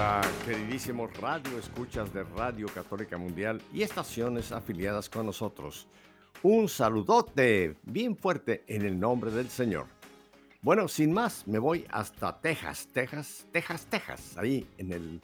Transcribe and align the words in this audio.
Hola, 0.00 0.22
queridísimos 0.46 1.14
radio 1.18 1.58
escuchas 1.58 2.10
de 2.14 2.24
Radio 2.24 2.68
Católica 2.68 3.18
Mundial 3.18 3.60
y 3.70 3.82
estaciones 3.82 4.50
afiliadas 4.50 5.10
con 5.10 5.26
nosotros. 5.26 5.88
Un 6.42 6.70
saludote 6.70 7.76
bien 7.82 8.16
fuerte 8.16 8.64
en 8.66 8.86
el 8.86 8.98
nombre 8.98 9.30
del 9.30 9.50
Señor. 9.50 9.88
Bueno, 10.62 10.88
sin 10.88 11.12
más, 11.12 11.46
me 11.46 11.58
voy 11.58 11.84
hasta 11.90 12.40
Texas, 12.40 12.88
Texas, 12.94 13.46
Texas, 13.52 13.86
Texas, 13.90 14.38
ahí 14.38 14.66
en 14.78 14.90
el 14.92 15.20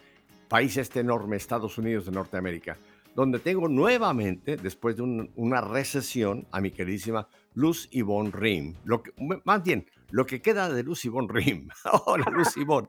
país 0.46 0.76
este 0.76 1.00
enorme, 1.00 1.36
Estados 1.36 1.78
Unidos 1.78 2.04
de 2.04 2.12
Norteamérica, 2.12 2.76
donde 3.14 3.38
tengo 3.38 3.68
nuevamente, 3.68 4.58
después 4.58 4.94
de 4.94 5.02
un- 5.04 5.30
una 5.36 5.62
recesión, 5.62 6.46
a 6.52 6.60
mi 6.60 6.70
queridísima 6.70 7.26
Luz 7.54 7.88
Yvonne 7.90 8.30
Rim. 8.30 8.74
Lo 8.84 9.02
que, 9.02 9.10
más 9.42 9.62
bien, 9.62 9.86
lo 10.10 10.26
que 10.26 10.40
queda 10.40 10.68
de 10.68 10.82
Luz 10.82 11.04
Yvonne 11.04 11.28
Rim. 11.30 11.68
Hola, 12.06 12.26
Luz 12.30 12.56
Yvonne. 12.56 12.88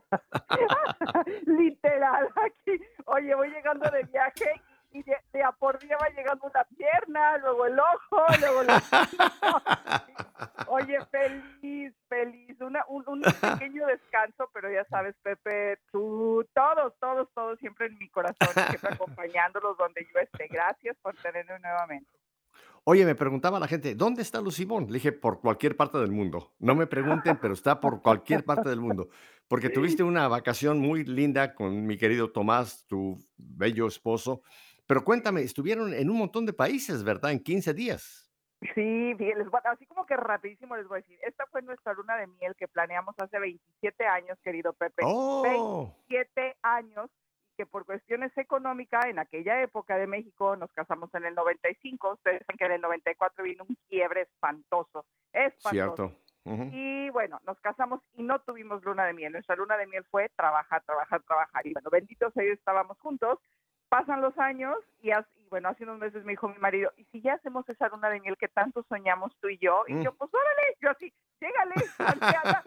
Literal, 1.46 2.28
aquí. 2.36 2.80
Oye, 3.06 3.34
voy 3.34 3.50
llegando 3.50 3.90
de 3.90 4.02
viaje 4.04 4.60
y 4.92 5.02
de, 5.02 5.16
de 5.32 5.42
a 5.42 5.52
por 5.52 5.78
día 5.78 5.96
va 6.00 6.08
llegando 6.10 6.46
una 6.46 6.64
pierna, 6.64 7.38
luego 7.38 7.66
el 7.66 7.78
ojo, 7.78 8.24
luego 8.40 8.62
la... 8.62 8.82
Oye, 10.68 10.98
feliz, 11.06 11.94
feliz. 12.08 12.60
Una, 12.60 12.84
un, 12.88 13.04
un 13.06 13.22
pequeño 13.22 13.86
descanso, 13.86 14.48
pero 14.52 14.70
ya 14.70 14.84
sabes, 14.84 15.14
Pepe, 15.22 15.78
tú, 15.90 16.46
todos, 16.54 16.94
todos, 17.00 17.28
todos 17.34 17.58
siempre 17.58 17.86
en 17.86 17.98
mi 17.98 18.08
corazón, 18.08 18.48
siempre 18.68 18.90
acompañándolos 18.92 19.76
donde 19.76 20.06
yo 20.12 20.20
esté. 20.20 20.46
Gracias 20.48 20.96
por 21.02 21.14
tenerme 21.16 21.58
nuevamente. 21.58 22.10
Oye, 22.90 23.04
me 23.04 23.14
preguntaba 23.14 23.60
la 23.60 23.68
gente, 23.68 23.94
¿dónde 23.94 24.22
está 24.22 24.40
Lucimón? 24.40 24.86
Le 24.86 24.94
dije, 24.94 25.12
por 25.12 25.42
cualquier 25.42 25.76
parte 25.76 25.98
del 25.98 26.10
mundo. 26.10 26.54
No 26.58 26.74
me 26.74 26.86
pregunten, 26.86 27.36
pero 27.38 27.52
está 27.52 27.78
por 27.78 28.00
cualquier 28.00 28.46
parte 28.46 28.70
del 28.70 28.80
mundo. 28.80 29.10
Porque 29.46 29.68
tuviste 29.68 30.02
una 30.02 30.26
vacación 30.26 30.78
muy 30.78 31.04
linda 31.04 31.54
con 31.54 31.84
mi 31.86 31.98
querido 31.98 32.32
Tomás, 32.32 32.86
tu 32.86 33.18
bello 33.36 33.86
esposo. 33.88 34.40
Pero 34.86 35.04
cuéntame, 35.04 35.42
estuvieron 35.42 35.92
en 35.92 36.08
un 36.08 36.16
montón 36.16 36.46
de 36.46 36.54
países, 36.54 37.04
¿verdad? 37.04 37.32
En 37.32 37.40
15 37.40 37.74
días. 37.74 38.32
Sí, 38.74 39.12
bien, 39.18 39.38
les 39.38 39.50
voy 39.50 39.60
así 39.64 39.84
como 39.84 40.06
que 40.06 40.16
rapidísimo 40.16 40.74
les 40.74 40.88
voy 40.88 41.00
a 41.00 41.02
decir, 41.02 41.18
esta 41.26 41.44
fue 41.52 41.60
nuestra 41.60 41.92
luna 41.92 42.16
de 42.16 42.26
miel 42.26 42.54
que 42.56 42.68
planeamos 42.68 43.14
hace 43.18 43.38
27 43.38 44.06
años, 44.06 44.38
querido 44.42 44.72
Pepe. 44.72 45.02
¡Oh! 45.04 45.94
siete 46.08 46.56
años 46.62 47.10
que 47.58 47.66
por 47.66 47.84
cuestiones 47.84 48.30
económicas 48.38 49.06
en 49.06 49.18
aquella 49.18 49.60
época 49.60 49.96
de 49.96 50.06
México 50.06 50.54
nos 50.54 50.70
casamos 50.72 51.12
en 51.14 51.24
el 51.24 51.34
95, 51.34 52.12
ustedes 52.12 52.42
saben 52.46 52.56
que 52.56 52.64
en 52.66 52.72
el 52.72 52.80
94 52.80 53.42
vino 53.42 53.64
un 53.68 53.76
quiebre 53.88 54.22
espantoso, 54.22 55.04
espantoso. 55.32 55.70
Cierto. 56.06 56.12
Y 56.72 57.10
bueno, 57.10 57.40
nos 57.44 57.60
casamos 57.60 58.00
y 58.14 58.22
no 58.22 58.38
tuvimos 58.38 58.82
luna 58.84 59.04
de 59.04 59.12
miel. 59.12 59.32
Nuestra 59.32 59.56
luna 59.56 59.76
de 59.76 59.86
miel 59.86 60.04
fue 60.10 60.30
trabajar, 60.30 60.82
trabajar, 60.84 61.20
trabajar. 61.24 61.66
Y 61.66 61.72
bueno, 61.74 61.90
benditos 61.90 62.34
ellos 62.36 62.56
estábamos 62.56 62.98
juntos. 63.00 63.38
Pasan 63.88 64.20
los 64.20 64.36
años 64.38 64.76
y, 65.00 65.10
as- 65.12 65.26
y 65.36 65.48
bueno, 65.48 65.68
hace 65.70 65.84
unos 65.84 65.98
meses 65.98 66.24
me 66.24 66.32
dijo 66.32 66.48
mi 66.48 66.58
marido, 66.58 66.92
¿y 66.96 67.04
si 67.06 67.20
ya 67.22 67.34
hacemos 67.34 67.66
esa 67.68 67.88
luna 67.88 68.10
de 68.10 68.20
miel 68.20 68.36
que 68.36 68.48
tanto 68.48 68.82
soñamos 68.88 69.34
tú 69.40 69.48
y 69.48 69.58
yo? 69.58 69.84
Y 69.88 69.94
Mm. 69.94 70.02
yo, 70.02 70.12
pues 70.14 70.30
órale, 70.34 70.76
yo 70.80 70.90
así, 70.90 71.12
llégale, 71.40 71.74
Santiago. 71.96 72.58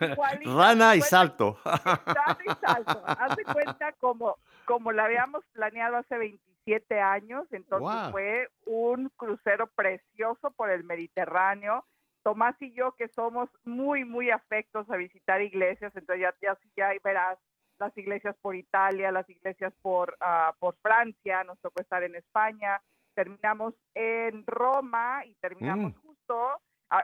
Rana 0.56 0.96
y 0.96 1.00
salto. 1.02 1.58
Salto 1.62 2.42
y 2.44 2.54
salto. 2.66 3.02
Haz 3.06 3.36
de 3.36 3.44
cuenta 3.44 3.92
como, 4.00 4.36
como 4.64 4.92
la 4.92 5.04
habíamos 5.04 5.44
planeado 5.52 5.96
hace 5.98 6.16
27 6.16 7.00
años, 7.00 7.46
entonces 7.52 8.10
fue 8.12 8.48
un 8.64 9.08
crucero 9.16 9.66
precioso 9.68 10.50
por 10.52 10.70
el 10.70 10.84
Mediterráneo. 10.84 11.84
Tomás 12.22 12.56
y 12.60 12.72
yo 12.74 12.92
que 12.92 13.08
somos 13.08 13.48
muy, 13.64 14.04
muy 14.04 14.30
afectos 14.30 14.90
a 14.90 14.96
visitar 14.96 15.40
iglesias, 15.42 15.94
entonces 15.94 16.22
ya, 16.22 16.34
ya, 16.42 16.58
ya 16.76 16.90
verás 17.04 17.38
las 17.78 17.96
iglesias 17.96 18.36
por 18.40 18.54
Italia, 18.56 19.10
las 19.12 19.28
iglesias 19.28 19.72
por, 19.82 20.16
ah, 20.20 20.54
por 20.58 20.76
Francia, 20.78 21.44
nos 21.44 21.58
tocó 21.60 21.80
estar 21.82 22.02
en 22.02 22.14
España, 22.16 22.80
terminamos 23.14 23.74
en 23.94 24.44
Roma 24.46 25.24
y 25.24 25.34
terminamos 25.36 25.92
Mm. 25.94 26.00
justo 26.00 26.60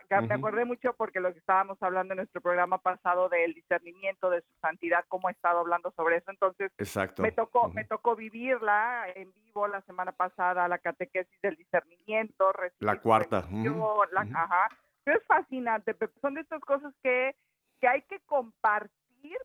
ya 0.09 0.21
Me 0.21 0.34
acordé 0.34 0.65
mucho 0.65 0.94
porque 0.94 1.19
lo 1.19 1.32
que 1.32 1.41
estábamos 1.41 1.77
hablando 1.82 2.12
en 2.15 2.19
nuestro 2.19 2.41
programa 2.41 2.78
pasado 2.78 3.28
del 3.28 3.53
discernimiento 3.53 4.31
de 4.31 4.41
su 4.43 4.55
santidad, 4.61 5.05
cómo 5.09 5.28
he 5.28 5.32
estado 5.32 5.59
hablando 5.59 5.91
sobre 5.97 6.19
eso. 6.19 6.31
Entonces, 6.31 6.71
Exacto. 6.78 7.21
me 7.21 7.32
tocó, 7.32 7.69
me 7.69 7.84
tocó 7.84 8.15
vivirla 8.15 9.06
en 9.16 9.32
vivo 9.32 9.66
la 9.66 9.81
semana 9.82 10.12
pasada, 10.12 10.69
la 10.69 10.78
catequesis 10.78 11.37
del 11.43 11.56
discernimiento. 11.56 12.53
La 12.78 13.00
cuarta, 13.00 13.41
ujú, 13.50 14.03
la- 14.12 14.21
ajá. 14.21 14.69
Pero 15.03 15.19
es 15.19 15.27
fascinante, 15.27 15.97
son 16.21 16.34
de 16.34 16.43
estas 16.43 16.61
cosas 16.61 16.94
que, 17.03 17.34
que 17.81 17.88
hay 17.88 18.03
que 18.03 18.21
compartir 18.21 19.02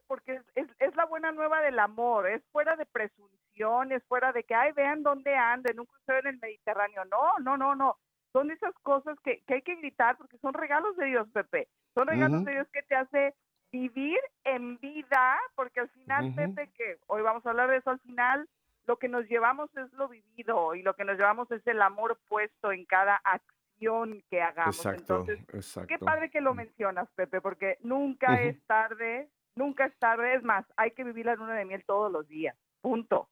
porque 0.07 0.35
es, 0.35 0.43
es, 0.55 0.67
es 0.79 0.95
la 0.95 1.05
buena 1.05 1.31
nueva 1.31 1.61
del 1.61 1.79
amor, 1.79 2.27
es 2.27 2.43
fuera 2.51 2.75
de 2.75 2.85
presunción, 2.85 3.91
es 3.91 4.03
fuera 4.05 4.31
de 4.31 4.43
que, 4.43 4.55
ay, 4.55 4.71
vean 4.73 5.03
dónde 5.03 5.35
anda, 5.35 5.71
en 5.71 5.79
un 5.79 5.85
crucero 5.85 6.19
en 6.19 6.35
el 6.35 6.39
Mediterráneo. 6.39 7.05
No, 7.05 7.39
no, 7.39 7.57
no, 7.57 7.75
no. 7.75 7.97
Son 8.33 8.51
esas 8.51 8.73
cosas 8.83 9.17
que, 9.23 9.41
que 9.47 9.55
hay 9.55 9.61
que 9.61 9.75
gritar 9.75 10.17
porque 10.17 10.37
son 10.39 10.53
regalos 10.53 10.95
de 10.97 11.05
Dios, 11.05 11.27
Pepe. 11.33 11.67
Son 11.93 12.07
regalos 12.07 12.45
de 12.45 12.51
Dios 12.51 12.67
que 12.71 12.83
te 12.83 12.95
hace 12.95 13.33
vivir 13.71 14.19
en 14.43 14.77
vida, 14.79 15.39
porque 15.55 15.81
al 15.81 15.89
final. 15.89 16.33
Pepe, 16.35 16.69
que 16.75 16.97
hoy 17.07 17.21
vamos 17.21 17.45
a 17.45 17.49
hablar 17.49 17.69
de 17.69 17.77
eso 17.77 17.89
al 17.89 17.99
final, 17.99 18.47
lo 18.85 18.97
que 18.97 19.09
nos 19.09 19.27
llevamos 19.27 19.69
es 19.75 19.91
lo 19.93 20.07
vivido 20.07 20.75
y 20.75 20.81
lo 20.81 20.95
que 20.95 21.03
nos 21.03 21.17
llevamos 21.17 21.49
es 21.51 21.65
el 21.67 21.81
amor 21.81 22.19
puesto 22.27 22.71
en 22.71 22.85
cada 22.85 23.15
acción 23.23 24.23
que 24.29 24.41
hagamos. 24.41 24.77
Exacto, 24.77 25.21
Entonces, 25.21 25.39
exacto. 25.53 25.87
Qué 25.87 25.99
padre 25.99 26.29
que 26.29 26.41
lo 26.41 26.53
mencionas, 26.53 27.09
Pepe, 27.15 27.41
porque 27.41 27.77
nunca 27.81 28.41
es 28.41 28.61
tarde, 28.65 29.29
nunca 29.57 29.85
es 29.85 29.97
tarde. 29.99 30.35
Es 30.35 30.43
más, 30.43 30.65
hay 30.77 30.91
que 30.91 31.03
vivir 31.03 31.25
la 31.25 31.35
luna 31.35 31.53
de 31.55 31.65
miel 31.65 31.83
todos 31.85 32.11
los 32.11 32.27
días. 32.27 32.55
Punto. 32.81 33.29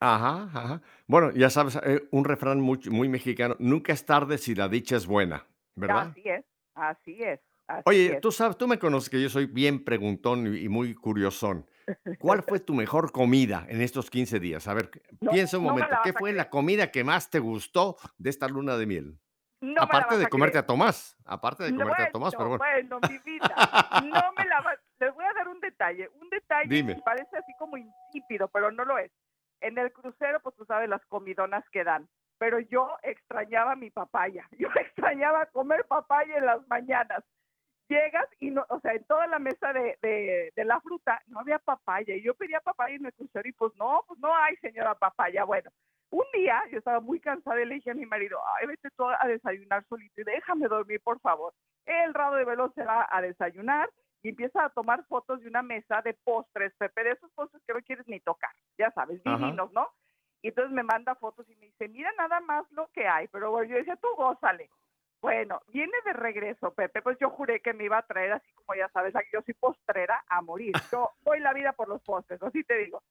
Ajá, 0.00 0.50
ajá. 0.52 0.82
Bueno, 1.06 1.30
ya 1.32 1.48
sabes, 1.50 1.76
eh, 1.82 2.06
un 2.10 2.24
refrán 2.24 2.60
muy, 2.60 2.78
muy 2.90 3.08
mexicano, 3.08 3.56
nunca 3.58 3.92
es 3.92 4.04
tarde 4.04 4.38
si 4.38 4.54
la 4.54 4.68
dicha 4.68 4.96
es 4.96 5.06
buena, 5.06 5.46
¿verdad? 5.76 6.08
Así 6.10 6.22
es, 6.28 6.44
así 6.74 7.22
es. 7.22 7.40
así 7.66 7.82
Oye, 7.86 8.12
es. 8.14 8.20
tú 8.20 8.30
sabes, 8.30 8.58
tú 8.58 8.68
me 8.68 8.78
conoces 8.78 9.08
que 9.08 9.22
yo 9.22 9.30
soy 9.30 9.46
bien 9.46 9.82
preguntón 9.84 10.46
y 10.54 10.64
y 10.64 10.68
muy 10.68 10.94
curiosón. 10.94 11.66
¿Cuál 12.18 12.42
fue 12.42 12.60
tu 12.60 12.74
mejor 12.74 13.12
comida 13.12 13.66
en 13.68 13.80
estos 13.82 14.10
15 14.10 14.40
días? 14.40 14.66
A 14.68 14.74
ver, 14.74 14.90
No, 15.20 15.30
piensa 15.30 15.58
un 15.58 15.64
momento, 15.64 15.94
¿qué 16.02 16.12
fue 16.12 16.32
la 16.32 16.48
comida 16.50 16.90
que 16.90 17.04
más 17.04 17.30
te 17.30 17.38
gustó 17.38 17.96
de 18.18 18.30
esta 18.30 18.48
luna 18.48 18.76
de 18.76 18.86
miel? 18.86 19.18
No 19.60 19.82
aparte 19.82 20.18
de 20.18 20.28
comerte 20.28 20.52
creer. 20.52 20.64
a 20.64 20.66
Tomás, 20.66 21.16
aparte 21.24 21.64
de 21.64 21.74
comerte 21.74 22.02
a 22.02 22.10
Tomás, 22.10 22.34
pero 22.34 22.48
bueno. 22.50 22.64
bueno, 22.64 23.00
mi 23.08 23.18
vida. 23.18 23.54
No 24.02 24.32
me 24.36 24.44
la 24.46 24.60
vas. 24.60 24.78
Les 25.00 25.12
voy 25.14 25.24
a 25.24 25.32
dar 25.32 25.48
un 25.48 25.60
detalle. 25.60 26.08
Un 26.20 26.28
detalle 26.30 26.68
Dime. 26.68 26.96
que 26.96 27.02
parece 27.02 27.36
así 27.36 27.52
como 27.58 27.76
insípido, 27.76 28.48
pero 28.48 28.70
no 28.70 28.84
lo 28.84 28.98
es. 28.98 29.10
En 29.60 29.78
el 29.78 29.92
crucero, 29.92 30.40
pues 30.40 30.54
tú 30.56 30.64
sabes 30.64 30.88
las 30.88 31.04
comidonas 31.06 31.64
que 31.70 31.84
dan. 31.84 32.08
Pero 32.38 32.58
yo 32.60 32.96
extrañaba 33.02 33.76
mi 33.76 33.90
papaya. 33.90 34.46
Yo 34.58 34.68
extrañaba 34.74 35.46
comer 35.46 35.84
papaya 35.86 36.36
en 36.36 36.46
las 36.46 36.66
mañanas. 36.68 37.24
Llegas 37.88 38.26
y 38.40 38.50
no, 38.50 38.64
o 38.70 38.80
sea, 38.80 38.94
en 38.94 39.04
toda 39.04 39.26
la 39.26 39.38
mesa 39.38 39.72
de, 39.72 39.98
de, 40.00 40.52
de 40.56 40.64
la 40.64 40.80
fruta 40.80 41.22
no 41.26 41.40
había 41.40 41.58
papaya. 41.58 42.14
Y 42.16 42.22
yo 42.22 42.34
pedía 42.34 42.60
papaya 42.60 42.96
en 42.96 43.04
el 43.06 43.12
crucero 43.12 43.46
y 43.46 43.52
pues 43.52 43.72
no, 43.76 44.02
pues 44.08 44.18
no 44.20 44.34
hay 44.34 44.56
señora 44.56 44.94
papaya. 44.94 45.44
Bueno, 45.44 45.70
un 46.10 46.24
día 46.32 46.62
yo 46.70 46.78
estaba 46.78 47.00
muy 47.00 47.20
cansada 47.20 47.60
y 47.60 47.66
le 47.66 47.74
dije 47.74 47.90
a 47.90 47.94
mi 47.94 48.06
marido, 48.06 48.38
ay, 48.56 48.68
vete 48.68 48.88
tú 48.96 49.04
a 49.06 49.26
desayunar 49.26 49.84
solito 49.88 50.20
y 50.20 50.24
déjame 50.24 50.66
dormir, 50.68 51.00
por 51.02 51.20
favor. 51.20 51.52
El 51.84 52.14
rabo 52.14 52.36
de 52.36 52.44
velo 52.44 52.72
se 52.74 52.84
va 52.84 53.06
a 53.10 53.20
desayunar 53.20 53.90
y 54.24 54.30
empieza 54.30 54.64
a 54.64 54.70
tomar 54.70 55.04
fotos 55.04 55.40
de 55.42 55.48
una 55.48 55.62
mesa 55.62 56.00
de 56.00 56.14
postres, 56.14 56.74
Pepe, 56.78 57.04
de 57.04 57.10
esos 57.10 57.30
postres 57.32 57.62
que 57.66 57.74
no 57.74 57.82
quieres 57.82 58.08
ni 58.08 58.20
tocar, 58.20 58.50
ya 58.78 58.90
sabes, 58.92 59.20
Ajá. 59.24 59.36
divinos, 59.36 59.70
¿no? 59.72 59.86
Y 60.40 60.48
entonces 60.48 60.72
me 60.72 60.82
manda 60.82 61.14
fotos 61.14 61.48
y 61.48 61.54
me 61.56 61.66
dice, 61.66 61.88
mira 61.88 62.10
nada 62.16 62.40
más 62.40 62.64
lo 62.72 62.88
que 62.88 63.06
hay, 63.06 63.28
pero 63.28 63.50
bueno, 63.50 63.68
yo 63.70 63.76
decía, 63.76 63.96
tú 63.96 64.08
gózale. 64.16 64.70
Bueno, 65.20 65.60
viene 65.68 65.92
de 66.06 66.14
regreso, 66.14 66.72
Pepe, 66.72 67.02
pues 67.02 67.18
yo 67.18 67.30
juré 67.30 67.60
que 67.60 67.74
me 67.74 67.84
iba 67.84 67.98
a 67.98 68.06
traer 68.06 68.32
así 68.32 68.50
como 68.52 68.74
ya 68.76 68.88
sabes, 68.88 69.14
yo 69.32 69.42
soy 69.42 69.54
postrera 69.54 70.24
a 70.26 70.42
morir. 70.42 70.74
Yo 70.90 71.12
doy 71.22 71.40
la 71.40 71.52
vida 71.52 71.72
por 71.72 71.88
los 71.88 72.02
postres, 72.02 72.42
así 72.42 72.64
te 72.64 72.76
digo. 72.78 73.02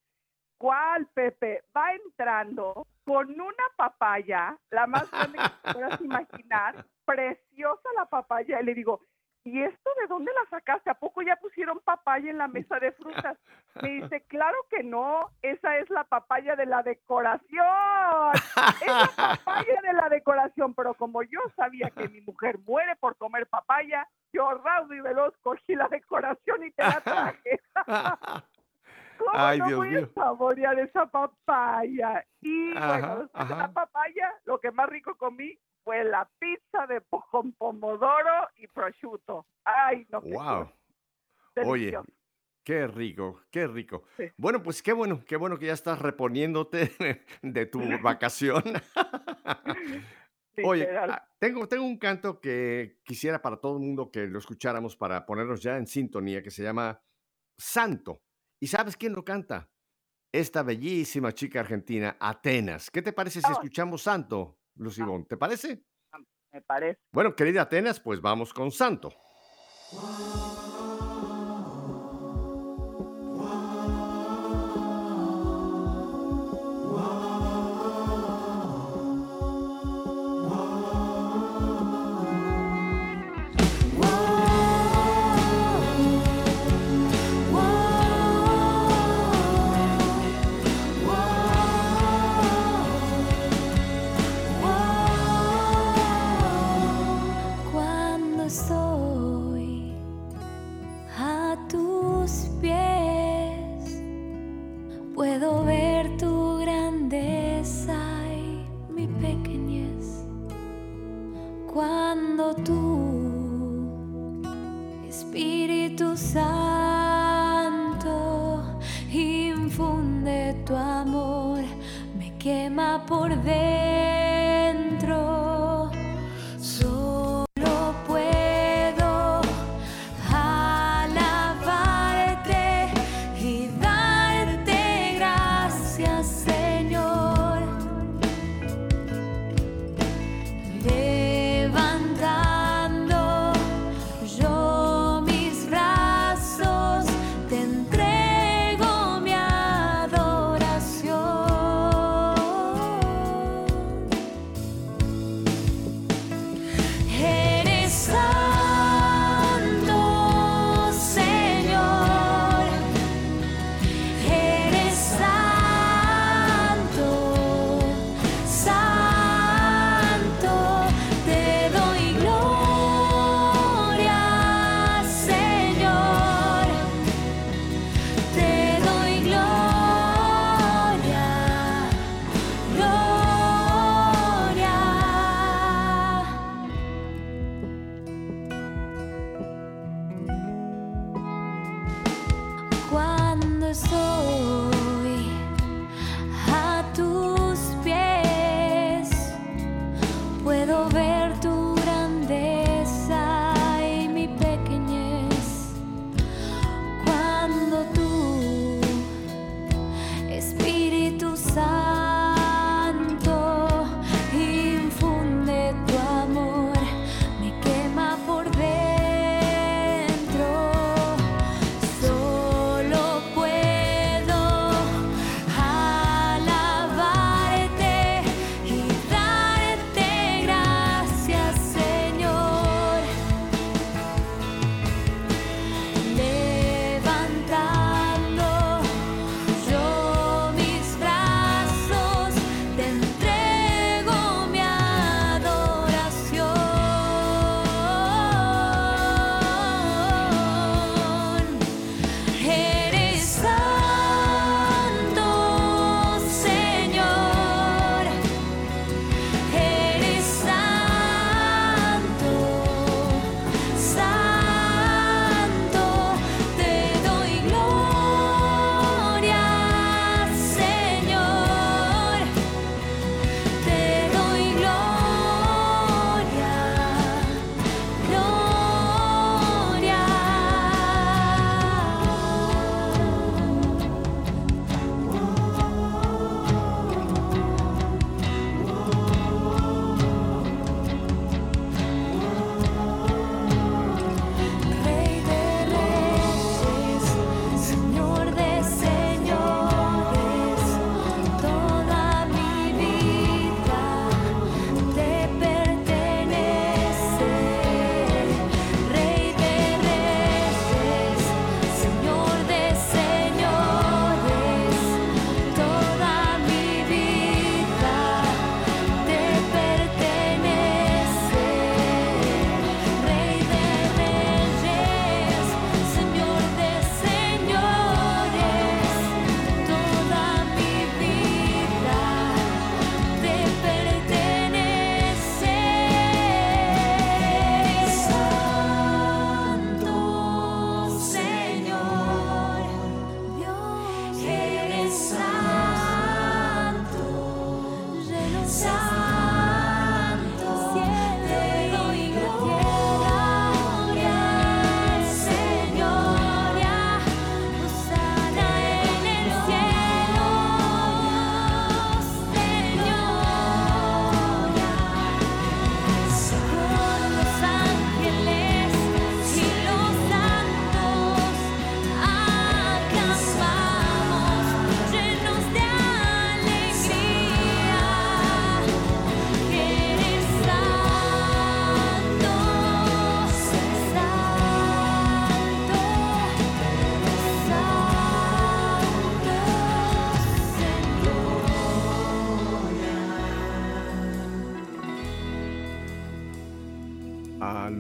¿Cuál, 0.58 1.08
Pepe? 1.08 1.64
Va 1.76 1.94
entrando 1.94 2.88
con 3.04 3.30
una 3.30 3.64
papaya, 3.76 4.58
la 4.70 4.88
más 4.88 5.10
grande 5.12 5.40
que 5.40 5.74
puedas 5.74 6.02
imaginar, 6.02 6.86
preciosa 7.06 7.90
la 7.96 8.06
papaya, 8.06 8.62
y 8.62 8.66
le 8.66 8.74
digo, 8.76 9.02
¿y 9.44 9.62
esto 9.62 9.90
de 10.02 10.08
dónde 10.08 10.32
la 10.34 10.50
sacaste? 10.50 10.90
¿A 10.90 10.94
poco 10.94 11.22
ya 11.22 11.36
pusieron 11.36 11.80
papaya 11.80 12.30
en 12.30 12.38
la 12.38 12.48
mesa 12.48 12.80
de 12.80 12.92
frutas? 12.94 13.38
Me 13.82 13.90
dice, 13.90 14.22
claro 14.28 14.58
que 14.70 14.84
no, 14.84 15.30
esa 15.42 15.78
es 15.78 15.90
la 15.90 16.04
papaya 16.04 16.56
de 16.56 16.66
la 16.66 16.84
decoración. 16.84 17.42
Es 18.82 18.88
la 18.88 19.12
papaya 19.16 19.82
de 19.82 19.94
la 19.94 20.10
decoración, 20.10 20.74
pero 20.74 20.94
como 20.94 21.24
yo 21.24 21.40
sabía 21.56 21.90
que 21.90 22.08
mi 22.10 22.22
mujer 22.22 22.60
muere 22.60 22.96
por 22.98 23.18
comer 23.18 23.48
papaya, 23.48 24.08
yo 24.32 24.50
raudo 24.52 24.94
y 24.94 25.02
veloz 25.02 25.34
cogí 25.42 25.76
la 25.76 25.88
decoración 25.88 26.64
y 26.64 26.72
te 26.72 26.84
la 26.84 27.02
traje. 27.02 27.60
¿Cómo 29.18 29.32
Ay, 29.34 29.60
no 29.60 29.68
Dios 29.68 29.78
voy 29.78 29.90
mío. 29.90 30.10
a 30.12 30.14
saborear 30.14 30.80
esa 30.80 31.06
papaya? 31.06 32.26
Y 32.42 32.76
Ajá, 32.76 32.88
bueno, 32.88 33.20
después 33.20 33.48
de 33.48 33.54
ajá. 33.54 33.68
la 33.68 33.74
papaya, 33.74 34.34
lo 34.46 34.60
que 34.60 34.72
más 34.72 34.90
rico 34.90 35.16
comí 35.16 35.58
fue 35.84 36.04
la 36.04 36.28
pizza 36.40 36.88
de 36.88 37.02
con 37.30 37.52
pomodoro 37.54 38.50
y 38.56 38.63
prosciutto. 38.74 39.46
Ay, 39.64 40.06
no, 40.10 40.22
Wow. 40.22 40.72
Oye, 41.66 41.96
qué 42.64 42.88
rico, 42.88 43.42
qué 43.52 43.68
rico. 43.68 44.04
Sí. 44.18 44.26
Bueno, 44.38 44.64
pues 44.64 44.82
qué 44.82 44.92
bueno, 44.94 45.24
qué 45.26 45.36
bueno 45.38 45.58
que 45.60 45.68
ya 45.68 45.74
estás 45.74 46.00
reponiéndote 46.00 46.92
de 47.42 47.66
tu 47.68 47.80
vacación. 48.04 48.64
Oye, 50.64 50.88
ah, 50.98 51.28
tengo, 51.40 51.68
tengo 51.68 51.84
un 51.84 51.98
canto 51.98 52.40
que 52.40 53.00
quisiera 53.04 53.42
para 53.42 53.58
todo 53.58 53.78
el 53.78 53.84
mundo 53.84 54.12
que 54.12 54.28
lo 54.28 54.38
escucháramos 54.38 54.96
para 54.96 55.26
ponernos 55.26 55.62
ya 55.64 55.78
en 55.78 55.88
sintonía, 55.88 56.44
que 56.44 56.52
se 56.52 56.62
llama 56.64 57.02
Santo. 57.58 58.22
¿Y 58.62 58.68
sabes 58.68 58.96
quién 58.96 59.14
lo 59.14 59.26
canta? 59.26 59.70
Esta 60.32 60.62
bellísima 60.64 61.32
chica 61.34 61.60
argentina, 61.60 62.18
Atenas. 62.20 62.92
¿Qué 62.92 63.02
te 63.02 63.14
parece 63.14 63.42
si 63.42 63.48
Oh. 63.50 63.54
escuchamos 63.54 64.04
Santo, 64.04 64.60
Lucibón? 64.76 65.26
¿Te 65.26 65.38
parece? 65.38 65.84
Me 66.54 66.62
parece. 66.62 67.00
Bueno, 67.12 67.36
querida 67.36 67.64
Atenas, 67.64 68.00
pues 68.00 68.22
vamos 68.22 68.54
con 68.54 68.72
Santo. 68.72 69.12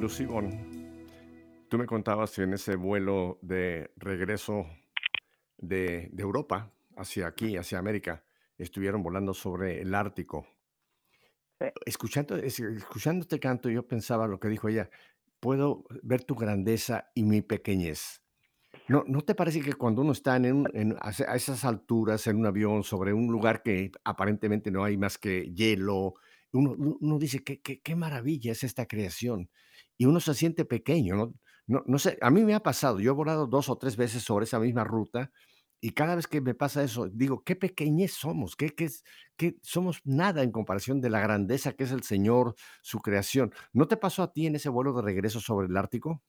Lucibón, 0.04 0.52
tú 1.70 1.78
me 1.78 1.86
contabas 1.86 2.38
en 2.38 2.52
ese 2.54 2.76
vuelo 2.76 3.40
de 3.42 3.90
regreso 3.96 4.66
de, 5.58 6.10
de 6.12 6.22
Europa 6.22 6.74
hacia 6.98 7.26
aquí, 7.28 7.56
hacia 7.56 7.80
América, 7.80 8.22
estuvieron 8.58 9.02
volando 9.02 9.34
sobre 9.34 9.82
el 9.82 9.96
Ártico. 9.96 10.46
Sí. 11.58 11.68
Escuchando, 11.86 12.36
es- 12.36 12.60
escuchando 12.60 13.22
este 13.22 13.40
canto, 13.40 13.70
yo 13.70 13.88
pensaba 13.88 14.28
lo 14.28 14.42
que 14.42 14.50
dijo 14.50 14.68
ella, 14.68 14.90
puedo 15.40 15.86
ver 16.02 16.26
tu 16.26 16.36
grandeza 16.36 17.10
y 17.16 17.24
mi 17.24 17.42
pequeñez. 17.42 18.22
¿No, 18.90 19.06
¿No 19.08 19.22
te 19.22 19.36
parece 19.36 19.62
que 19.62 19.72
cuando 19.72 20.02
uno 20.02 20.12
está 20.12 20.36
en 20.36 20.52
un- 20.54 20.70
en- 20.74 20.98
a 21.00 21.12
esas 21.38 21.64
alturas 21.64 22.28
en 22.28 22.36
un 22.40 22.46
avión 22.46 22.84
sobre 22.84 23.14
un 23.14 23.32
lugar 23.32 23.64
que 23.64 23.90
aparentemente 24.04 24.70
no 24.70 24.84
hay 24.84 24.98
más 24.98 25.18
que 25.18 25.44
hielo, 25.54 26.16
uno, 26.52 26.76
uno- 26.78 26.98
uno 27.00 27.18
dice, 27.20 27.42
¿qué, 27.42 27.62
qué, 27.62 27.82
qué 27.82 27.96
maravilla 27.96 28.52
es 28.52 28.66
esta 28.66 28.86
creación? 28.86 29.50
Y 29.98 30.06
uno 30.06 30.20
se 30.20 30.34
siente 30.34 30.66
pequeño, 30.66 31.16
¿no? 31.16 31.34
No, 31.66 31.82
no 31.86 31.98
sé, 31.98 32.18
a 32.22 32.30
mí 32.30 32.44
me 32.44 32.56
ha 32.56 32.60
pasado, 32.60 33.00
yo 33.00 33.12
he 33.12 33.16
volado 33.16 33.48
dos 33.48 33.70
o 33.70 33.78
tres 33.78 33.96
veces 33.96 34.24
sobre 34.24 34.44
esa 34.44 34.60
misma 34.60 34.84
ruta 34.84 35.32
y 35.86 35.92
cada 35.92 36.16
vez 36.16 36.28
que 36.28 36.40
me 36.40 36.56
pasa 36.56 36.82
eso, 36.82 37.10
digo, 37.10 37.44
qué 37.44 37.58
pequeñez 37.58 38.14
somos, 38.14 38.56
qué, 38.56 38.70
qué 38.70 38.88
qué 39.36 39.56
somos 39.62 40.00
nada 40.06 40.42
en 40.42 40.54
comparación 40.54 41.02
de 41.02 41.10
la 41.10 41.20
grandeza 41.20 41.74
que 41.74 41.84
es 41.84 41.92
el 41.92 42.04
Señor, 42.04 42.56
su 42.82 43.02
creación. 43.02 43.52
¿No 43.74 43.86
te 43.86 43.98
pasó 43.98 44.24
a 44.24 44.32
ti 44.32 44.48
en 44.48 44.56
ese 44.56 44.70
vuelo 44.70 44.94
de 44.94 45.02
regreso 45.02 45.42
sobre 45.42 45.68
el 45.68 45.76
Ártico? 45.76 46.24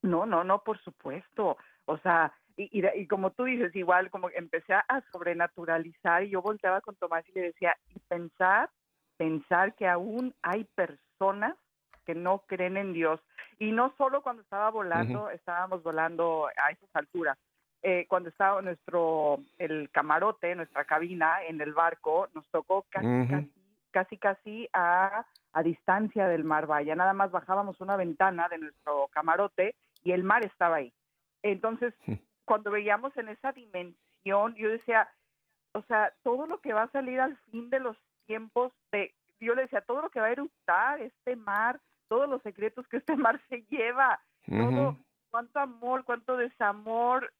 No, 0.00 0.24
no, 0.24 0.42
no, 0.42 0.62
por 0.64 0.78
supuesto. 0.82 1.58
O 1.84 1.98
sea, 1.98 2.32
y, 2.56 2.80
y, 2.80 2.82
y 3.02 3.06
como 3.06 3.32
tú 3.32 3.44
dices, 3.44 3.76
igual 3.76 4.10
como 4.10 4.30
empecé 4.30 4.72
a 4.72 5.02
sobrenaturalizar 5.12 6.24
y 6.24 6.30
yo 6.30 6.40
volteaba 6.40 6.80
con 6.80 6.96
Tomás 6.96 7.28
y 7.28 7.32
le 7.32 7.42
decía, 7.42 7.76
y 7.94 7.98
pensar, 8.08 8.70
pensar 9.18 9.74
que 9.74 9.86
aún 9.86 10.34
hay 10.40 10.64
personas 10.74 11.56
que 12.04 12.14
no 12.14 12.40
creen 12.46 12.76
en 12.76 12.92
Dios. 12.92 13.20
Y 13.58 13.72
no 13.72 13.94
solo 13.96 14.22
cuando 14.22 14.42
estaba 14.42 14.70
volando, 14.70 15.30
estábamos 15.30 15.82
volando 15.82 16.48
a 16.56 16.70
esas 16.70 16.88
alturas. 16.94 17.38
Eh, 17.82 18.06
cuando 18.08 18.30
estaba 18.30 18.62
nuestro, 18.62 19.40
el 19.58 19.90
camarote, 19.90 20.54
nuestra 20.54 20.84
cabina 20.84 21.44
en 21.44 21.60
el 21.60 21.74
barco, 21.74 22.28
nos 22.34 22.48
tocó 22.48 22.86
casi, 22.88 23.06
Ujú. 23.06 23.28
casi, 23.28 23.50
casi, 23.90 24.18
casi 24.18 24.68
a, 24.72 25.26
a 25.52 25.62
distancia 25.62 26.26
del 26.26 26.44
mar. 26.44 26.66
Vaya, 26.66 26.94
nada 26.94 27.12
más 27.12 27.30
bajábamos 27.30 27.80
una 27.80 27.96
ventana 27.96 28.48
de 28.48 28.58
nuestro 28.58 29.08
camarote 29.08 29.74
y 30.02 30.12
el 30.12 30.24
mar 30.24 30.44
estaba 30.44 30.76
ahí. 30.76 30.92
Entonces, 31.42 31.94
cuando 32.46 32.70
veíamos 32.70 33.16
en 33.16 33.28
esa 33.28 33.52
dimensión, 33.52 34.54
yo 34.54 34.70
decía, 34.70 35.08
o 35.72 35.82
sea, 35.82 36.12
todo 36.22 36.46
lo 36.46 36.60
que 36.60 36.72
va 36.72 36.84
a 36.84 36.90
salir 36.90 37.20
al 37.20 37.36
fin 37.50 37.68
de 37.68 37.80
los 37.80 37.96
tiempos, 38.26 38.72
de, 38.92 39.12
yo 39.40 39.54
le 39.54 39.62
decía, 39.62 39.82
todo 39.82 40.02
lo 40.02 40.10
que 40.10 40.20
va 40.20 40.26
a 40.26 40.32
eructar 40.32 41.00
este 41.00 41.36
mar, 41.36 41.80
todos 42.08 42.28
los 42.28 42.42
secretos 42.42 42.86
que 42.88 42.98
este 42.98 43.16
mar 43.16 43.40
se 43.48 43.62
lleva, 43.70 44.20
todo, 44.46 44.96
cuánto 45.30 45.58
amor, 45.60 46.04
cuánto 46.04 46.36
desamor, 46.36 47.32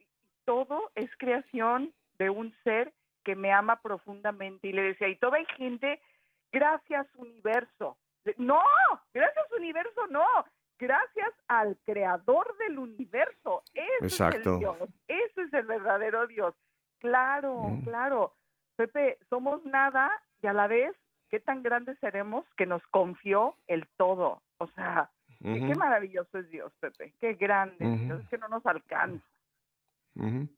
todo 0.45 0.91
es 0.95 1.11
creación 1.19 1.93
de 2.19 2.31
un 2.31 2.55
ser 2.65 2.93
que 3.25 3.35
me 3.37 3.53
ama 3.53 3.81
profundamente. 3.81 4.69
Y 4.69 4.73
le 4.73 4.83
decía, 4.83 5.09
y 5.09 5.17
todavía 5.17 5.47
hay 5.49 5.57
gente, 5.57 6.01
gracias 6.53 7.07
universo. 7.17 7.97
No, 8.37 8.63
gracias 9.13 9.47
universo, 9.57 10.07
no. 10.11 10.25
Gracias 10.79 11.31
al 11.49 11.79
creador 11.85 12.57
del 12.59 12.79
universo. 12.79 13.63
Ese 13.75 14.07
es 14.07 14.21
el 14.21 14.59
Dios. 14.59 14.77
Ese 15.09 15.43
es 15.43 15.53
el 15.55 15.67
verdadero 15.67 16.27
Dios. 16.27 16.55
Claro, 16.99 17.55
Mm. 17.65 17.85
claro. 17.85 18.35
Pepe, 18.77 19.19
somos 19.31 19.65
nada 19.65 20.11
y 20.43 20.47
a 20.47 20.53
la 20.53 20.67
vez, 20.67 20.95
qué 21.31 21.39
tan 21.39 21.63
grandes 21.63 21.99
seremos 22.01 22.45
que 22.57 22.67
nos 22.67 22.83
confió 22.89 23.57
el 23.69 23.87
todo. 23.97 24.43
O 24.65 24.69
sea, 24.75 25.11
qué- 25.41 25.55
qué 25.55 25.71
Ujú. 25.73 25.79
maravilloso 25.79 26.39
es 26.39 26.51
Dios, 26.51 26.73
Pepe. 26.81 27.15
Qué 27.21 27.35
grande. 27.35 27.87
Ujú. 27.87 28.15
Es 28.21 28.29
que 28.29 28.39
no 28.39 28.49
nos 28.49 28.65
alcanza. 28.67 29.25
Ujú. 30.17 30.49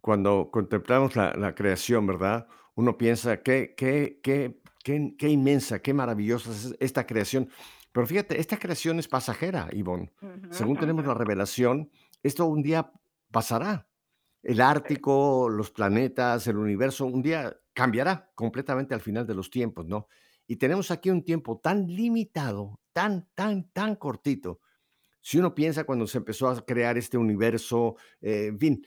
Cuando 0.00 0.50
contemplamos 0.50 1.16
la, 1.16 1.32
la 1.34 1.54
creación, 1.54 2.06
¿verdad? 2.06 2.46
Uno 2.74 2.96
piensa 2.96 3.42
qué, 3.42 3.74
qué, 3.76 4.20
qué, 4.22 4.60
qué, 4.84 5.14
qué 5.18 5.28
inmensa, 5.28 5.80
qué 5.80 5.92
maravillosa 5.92 6.50
es 6.50 6.76
esta 6.78 7.06
creación. 7.06 7.48
Pero 7.90 8.06
fíjate, 8.06 8.38
esta 8.38 8.58
creación 8.58 8.98
es 8.98 9.08
pasajera, 9.08 9.68
Ivonne. 9.72 10.12
Según 10.50 10.78
tenemos 10.78 11.04
la 11.06 11.14
revelación, 11.14 11.90
esto 12.22 12.46
un 12.46 12.62
día 12.62 12.92
pasará. 13.32 13.88
El 14.42 14.60
Ártico, 14.60 15.48
los 15.48 15.70
planetas, 15.72 16.46
el 16.46 16.58
universo, 16.58 17.06
un 17.06 17.22
día 17.22 17.56
cambiará 17.72 18.30
completamente 18.34 18.94
al 18.94 19.00
final 19.00 19.26
de 19.26 19.34
los 19.34 19.50
tiempos, 19.50 19.86
¿no? 19.86 20.06
Y 20.46 20.56
tenemos 20.56 20.90
aquí 20.92 21.10
un 21.10 21.24
tiempo 21.24 21.58
tan 21.58 21.86
limitado, 21.88 22.78
tan, 22.98 23.28
tan, 23.36 23.70
tan 23.70 23.94
cortito. 23.94 24.58
Si 25.20 25.38
uno 25.38 25.54
piensa 25.54 25.84
cuando 25.84 26.08
se 26.08 26.18
empezó 26.18 26.48
a 26.48 26.66
crear 26.66 26.98
este 26.98 27.16
universo, 27.16 27.94
eh, 28.20 28.46
en 28.46 28.58
fin, 28.58 28.86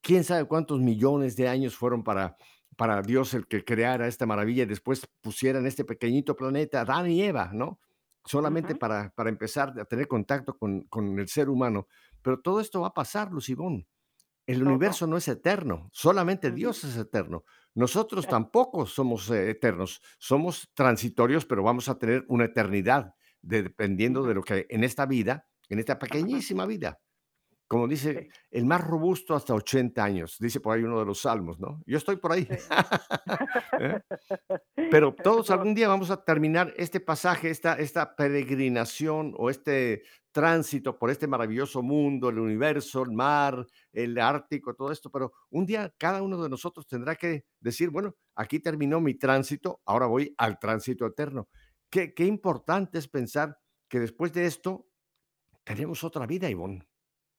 quién 0.00 0.24
sabe 0.24 0.46
cuántos 0.46 0.80
millones 0.80 1.36
de 1.36 1.46
años 1.46 1.76
fueron 1.76 2.02
para, 2.02 2.36
para 2.76 3.02
Dios 3.02 3.34
el 3.34 3.46
que 3.46 3.64
creara 3.64 4.08
esta 4.08 4.26
maravilla 4.26 4.64
y 4.64 4.66
después 4.66 5.08
pusieran 5.20 5.64
este 5.64 5.84
pequeñito 5.84 6.34
planeta, 6.34 6.80
Adán 6.80 7.08
y 7.08 7.22
Eva, 7.22 7.52
¿no? 7.52 7.78
Solamente 8.24 8.72
Ujú. 8.72 8.80
para, 8.80 9.10
para 9.14 9.30
empezar 9.30 9.78
a 9.78 9.84
tener 9.84 10.08
contacto 10.08 10.58
con, 10.58 10.80
con 10.88 11.16
el 11.20 11.28
ser 11.28 11.48
humano. 11.48 11.86
Pero 12.20 12.40
todo 12.40 12.60
esto 12.60 12.80
va 12.80 12.88
a 12.88 12.94
pasar, 12.94 13.30
Lucibón. 13.30 13.86
El 14.44 14.66
universo 14.66 15.06
no 15.06 15.16
es 15.16 15.28
eterno, 15.28 15.88
solamente. 15.92 16.50
Dios 16.50 16.82
es 16.82 16.96
eterno. 16.96 17.44
Nosotros 17.74 18.26
tampoco 18.26 18.86
somos 18.86 19.30
eh, 19.30 19.50
eternos, 19.50 20.02
somos 20.18 20.68
transitorios, 20.74 21.46
pero 21.46 21.62
vamos 21.62 21.88
a 21.88 21.96
tener 21.96 22.24
una 22.26 22.46
eternidad 22.46 23.14
de- 23.42 23.64
dependiendo 23.64 24.22
de 24.24 24.34
lo 24.34 24.42
que 24.42 24.66
en 24.70 24.84
esta 24.84 25.06
vida, 25.06 25.46
en 25.68 25.78
esta 25.78 25.98
pequeñísima 25.98 26.66
vida, 26.66 27.00
como 27.68 27.88
dice 27.88 28.28
el 28.50 28.66
más 28.66 28.86
robusto 28.86 29.34
hasta 29.34 29.54
80 29.54 30.04
años, 30.04 30.36
dice 30.38 30.60
por 30.60 30.76
ahí 30.76 30.82
uno 30.84 30.98
de 30.98 31.06
los 31.06 31.22
salmos, 31.22 31.58
¿no? 31.58 31.82
Yo 31.86 31.96
estoy 31.96 32.16
por 32.16 32.32
ahí. 32.32 32.46
¿Eh? 33.80 34.00
Pero 34.90 35.14
todos 35.22 35.50
algún 35.50 35.74
día 35.74 35.88
vamos 35.88 36.10
a 36.10 36.22
terminar 36.22 36.72
este 36.76 37.00
pasaje, 37.00 37.48
esta, 37.48 37.74
esta 37.74 38.14
peregrinación 38.14 39.32
o 39.38 39.48
este 39.48 40.02
tránsito 40.32 40.98
por 40.98 41.10
este 41.10 41.26
maravilloso 41.26 41.82
mundo, 41.82 42.28
el 42.28 42.38
universo, 42.38 43.02
el 43.02 43.12
mar, 43.12 43.66
el 43.92 44.18
Ártico, 44.18 44.74
todo 44.74 44.92
esto, 44.92 45.10
pero 45.10 45.32
un 45.50 45.66
día 45.66 45.94
cada 45.98 46.22
uno 46.22 46.42
de 46.42 46.48
nosotros 46.48 46.86
tendrá 46.86 47.16
que 47.16 47.44
decir, 47.60 47.90
bueno, 47.90 48.16
aquí 48.34 48.58
terminó 48.60 49.00
mi 49.00 49.14
tránsito, 49.14 49.80
ahora 49.84 50.06
voy 50.06 50.34
al 50.38 50.58
tránsito 50.58 51.06
eterno. 51.06 51.48
Qué, 51.92 52.12
qué 52.14 52.24
importante 52.24 52.98
es 52.98 53.06
pensar 53.06 53.58
que 53.88 54.00
después 54.00 54.32
de 54.32 54.46
esto 54.46 54.86
tenemos 55.62 56.02
otra 56.02 56.26
vida, 56.26 56.48
Ivonne. 56.48 56.82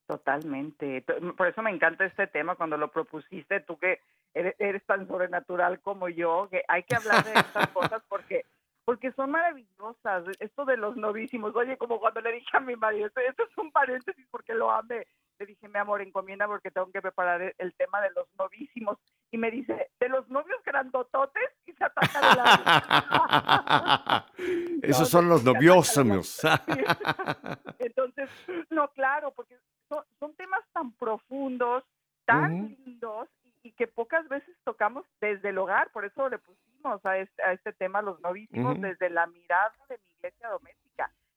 Totalmente. 0.07 1.01
To- 1.01 1.35
Por 1.35 1.47
eso 1.47 1.61
me 1.61 1.71
encanta 1.71 2.05
este 2.05 2.27
tema 2.27 2.55
cuando 2.55 2.77
lo 2.77 2.91
propusiste, 2.91 3.61
tú 3.61 3.77
que 3.79 3.99
eres, 4.33 4.55
eres 4.59 4.85
tan 4.85 5.07
sobrenatural 5.07 5.81
como 5.81 6.07
yo, 6.07 6.47
que 6.51 6.61
hay 6.67 6.83
que 6.83 6.95
hablar 6.95 7.23
de 7.25 7.33
estas 7.33 7.69
cosas 7.69 8.01
porque 8.09 8.45
porque 8.85 9.13
son 9.13 9.31
maravillosas. 9.31 10.25
Esto 10.39 10.65
de 10.65 10.75
los 10.75 10.97
novísimos, 10.97 11.55
oye, 11.55 11.77
como 11.77 11.99
cuando 12.01 12.19
le 12.19 12.33
dije 12.33 12.49
a 12.57 12.59
mi 12.59 12.75
marido, 12.75 13.07
esto, 13.07 13.21
esto 13.21 13.43
es 13.49 13.57
un 13.57 13.71
paréntesis 13.71 14.27
porque 14.29 14.53
lo 14.53 14.69
amé. 14.69 15.07
Le 15.43 15.47
dije, 15.47 15.67
mi 15.67 15.77
amor, 15.77 16.01
encomienda 16.01 16.47
porque 16.47 16.71
tengo 16.71 16.89
que 16.89 17.01
preparar 17.01 17.53
el, 17.57 17.73
tema 17.75 17.99
de 17.99 18.11
los 18.11 18.25
novísimos. 18.39 18.97
Y 19.29 19.37
me 19.37 19.51
dice, 19.51 19.91
de 19.99 20.07
los 20.07 20.29
novios 20.29 20.63
grandototes 20.63 21.49
y 21.65 21.73
se 21.73 21.83
ataca 21.83 22.29
de 22.29 22.35
la 22.35 24.25
Esos 24.83 24.99
No, 25.01 25.05
son 25.05 25.27
los 25.27 25.43
noviósimos. 25.43 26.41
Entonces, 27.79 28.29
no, 28.69 28.87
claro, 28.91 29.31
porque 29.31 29.57
son, 29.89 30.05
son 30.17 30.33
temas 30.35 30.61
tan 30.71 30.93
profundos, 30.93 31.83
tan 32.23 32.77
lindos 32.85 33.27
y, 33.43 33.67
y 33.67 33.71
que 33.73 33.87
pocas 33.87 34.25
veces 34.29 34.55
tocamos 34.63 35.05
desde 35.19 35.49
el 35.49 35.57
hogar. 35.57 35.91
Por 35.91 36.05
eso 36.05 36.29
le 36.29 36.37
pusimos 36.37 37.05
a 37.05 37.17
este, 37.17 37.43
a 37.43 37.53
este 37.53 37.73
tema 37.73 38.01
los 38.01 38.19
novísimos 38.21 38.79
desde 38.79 39.09
la 39.09 39.27
mirada 39.27 39.73
de 39.89 39.97
mi 39.97 40.09
iglesia 40.17 40.49
doméstica, 40.49 40.82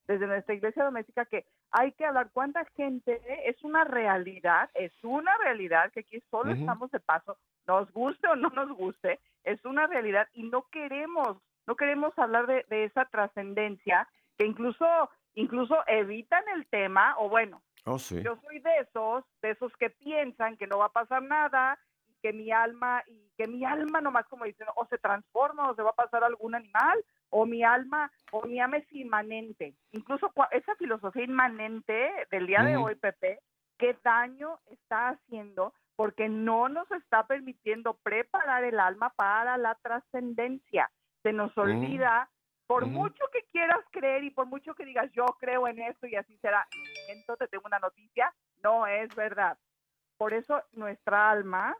desde 0.06 0.26
nuestra 0.26 0.54
iglesia 0.54 0.84
doméstica, 0.84 1.24
que 1.24 1.46
hay 1.70 1.92
que 1.92 2.04
hablar 2.04 2.30
cuánta 2.32 2.64
gente 2.76 3.20
es 3.48 3.62
una 3.64 3.84
realidad, 3.84 4.70
es 4.74 4.92
una 5.02 5.36
realidad 5.38 5.90
que 5.92 6.00
aquí 6.00 6.22
solo 6.30 6.52
estamos 6.52 6.90
de 6.90 7.00
paso, 7.00 7.38
nos 7.66 7.90
guste 7.92 8.28
o 8.28 8.36
no 8.36 8.48
nos 8.50 8.70
guste, 8.76 9.20
es 9.44 9.64
una 9.64 9.86
realidad 9.86 10.28
y 10.32 10.44
no 10.44 10.66
queremos, 10.70 11.38
no 11.66 11.76
queremos 11.76 12.16
hablar 12.18 12.46
de, 12.46 12.64
de 12.68 12.84
esa 12.84 13.04
trascendencia 13.06 14.08
que 14.38 14.46
incluso 14.46 14.86
incluso 15.34 15.76
evitan 15.86 16.42
el 16.54 16.66
tema 16.66 17.14
o 17.18 17.28
bueno, 17.28 17.62
Oh, 17.88 17.98
sí. 18.00 18.20
yo 18.20 18.36
soy 18.42 18.58
de 18.58 18.78
esos, 18.80 19.24
de 19.42 19.50
esos 19.50 19.72
que 19.76 19.90
piensan 19.90 20.56
que 20.56 20.66
no 20.66 20.78
va 20.78 20.86
a 20.86 20.92
pasar 20.92 21.22
nada 21.22 21.78
que 22.20 22.32
mi 22.32 22.50
alma 22.50 23.04
y 23.06 23.30
que 23.36 23.46
mi 23.46 23.64
alma 23.64 24.00
nomás 24.00 24.26
como 24.26 24.44
dicen 24.44 24.66
o 24.74 24.86
se 24.86 24.98
transforma 24.98 25.70
o 25.70 25.74
se 25.76 25.82
va 25.82 25.90
a 25.90 25.94
pasar 25.94 26.24
algún 26.24 26.54
animal 26.56 27.04
o 27.38 27.44
mi 27.44 27.62
alma 27.62 28.10
o 28.32 28.46
mi 28.46 28.58
alma 28.60 28.78
es 28.78 28.92
inmanente. 28.92 29.74
Incluso 29.92 30.32
esa 30.52 30.74
filosofía 30.76 31.24
inmanente 31.24 32.10
del 32.30 32.46
día 32.46 32.62
de 32.62 32.78
hoy, 32.78 32.94
Pepe, 32.94 33.40
qué 33.78 33.94
daño 34.02 34.58
está 34.70 35.10
haciendo 35.10 35.74
porque 35.96 36.30
no 36.30 36.70
nos 36.70 36.90
está 36.92 37.26
permitiendo 37.26 37.94
preparar 38.02 38.64
el 38.64 38.80
alma 38.80 39.10
para 39.10 39.58
la 39.58 39.74
trascendencia. 39.76 40.90
Se 41.22 41.32
nos 41.32 41.56
olvida 41.58 42.30
Por 42.66 42.82
Ujú. 42.82 42.94
mucho 42.94 43.22
que 43.32 43.44
quieras 43.52 43.84
creer 43.92 44.24
y 44.24 44.30
por 44.30 44.46
mucho 44.46 44.74
que 44.74 44.84
digas 44.84 45.08
yo 45.12 45.24
creo 45.38 45.68
en 45.68 45.78
esto 45.78 46.08
y 46.08 46.16
así 46.16 46.36
será, 46.38 46.66
entonces 47.06 47.48
tengo 47.48 47.62
una 47.64 47.78
noticia, 47.78 48.34
no 48.60 48.88
es 48.88 49.14
verdad. 49.14 49.56
Por 50.18 50.34
eso 50.34 50.60
nuestra 50.72 51.30
alma, 51.30 51.76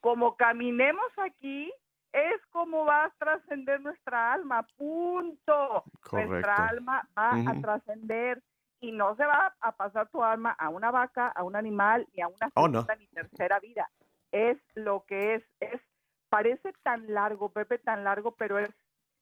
como 0.00 0.36
caminemos 0.36 1.12
aquí, 1.18 1.72
es 2.14 2.40
como 2.50 2.84
va 2.84 3.04
a 3.06 3.10
trascender 3.18 3.80
nuestra 3.80 4.32
alma, 4.32 4.64
punto. 4.76 5.84
Correcto. 6.00 6.30
Nuestra 6.30 6.68
alma 6.68 7.08
va 7.18 7.32
a 7.32 7.60
trascender 7.60 8.42
y 8.80 8.92
no 8.92 9.16
se 9.16 9.26
va 9.26 9.54
a 9.60 9.72
pasar 9.72 10.08
tu 10.08 10.22
alma 10.22 10.50
a 10.58 10.68
una 10.68 10.90
vaca, 10.90 11.28
a 11.28 11.42
un 11.42 11.56
animal, 11.56 12.06
ni 12.14 12.22
a 12.22 12.28
una 12.28 12.50
Oh, 12.54 12.68
no. 12.68 12.82
segunda 12.82 12.96
ni 12.96 13.06
tercera 13.08 13.58
vida. 13.60 13.90
Es 14.30 14.58
lo 14.74 15.04
que 15.06 15.34
es, 15.34 15.44
es 15.60 15.80
parece 16.28 16.72
tan 16.82 17.12
largo, 17.12 17.48
Pepe, 17.50 17.78
tan 17.78 18.04
largo, 18.04 18.32
pero 18.32 18.58
es 18.58 18.70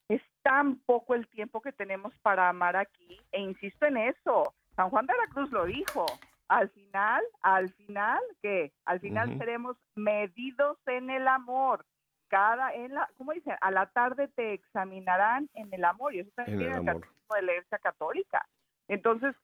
es 0.08 0.20
tan 0.42 0.76
poco 0.80 1.14
el 1.14 1.26
tiempo 1.28 1.62
que 1.62 1.72
tenemos 1.72 2.12
para 2.18 2.48
amar 2.50 2.76
aquí 2.76 3.18
e 3.30 3.40
insisto 3.40 3.86
en 3.86 3.96
eso. 3.96 4.52
San 4.76 4.90
Juan 4.90 5.06
de 5.06 5.14
la 5.16 5.26
Cruz 5.32 5.50
lo 5.52 5.64
dijo. 5.64 6.04
Al 6.48 6.68
final, 6.70 7.22
al 7.40 7.70
final, 7.70 8.20
¿qué? 8.42 8.72
Al 8.84 9.00
final 9.00 9.38
seremos 9.38 9.76
medidos 9.94 10.76
en 10.86 11.08
el 11.08 11.26
amor. 11.28 11.86
Cada 12.32 12.72
en 12.72 12.94
la, 12.94 13.10
¿cómo 13.18 13.32
dicen? 13.32 13.56
A 13.60 13.70
la 13.70 13.90
tarde 13.90 14.26
te 14.28 14.54
examinarán 14.54 15.50
en 15.52 15.68
el 15.70 15.84
amor 15.84 16.14
y 16.14 16.20
eso 16.20 16.30
también 16.34 16.62
En 16.62 16.72
el 16.78 16.84
catecismo 16.86 17.34
de 17.34 17.42
la 17.42 17.52
Iglesia 17.52 17.78
Católica. 17.78 18.48
Entonces, 18.88 19.36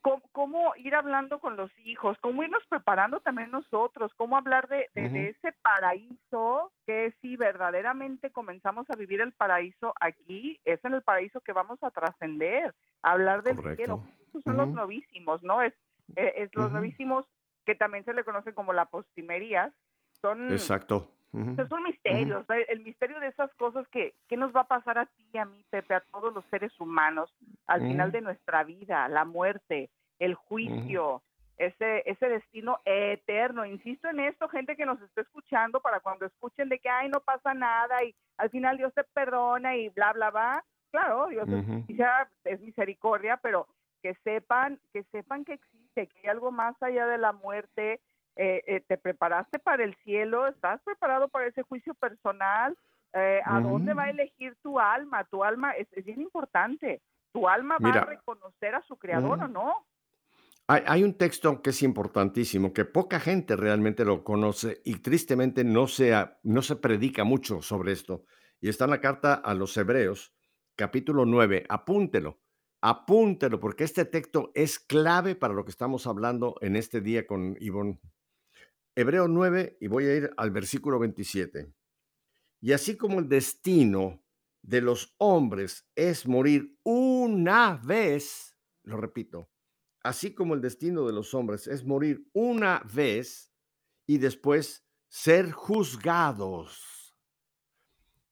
¿cómo, 0.00 0.22
cómo 0.32 0.72
ir 0.76 0.94
hablando 0.94 1.40
con 1.40 1.58
los 1.58 1.70
hijos? 1.80 2.16
¿Cómo 2.22 2.42
irnos 2.42 2.64
preparando 2.70 3.20
también 3.20 3.50
nosotros? 3.50 4.14
¿Cómo 4.16 4.38
hablar 4.38 4.66
de, 4.68 4.88
de- 4.94 5.02
de 5.02 5.08
Ujú. 5.08 5.18
ese 5.18 5.52
paraíso 5.60 6.72
que 6.86 7.14
si 7.20 7.36
verdaderamente 7.36 8.30
comenzamos 8.30 8.88
a 8.88 8.96
vivir 8.96 9.20
el 9.20 9.32
paraíso 9.34 9.92
aquí, 10.00 10.58
es 10.64 10.82
en 10.86 10.94
el 10.94 11.02
paraíso 11.02 11.42
que 11.42 11.52
vamos 11.52 11.82
a 11.82 11.90
trascender? 11.90 12.74
Hablar 13.02 13.42
del 13.42 13.56
Correcto. 13.56 13.76
cielo. 13.76 14.02
Esos 14.26 14.42
son 14.44 14.56
los 14.56 14.68
Ujú. 14.68 14.76
novísimos, 14.76 15.42
¿no? 15.42 15.60
Es, 15.60 15.74
eh, 16.16 16.32
es 16.36 16.54
los 16.54 16.68
Ujú. 16.68 16.76
novísimos 16.76 17.26
que 17.66 17.74
también 17.74 18.06
se 18.06 18.14
le 18.14 18.24
conocen 18.24 18.54
como 18.54 18.72
la 18.72 18.86
postimerías. 18.86 19.70
Son, 20.22 20.50
Exacto. 20.50 21.12
Ujú. 21.32 21.52
esos 21.52 21.68
son 21.68 21.84
misterios, 21.84 22.44
el 22.68 22.80
misterio 22.80 23.20
de 23.20 23.28
esas 23.28 23.52
cosas 23.54 23.86
que, 23.88 24.14
¿qué 24.28 24.36
nos 24.36 24.54
va 24.54 24.62
a 24.62 24.68
pasar 24.68 24.98
a 24.98 25.06
ti, 25.06 25.38
a 25.38 25.44
mí, 25.44 25.64
Pepe, 25.70 25.94
a 25.94 26.00
todos 26.00 26.34
los 26.34 26.44
seres 26.46 26.72
humanos 26.80 27.32
al 27.66 27.82
final 27.82 28.10
de 28.10 28.20
nuestra 28.20 28.64
vida, 28.64 29.08
la 29.08 29.24
muerte, 29.24 29.90
el 30.18 30.34
juicio, 30.34 31.22
ese, 31.60 32.02
ese 32.06 32.28
destino 32.28 32.80
eterno. 32.84 33.66
Insisto 33.66 34.08
en 34.08 34.20
esto, 34.20 34.48
gente 34.48 34.76
que 34.76 34.86
nos 34.86 35.00
esté 35.02 35.20
escuchando, 35.20 35.80
para 35.80 36.00
cuando 36.00 36.26
escuchen 36.26 36.68
de 36.68 36.78
que, 36.78 36.88
ay, 36.88 37.08
no 37.08 37.20
pasa 37.20 37.54
nada 37.54 38.02
y 38.02 38.14
al 38.38 38.50
final 38.50 38.78
Dios 38.78 38.92
te 38.94 39.04
perdona 39.04 39.76
y 39.76 39.90
bla, 39.90 40.12
bla, 40.12 40.30
bla. 40.30 40.64
Claro, 40.90 41.28
Dios 41.28 41.48
es 41.48 41.96
es 42.44 42.60
misericordia, 42.60 43.36
pero 43.36 43.68
que 44.02 44.14
sepan, 44.24 44.80
que 44.92 45.04
sepan 45.04 45.44
que 45.44 45.52
existe, 45.54 46.06
que 46.06 46.18
hay 46.20 46.26
algo 46.26 46.50
más 46.50 46.74
allá 46.82 47.06
de 47.06 47.18
la 47.18 47.32
muerte. 47.32 48.00
Eh, 48.36 48.62
eh, 48.66 48.80
te 48.86 48.96
preparaste 48.96 49.58
para 49.58 49.84
el 49.84 49.94
cielo, 50.04 50.46
estás 50.46 50.80
preparado 50.82 51.28
para 51.28 51.46
ese 51.48 51.62
juicio 51.62 51.94
personal. 51.94 52.76
Eh, 53.12 53.40
¿A 53.44 53.60
dónde 53.60 53.92
va 53.94 54.04
a 54.04 54.10
Ujú. 54.10 54.20
elegir 54.20 54.56
tu 54.62 54.78
alma? 54.78 55.24
Tu 55.24 55.42
alma 55.42 55.72
es, 55.72 55.88
es 55.92 56.04
bien 56.04 56.20
importante. 56.20 57.02
¿Tu 57.32 57.48
alma 57.48 57.78
va 57.78 57.90
a 57.90 58.00
reconocer 58.00 58.74
a 58.74 58.82
su 58.82 58.96
creador 58.96 59.38
Ujú. 59.38 59.44
o 59.44 59.48
no? 59.48 59.86
Hay, 60.68 60.82
hay 60.86 61.02
un 61.02 61.14
texto 61.18 61.62
que 61.62 61.70
es 61.70 61.82
importantísimo, 61.82 62.72
que 62.72 62.84
poca 62.84 63.18
gente 63.18 63.56
realmente 63.56 64.04
lo 64.04 64.22
conoce 64.22 64.80
y 64.84 64.96
tristemente 64.96 65.64
no 65.64 65.88
se, 65.88 66.14
no 66.44 66.62
se 66.62 66.76
predica 66.76 67.24
mucho 67.24 67.60
sobre 67.62 67.92
esto. 67.92 68.24
Y 68.60 68.68
está 68.68 68.84
en 68.84 68.90
la 68.90 69.00
carta 69.00 69.34
a 69.34 69.54
los 69.54 69.76
Hebreos, 69.76 70.32
capítulo 70.76 71.26
9. 71.26 71.64
Apúntelo, 71.68 72.40
apúntelo, 72.80 73.58
porque 73.58 73.84
este 73.84 74.04
texto 74.04 74.52
es 74.54 74.78
clave 74.78 75.34
para 75.34 75.54
lo 75.54 75.64
que 75.64 75.70
estamos 75.70 76.06
hablando 76.06 76.54
en 76.60 76.76
este 76.76 77.00
día 77.00 77.26
con 77.26 77.56
Ivonne. 77.58 77.98
Hebreo 78.94 79.28
9, 79.28 79.78
y 79.80 79.86
voy 79.86 80.04
a 80.06 80.16
ir 80.16 80.30
al 80.36 80.50
versículo 80.50 80.98
27. 80.98 81.72
Y 82.60 82.72
así 82.72 82.96
como 82.96 83.20
el 83.20 83.28
destino 83.28 84.22
de 84.62 84.80
los 84.80 85.14
hombres 85.18 85.88
es 85.94 86.26
morir 86.26 86.76
una 86.82 87.76
vez, 87.82 88.56
lo 88.82 88.96
repito, 88.96 89.50
así 90.02 90.34
como 90.34 90.54
el 90.54 90.60
destino 90.60 91.06
de 91.06 91.12
los 91.12 91.34
hombres 91.34 91.66
es 91.66 91.84
morir 91.84 92.26
una 92.32 92.82
vez 92.92 93.52
y 94.06 94.18
después 94.18 94.84
ser 95.08 95.52
juzgados. 95.52 97.16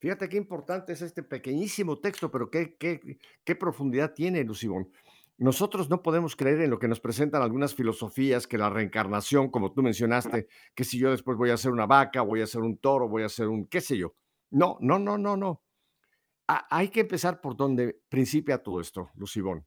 Fíjate 0.00 0.28
qué 0.28 0.36
importante 0.36 0.92
es 0.92 1.02
este 1.02 1.22
pequeñísimo 1.22 1.98
texto, 1.98 2.30
pero 2.30 2.50
qué, 2.50 2.76
qué, 2.76 3.18
qué 3.44 3.54
profundidad 3.56 4.14
tiene, 4.14 4.44
Lucibón. 4.44 4.90
Nosotros 5.38 5.88
no 5.88 6.02
podemos 6.02 6.34
creer 6.36 6.60
en 6.62 6.70
lo 6.70 6.78
que 6.78 6.88
nos 6.88 7.00
presentan 7.00 7.42
algunas 7.42 7.74
filosofías, 7.74 8.46
que 8.46 8.58
la 8.58 8.70
reencarnación, 8.70 9.50
como 9.50 9.72
tú 9.72 9.82
mencionaste, 9.82 10.48
que 10.74 10.84
si 10.84 10.98
yo 10.98 11.10
después 11.12 11.38
voy 11.38 11.50
a 11.50 11.56
ser 11.56 11.70
una 11.70 11.86
vaca, 11.86 12.22
voy 12.22 12.40
a 12.42 12.46
ser 12.46 12.60
un 12.62 12.76
toro, 12.76 13.08
voy 13.08 13.22
a 13.22 13.28
ser 13.28 13.48
un 13.48 13.66
qué 13.66 13.80
sé 13.80 13.96
yo. 13.96 14.14
No, 14.50 14.76
no, 14.80 14.98
no, 14.98 15.16
no, 15.16 15.36
no. 15.36 15.62
Ha- 16.48 16.66
hay 16.70 16.88
que 16.88 17.00
empezar 17.00 17.40
por 17.40 17.56
donde 17.56 18.00
principia 18.08 18.58
todo 18.62 18.80
esto, 18.80 19.10
Lucibón 19.14 19.64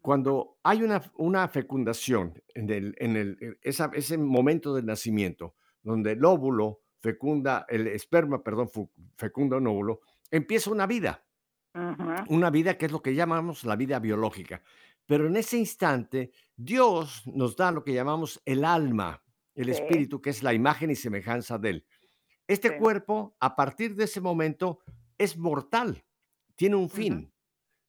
cuando 0.00 0.58
hay 0.62 0.84
una, 0.84 1.02
una 1.16 1.48
fecundación 1.48 2.40
en, 2.54 2.70
el, 2.70 2.94
en 2.98 3.16
el, 3.16 3.36
en 3.40 3.58
esa- 3.62 3.90
ese 3.92 4.16
momento 4.16 4.72
del 4.72 4.86
nacimiento, 4.86 5.54
donde 5.82 6.12
el 6.12 6.24
óvulo 6.24 6.80
fecunda, 7.00 7.66
el 7.68 7.88
esperma, 7.88 8.42
perdón, 8.42 8.70
fecunda 9.16 9.56
un 9.56 9.66
óvulo, 9.66 10.00
empieza 10.30 10.70
una 10.70 10.86
vida, 10.86 11.24
una 12.28 12.48
vida 12.50 12.78
que 12.78 12.86
es 12.86 12.92
lo 12.92 13.02
que 13.02 13.14
llamamos 13.16 13.64
la 13.64 13.74
vida 13.76 13.98
biológica. 13.98 14.62
Pero 15.08 15.26
en 15.26 15.36
ese 15.36 15.56
instante, 15.56 16.32
Dios 16.54 17.22
nos 17.26 17.56
da 17.56 17.72
lo 17.72 17.82
que 17.82 17.94
llamamos 17.94 18.42
el 18.44 18.62
alma, 18.62 19.22
el 19.54 19.64
Sí. 19.64 19.70
espíritu, 19.72 20.20
que 20.20 20.28
es 20.28 20.42
la 20.42 20.52
imagen 20.52 20.90
y 20.90 20.94
semejanza 20.96 21.56
de 21.58 21.70
Él. 21.70 21.86
Este 22.46 22.68
Sí. 22.68 22.74
cuerpo, 22.78 23.34
a 23.40 23.56
partir 23.56 23.94
de 23.96 24.04
ese 24.04 24.20
momento, 24.20 24.80
es 25.16 25.38
mortal, 25.38 26.04
tiene 26.56 26.76
un 26.76 26.90
fin. 26.90 27.32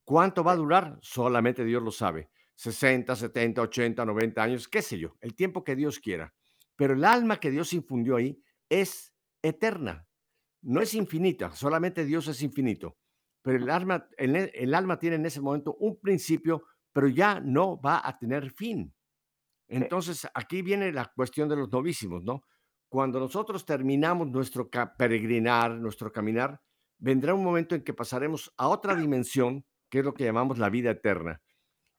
¿Cuánto 0.05 0.45
va 0.45 0.53
a 0.53 0.55
durar? 0.55 0.97
Solamente 1.01 1.65
Dios 1.65 1.83
lo 1.83 1.91
sabe. 1.91 2.29
60, 2.55 3.15
70, 3.17 3.61
80, 3.61 4.05
90 4.05 4.41
años, 4.41 4.67
qué 4.69 4.81
sé 4.81 4.97
yo, 4.97 5.17
el 5.19 5.35
tiempo 5.35 5.63
que 5.65 5.75
Dios 5.75 5.99
quiera. 5.99 6.33
Pero 6.77 6.93
el 6.93 7.03
alma 7.03 7.37
que 7.39 7.51
Dios 7.51 7.73
infundió 7.73 8.15
ahí 8.15 8.41
es 8.69 9.13
eterna, 9.41 10.07
no 10.61 10.81
es 10.81 10.93
infinita, 10.93 11.51
solamente 11.53 12.05
Dios 12.05 12.27
es 12.29 12.41
infinito. 12.41 12.97
Pero 13.41 13.57
el 13.57 13.69
alma, 13.69 14.07
el, 14.17 14.35
el 14.53 14.73
alma 14.73 14.97
tiene 14.99 15.17
en 15.17 15.25
ese 15.25 15.41
momento 15.41 15.75
un 15.79 15.99
principio, 15.99 16.63
pero 16.91 17.07
ya 17.07 17.39
no 17.39 17.79
va 17.79 18.01
a 18.03 18.17
tener 18.17 18.51
fin. 18.51 18.93
Entonces, 19.67 20.27
aquí 20.33 20.61
viene 20.61 20.91
la 20.91 21.05
cuestión 21.15 21.47
de 21.47 21.55
los 21.55 21.71
novísimos, 21.71 22.23
¿no? 22.23 22.43
Cuando 22.89 23.19
nosotros 23.19 23.65
terminamos 23.65 24.27
nuestro 24.29 24.69
peregrinar, 24.97 25.75
nuestro 25.75 26.11
caminar, 26.11 26.59
vendrá 26.97 27.35
un 27.35 27.43
momento 27.43 27.75
en 27.75 27.83
que 27.83 27.93
pasaremos 27.93 28.51
a 28.57 28.67
otra 28.67 28.95
dimensión, 28.95 29.63
que 29.89 29.99
es 29.99 30.05
lo 30.05 30.13
que 30.13 30.23
llamamos 30.23 30.57
la 30.57 30.69
vida 30.69 30.91
eterna. 30.91 31.41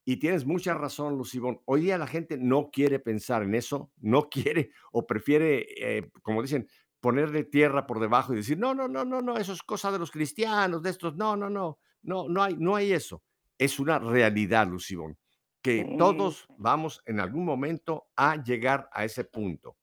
Y 0.04 0.16
tienes 0.16 0.44
mucha 0.44 0.74
razón, 0.74 1.16
Lucibón. 1.16 1.60
Hoy 1.66 1.82
día 1.82 1.98
la 1.98 2.08
gente 2.08 2.36
no 2.38 2.70
quiere 2.72 2.98
pensar 2.98 3.44
en 3.44 3.54
eso, 3.54 3.92
no 3.98 4.28
quiere 4.30 4.72
o 4.90 5.06
prefiere, 5.06 5.66
eh, 5.78 6.10
como 6.22 6.42
dicen, 6.42 6.66
ponerle 7.00 7.44
tierra 7.44 7.86
por 7.86 8.00
debajo 8.00 8.32
y 8.32 8.36
decir, 8.36 8.58
no, 8.58 8.74
no, 8.74 8.88
no, 8.88 9.04
no, 9.04 9.22
no, 9.22 9.36
eso 9.36 9.52
es 9.52 9.62
cosa 9.62 9.90
de 9.90 9.98
los 9.98 10.10
cristianos, 10.10 10.82
de 10.82 10.90
estos, 10.90 11.16
no, 11.16 11.36
no, 11.36 11.48
no, 11.48 11.78
no, 12.02 12.28
no 12.28 12.42
hay, 12.42 12.56
no 12.58 12.74
hay 12.76 12.92
eso. 12.92 13.22
Es 13.60 13.78
una 13.78 13.98
realidad, 13.98 14.66
Lucibón, 14.66 15.18
que 15.60 15.84
Sí, 15.84 15.96
todos 15.98 16.46
vamos 16.56 17.02
en 17.04 17.20
algún 17.20 17.44
momento 17.44 18.08
a 18.16 18.42
llegar 18.42 18.88
a 18.90 19.04
ese 19.04 19.24
punto. 19.24 19.76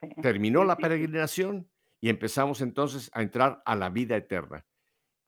Sí. 0.00 0.08
Terminó 0.20 0.64
la 0.64 0.76
peregrinación 0.76 1.70
y 2.00 2.08
empezamos 2.08 2.60
entonces 2.60 3.08
a 3.14 3.22
entrar 3.22 3.62
a 3.64 3.76
la 3.76 3.90
vida 3.90 4.16
eterna. 4.16 4.66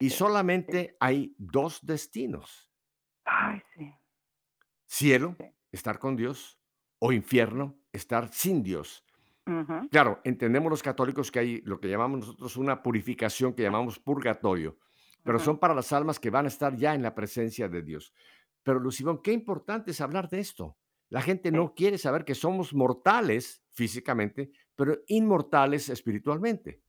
Y 0.00 0.10
solamente 0.10 0.96
hay 0.98 1.36
dos 1.38 1.78
destinos. 1.86 2.68
Ay, 3.24 3.62
sí. 3.76 3.94
Cielo, 4.86 5.36
estar 5.70 6.00
con 6.00 6.16
Dios, 6.16 6.58
o 6.98 7.12
infierno, 7.12 7.78
estar 7.92 8.28
sin 8.32 8.64
Dios. 8.64 9.04
Claro, 9.90 10.20
entendemos 10.24 10.68
los 10.68 10.82
católicos 10.82 11.30
que 11.30 11.38
hay 11.38 11.62
lo 11.62 11.80
que 11.80 11.88
llamamos 11.88 12.20
nosotros 12.20 12.56
una 12.58 12.82
purificación 12.82 13.54
que 13.54 13.62
llamamos 13.62 13.98
purgatorio, 13.98 14.76
pero 15.22 15.38
son 15.38 15.58
para 15.58 15.74
las 15.74 15.92
almas 15.92 16.18
que 16.20 16.30
van 16.30 16.44
a 16.46 16.48
estar 16.48 16.74
ya 16.76 16.94
en 16.94 17.02
la 17.02 17.14
presencia 17.14 17.68
de 17.68 17.82
Dios. 17.82 18.12
Pero 18.62 18.78
Lucibón, 18.80 19.22
qué 19.22 19.32
importante 19.32 19.90
es 19.90 20.00
hablar 20.00 20.28
de 20.28 20.40
esto. 20.40 20.76
La 21.10 21.22
gente 21.22 21.50
no 21.50 21.74
quiere 21.74 21.96
saber 21.98 22.24
que 22.24 22.34
somos 22.34 22.74
mortales 22.74 23.62
físicamente, 23.72 24.50
pero 24.76 24.98
inmortales 25.06 25.88
espiritualmente. 25.88 26.82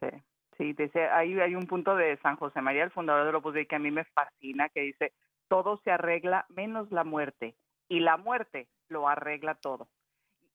Sí, 0.00 0.08
sí, 0.56 0.72
dice, 0.74 1.08
ahí 1.08 1.38
hay 1.40 1.54
un 1.56 1.66
punto 1.66 1.96
de 1.96 2.16
San 2.18 2.36
José 2.36 2.60
María, 2.60 2.84
el 2.84 2.90
fundador 2.92 3.26
del 3.26 3.34
Opus 3.34 3.54
Dei, 3.54 3.66
que 3.66 3.76
a 3.76 3.80
mí 3.80 3.90
me 3.90 4.04
fascina, 4.04 4.68
que 4.68 4.82
dice, 4.82 5.12
todo 5.48 5.80
se 5.82 5.90
arregla 5.90 6.46
menos 6.50 6.90
la 6.92 7.02
muerte, 7.04 7.56
y 7.88 8.00
la 8.00 8.16
muerte 8.16 8.68
lo 8.88 9.08
arregla 9.08 9.56
todo. 9.56 9.88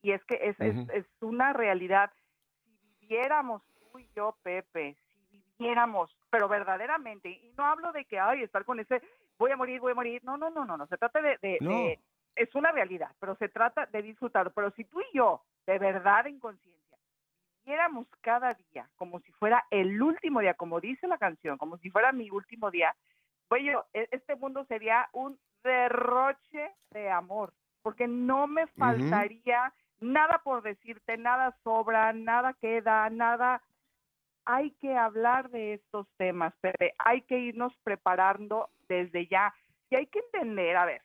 Y 0.02 0.12
es 0.12 0.23
que 0.26 0.36
es, 0.41 0.60
es- 0.62 0.76
Ujú. 0.78 0.91
es 0.93 1.06
una 1.21 1.52
realidad. 1.52 2.12
Si 2.63 2.78
viviéramos 3.02 3.62
tú 3.80 3.99
y 3.99 4.08
yo, 4.15 4.38
Pepe, 4.43 4.95
si 5.32 5.41
viviéramos, 5.58 6.15
pero 6.34 6.48
verdaderamente, 6.48 7.30
y 7.30 7.54
no 7.56 7.63
hablo 7.63 7.91
de 7.91 8.06
que, 8.06 8.19
ay, 8.19 8.41
estar 8.41 8.65
con 8.65 8.80
ese, 8.80 9.04
voy 9.38 9.52
a 9.52 9.56
morir, 9.56 9.80
voy 9.80 9.91
a 9.91 9.96
morir, 9.96 10.24
no, 10.24 10.36
no, 10.36 10.50
no, 10.50 10.65
no, 10.65 10.78
no, 10.78 10.88
se 10.88 10.98
trata 10.98 11.22
de, 11.22 11.38
de- 11.43 11.60
No. 11.62 11.69
de- 11.69 12.00
es 12.36 12.56
una 12.56 12.72
realidad, 12.72 13.12
pero 13.19 13.36
se 13.36 13.50
trata 13.50 13.86
de 13.86 14.02
disfrutar, 14.02 14.52
pero 14.52 14.72
si 14.72 14.84
tú 14.86 15.00
y 15.00 15.15
yo, 15.17 15.43
de 15.67 15.78
verdad 15.78 16.26
en 16.26 16.39
conciencia, 16.39 16.98
viviéramos 17.63 18.08
cada 18.22 18.56
día 18.56 18.89
como 18.96 19.19
si 19.19 19.32
fuera 19.34 19.63
el 19.69 20.02
último 20.02 20.39
día, 20.39 20.56
como 20.56 20.82
dice 20.82 21.08
la 21.08 21.19
canción, 21.19 21.60
como 21.60 21.78
si 21.78 21.91
fuera 21.91 22.12
mi 22.12 22.32
último 22.32 22.72
día, 22.72 22.96
pues 23.48 23.62
yo, 23.63 23.86
e- 23.93 24.08
este 24.10 24.36
mundo 24.36 24.65
sería 24.65 25.08
un 25.13 25.38
derroche 25.63 26.72
de 26.89 27.12
amor, 27.12 27.54
porque 27.84 28.08
no 28.08 28.48
me 28.48 28.65
faltaría 28.65 29.72
nada 30.02 30.39
por 30.43 30.63
decirte, 30.63 31.15
nada 31.15 31.56
sobra, 31.63 32.12
nada 32.12 32.54
queda, 32.60 33.08
nada. 33.12 33.62
Hay 34.45 34.71
que 34.71 34.95
hablar 34.95 35.49
de 35.49 35.73
estos 35.75 36.08
temas, 36.17 36.53
Pepe, 36.62 36.93
hay 36.97 37.21
que 37.21 37.39
irnos 37.39 37.73
preparando 37.84 38.69
desde 38.88 39.27
ya. 39.27 39.53
Y 39.89 39.95
hay 39.95 40.08
que 40.08 40.19
entender, 40.19 40.75
a 40.75 40.86
ver, 40.86 41.01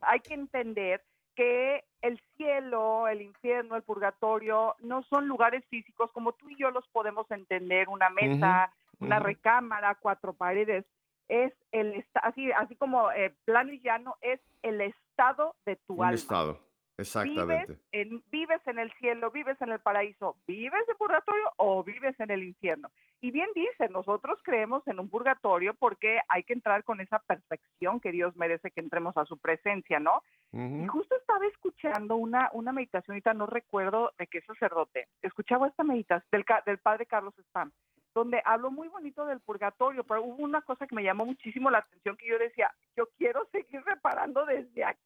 hay 0.00 0.20
que 0.20 0.34
entender 0.34 1.02
que 1.34 1.84
el 2.02 2.20
cielo, 2.36 3.08
el 3.08 3.22
infierno, 3.22 3.76
el 3.76 3.82
purgatorio 3.82 4.74
no 4.80 5.02
son 5.04 5.26
lugares 5.28 5.64
físicos 5.68 6.10
como 6.12 6.32
tú 6.32 6.50
y 6.50 6.56
yo 6.56 6.70
los 6.70 6.86
podemos 6.88 7.30
entender, 7.30 7.88
una 7.88 8.10
mesa, 8.10 8.72
una 8.98 9.18
recámara, 9.20 9.94
cuatro 9.94 10.32
paredes, 10.34 10.84
es 11.28 11.52
el 11.72 12.04
así 12.14 12.50
así 12.52 12.74
como 12.76 13.10
eh, 13.12 13.32
plano 13.44 13.72
y 13.72 13.80
llano 13.80 14.16
es 14.20 14.40
el 14.62 14.80
estado 14.80 15.54
de 15.64 15.76
tu 15.76 15.94
Un 15.94 16.04
alma. 16.06 16.14
estado, 16.16 16.60
exactamente. 17.00 17.72
Vives 17.72 17.80
en, 17.92 18.22
vives 18.30 18.60
en 18.66 18.78
el 18.78 18.92
cielo, 18.94 19.30
vives 19.30 19.60
en 19.60 19.70
el 19.70 19.80
paraíso, 19.80 20.36
vives 20.46 20.88
en 20.88 20.96
purgatorio 20.96 21.52
o 21.56 21.82
vives 21.82 22.18
en 22.20 22.30
el 22.30 22.42
infierno. 22.42 22.90
Y 23.22 23.30
bien 23.32 23.48
dice, 23.54 23.88
nosotros 23.90 24.40
creemos 24.42 24.86
en 24.86 24.98
un 24.98 25.10
purgatorio 25.10 25.74
porque 25.74 26.20
hay 26.28 26.42
que 26.42 26.54
entrar 26.54 26.84
con 26.84 27.00
esa 27.00 27.18
perfección 27.18 28.00
que 28.00 28.12
Dios 28.12 28.34
merece 28.36 28.70
que 28.70 28.80
entremos 28.80 29.16
a 29.18 29.26
su 29.26 29.36
presencia, 29.36 30.00
¿no? 30.00 30.22
Y 30.52 30.86
justo 30.86 31.14
estaba 31.14 31.46
escuchando 31.46 32.16
una, 32.16 32.50
una 32.54 32.72
meditación, 32.72 33.14
ahorita 33.14 33.34
no 33.34 33.46
recuerdo 33.46 34.12
de 34.18 34.26
qué 34.26 34.40
sacerdote, 34.40 35.06
escuchaba 35.22 35.68
esta 35.68 35.84
meditación 35.84 36.28
del, 36.32 36.44
del 36.66 36.78
padre 36.78 37.06
Carlos 37.06 37.34
Spam, 37.38 37.70
donde 38.14 38.42
habló 38.44 38.70
muy 38.70 38.88
bonito 38.88 39.24
del 39.26 39.40
purgatorio, 39.40 40.02
pero 40.02 40.24
hubo 40.24 40.42
una 40.42 40.62
cosa 40.62 40.86
que 40.86 40.94
me 40.94 41.04
llamó 41.04 41.26
muchísimo 41.26 41.70
la 41.70 41.78
atención 41.78 42.16
que 42.16 42.26
yo 42.26 42.38
decía, 42.38 42.74
yo 42.96 43.06
quiero 43.16 43.46
seguir 43.52 43.82
reparando 43.84 44.44
desde 44.46 44.84
aquí 44.84 45.00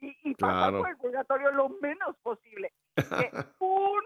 y, 0.00 0.16
y 0.22 0.34
pasar 0.34 0.70
Claro. 0.70 0.78
por 0.80 0.90
el 0.90 0.96
purgatorio 0.96 1.50
lo 1.52 1.68
menos 1.80 2.16
posible. 2.22 2.72
Que 2.94 2.96
un, 3.60 4.02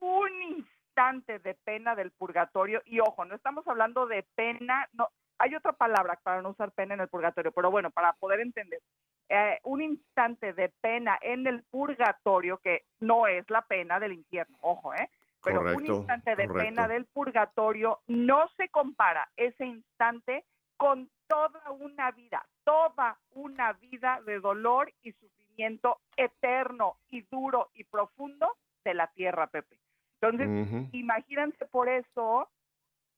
un 0.00 0.42
instante 0.42 1.38
de 1.38 1.54
pena 1.54 1.94
del 1.94 2.10
purgatorio, 2.12 2.82
y 2.84 3.00
ojo, 3.00 3.24
no 3.24 3.34
estamos 3.34 3.66
hablando 3.68 4.06
de 4.06 4.24
pena, 4.34 4.88
no, 4.92 5.08
hay 5.38 5.54
otra 5.54 5.72
palabra 5.72 6.18
para 6.22 6.42
no 6.42 6.50
usar 6.50 6.72
pena 6.72 6.94
en 6.94 7.00
el 7.00 7.08
purgatorio, 7.08 7.52
pero 7.52 7.70
bueno, 7.70 7.90
para 7.90 8.12
poder 8.14 8.40
entender, 8.40 8.80
eh, 9.28 9.58
un 9.62 9.80
instante 9.80 10.52
de 10.52 10.70
pena 10.80 11.18
en 11.22 11.46
el 11.46 11.62
purgatorio, 11.64 12.58
que 12.58 12.84
no 12.98 13.26
es 13.26 13.48
la 13.48 13.62
pena 13.62 14.00
del 14.00 14.12
infierno, 14.12 14.56
ojo, 14.60 14.92
¿eh? 14.94 15.08
Pero 15.42 15.60
un 15.60 15.66
Correcto, 15.72 15.92
instante 15.94 16.36
de 16.36 16.46
correcto. 16.46 16.68
pena 16.68 16.88
del 16.88 17.06
purgatorio 17.06 18.00
no 18.08 18.48
se 18.58 18.68
compara 18.68 19.30
ese 19.36 19.64
instante 19.64 20.44
con 20.80 21.10
toda 21.28 21.70
una 21.72 22.10
vida, 22.12 22.42
toda 22.64 23.18
una 23.32 23.74
vida 23.74 24.22
de 24.24 24.40
dolor 24.40 24.90
y 25.02 25.12
sufrimiento 25.12 25.98
eterno 26.16 26.96
y 27.10 27.20
duro 27.30 27.68
y 27.74 27.84
profundo 27.84 28.56
de 28.82 28.94
la 28.94 29.08
tierra, 29.08 29.46
Pepe. 29.48 29.78
Entonces, 30.22 30.48
Ujú. 30.48 30.88
imagínense 30.92 31.66
por 31.66 31.90
eso, 31.90 32.48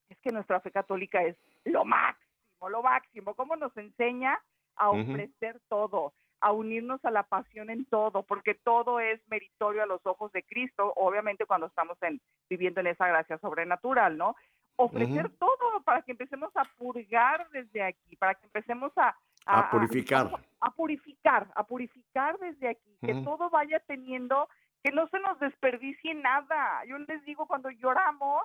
es 0.09 0.18
que 0.18 0.33
nuestra 0.33 0.59
fe 0.59 0.72
católica 0.72 1.22
es 1.22 1.37
lo 1.62 1.85
máximo, 1.85 2.68
lo 2.68 2.83
máximo, 2.83 3.35
cómo 3.35 3.55
nos 3.55 3.77
enseña 3.77 4.42
a 4.75 4.90
ofrecer 4.90 5.61
todo, 5.68 6.14
a 6.40 6.51
unirnos 6.51 7.05
a 7.05 7.12
la 7.12 7.22
pasión 7.22 7.70
en 7.70 7.85
todo, 7.85 8.25
porque 8.25 8.55
todo 8.55 8.98
es 8.98 9.20
meritorio 9.29 9.85
a 9.85 9.87
los 9.87 10.05
ojos 10.05 10.33
de 10.33 10.42
Cristo, 10.42 10.92
obviamente 10.96 11.46
cuando 11.46 11.68
estamos 11.68 11.96
en, 12.03 12.20
viviendo 12.51 12.81
en 12.81 12.88
esa 12.88 13.07
gracia 13.07 13.38
sobrenatural, 13.38 14.18
¿no? 14.18 14.35
Ofrecer 14.77 15.27
Ujú. 15.27 15.37
todo 15.39 15.83
para 15.85 16.03
que 16.03 16.13
empecemos 16.13 16.51
a 16.57 16.65
purgar 16.77 17.49
desde 17.51 17.83
aquí, 17.83 18.17
para 18.17 18.35
que 18.35 18.47
empecemos 18.47 18.93
a, 18.97 19.17
A 19.47 19.71
purificar. 19.71 20.31
a 20.61 20.71
purificar, 20.71 21.49
a 21.55 21.65
purificar 21.67 22.39
desde 22.39 22.69
aquí, 22.71 22.97
que 23.05 23.13
Ujú. 23.13 23.25
todo 23.25 23.51
vaya 23.51 23.81
teniendo, 23.81 24.49
que 24.83 24.91
no 24.91 25.07
se 25.09 25.19
nos 25.21 25.39
desperdicie 25.41 26.15
nada. 26.15 26.85
Yo 26.87 26.99
les 26.99 27.25
digo, 27.25 27.47
cuando 27.47 27.71
lloramos, 27.71 28.43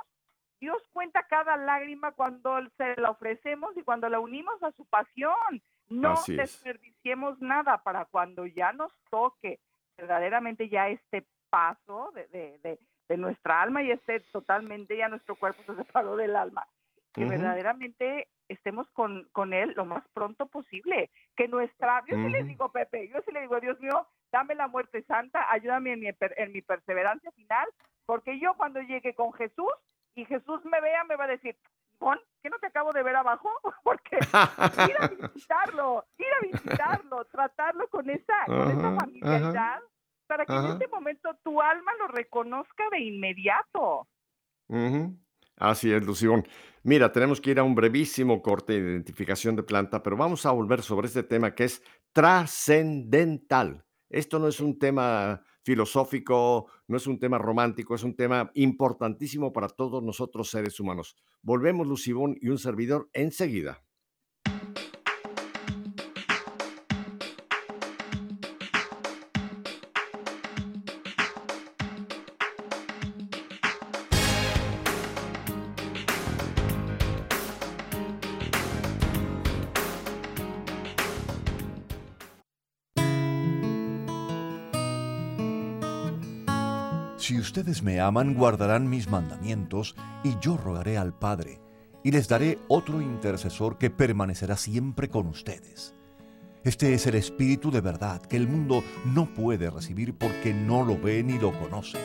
Dios 0.60 0.82
cuenta 0.92 1.24
cada 1.24 1.56
lágrima 1.56 2.12
cuando 2.14 2.60
se 2.78 2.96
la 3.00 3.12
ofrecemos 3.12 3.76
y 3.78 3.84
cuando 3.84 4.10
la 4.10 4.20
unimos 4.20 4.62
a 4.64 4.72
su 4.72 4.86
pasión. 4.86 5.62
No 5.90 6.14
Así 6.14 6.34
es. 6.34 6.38
desperdiciemos 6.40 7.40
nada 7.42 7.78
para 7.84 8.06
cuando 8.06 8.46
ya 8.46 8.74
nos 8.74 8.92
toque 9.10 9.60
verdaderamente 9.98 10.68
ya 10.68 10.90
este 10.90 11.26
paso 11.50 12.12
de, 12.14 12.28
de- 12.28 12.60
de- 12.60 12.80
de 13.08 13.18
nuestra 13.18 13.62
alma 13.62 13.84
y 13.84 13.92
esté 13.92 14.20
totalmente 14.32 14.98
ya 14.98 15.10
nuestro 15.10 15.36
cuerpo 15.36 15.64
se 15.64 15.76
separó 15.84 16.16
del 16.16 16.36
alma. 16.36 16.68
Que 17.14 17.24
Ujú. 17.24 17.32
verdaderamente 17.32 18.28
estemos 18.48 18.90
con, 18.92 19.28
con 19.32 19.54
él 19.54 19.74
lo 19.76 19.86
más 19.86 20.04
pronto 20.14 20.48
posible. 20.48 21.10
Que 21.36 21.48
nuestra, 21.48 22.04
yo 22.08 22.16
sí 22.18 22.30
les 22.30 22.42
Ujú. 22.42 22.48
digo, 22.50 22.72
Pepe, 22.72 23.10
yo 23.10 23.20
sí 23.26 23.32
le 23.32 23.42
digo, 23.42 23.60
Dios 23.60 23.80
mío, 23.80 24.08
dame 24.32 24.56
la 24.56 24.68
muerte 24.68 25.04
santa, 25.04 25.52
ayúdame 25.52 25.94
en 25.94 26.00
mi, 26.02 26.08
en 26.08 26.52
mi 26.52 26.62
perseverancia 26.62 27.32
final, 27.32 27.68
porque 28.06 28.40
yo 28.40 28.54
cuando 28.56 28.82
llegue 28.82 29.14
con 29.16 29.34
Jesús 29.34 29.72
y 30.16 30.26
Jesús 30.26 30.64
me 30.66 30.80
vea, 30.82 31.04
me 31.04 31.16
va 31.16 31.26
a 31.26 31.30
decir, 31.30 31.58
Ivonne, 32.00 32.22
¿qué 32.42 32.50
no 32.50 32.60
te 32.60 32.68
acabo 32.68 32.92
de 32.94 33.04
ver 33.04 33.16
abajo? 33.16 33.50
Porque 33.84 34.18
ir 34.18 34.98
a 34.98 35.08
visitarlo, 35.10 36.06
ir 36.18 36.28
a 36.40 36.46
visitarlo, 36.46 37.26
tratarlo 37.26 37.88
con 37.90 38.10
esa, 38.10 38.46
con 38.46 38.72
esa 38.72 38.96
familiaridad, 38.96 39.80
para 40.28 40.46
que 40.46 40.54
en 40.54 40.66
este 40.66 40.88
momento 40.88 41.30
tu 41.44 41.62
alma 41.62 41.92
lo 42.00 42.08
reconozca 42.08 42.84
de 42.92 43.00
inmediato. 43.00 44.08
Así 45.56 45.92
es, 45.92 46.06
Lucibón. 46.06 46.46
Mira, 46.84 47.12
tenemos 47.12 47.42
que 47.42 47.52
ir 47.52 47.60
a 47.60 47.64
un 47.64 47.76
brevísimo 47.76 48.42
corte 48.42 48.74
de 48.74 48.92
identificación 48.92 49.56
de 49.56 49.64
planta, 49.64 50.04
pero 50.04 50.16
vamos 50.16 50.46
a 50.46 50.52
volver 50.52 50.82
sobre 50.82 51.08
este 51.08 51.24
tema 51.24 51.56
que 51.56 51.64
es 51.64 51.84
trascendental. 52.14 53.84
Esto 54.10 54.40
no 54.40 54.48
es 54.48 54.60
un 54.60 54.78
tema 54.80 55.42
filosófico, 55.64 56.72
no 56.88 56.96
es 56.96 57.08
un 57.08 57.20
tema 57.20 57.38
romántico, 57.38 57.96
es 57.96 58.04
un 58.04 58.16
tema 58.16 58.52
importantísimo 58.54 59.52
para 59.52 59.68
todos 59.68 60.02
nosotros 60.02 60.50
seres 60.50 60.80
humanos. 60.80 61.18
Volvemos, 61.42 61.88
Lucibón 61.88 62.38
y 62.40 62.48
un 62.50 62.58
servidor 62.58 63.10
enseguida. 63.12 63.84
Ustedes 87.68 87.84
me 87.84 88.00
aman, 88.00 88.34
guardarán 88.34 88.90
mis 88.90 89.10
mandamientos, 89.10 89.94
y 90.24 90.38
yo 90.40 90.56
rogaré 90.56 90.98
al 90.98 91.14
Padre, 91.14 91.60
y 92.02 92.12
les 92.12 92.30
daré 92.30 92.60
otro 92.70 93.02
intercesor 93.02 93.78
que 93.78 93.90
permanecerá 93.90 94.56
siempre 94.56 95.10
con 95.10 95.28
ustedes. 95.28 95.94
Este 96.64 96.94
es 96.94 97.08
el 97.08 97.16
Espíritu 97.16 97.70
de 97.70 97.82
verdad 97.82 98.22
que 98.22 98.38
el 98.38 98.48
mundo 98.48 98.86
no 99.04 99.26
puede 99.26 99.70
recibir 99.70 100.18
porque 100.18 100.54
no 100.54 100.86
lo 100.86 100.98
ve 100.98 101.22
ni 101.24 101.38
lo 101.40 101.52
conoce. 101.60 101.98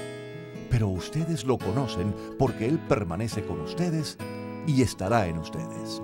Pero 0.68 0.88
ustedes 0.88 1.44
lo 1.44 1.58
conocen 1.58 2.12
porque 2.40 2.66
Él 2.66 2.80
permanece 2.80 3.44
con 3.44 3.60
ustedes 3.60 4.18
y 4.66 4.82
estará 4.82 5.28
en 5.28 5.38
ustedes. 5.38 6.02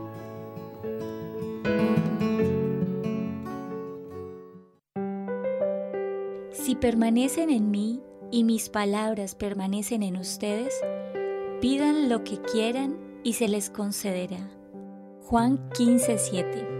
Si 6.52 6.76
permanecen 6.76 7.50
en 7.50 7.72
mí 7.72 8.02
y 8.30 8.44
mis 8.44 8.68
palabras 8.68 9.34
permanecen 9.34 10.02
en 10.02 10.16
ustedes, 10.16 10.74
pidan 11.60 12.08
lo 12.08 12.24
que 12.24 12.40
quieran 12.40 12.96
y 13.24 13.34
se 13.34 13.48
les 13.48 13.70
concederá. 13.70 14.50
Juan 15.22 15.68
15:7 15.70 16.78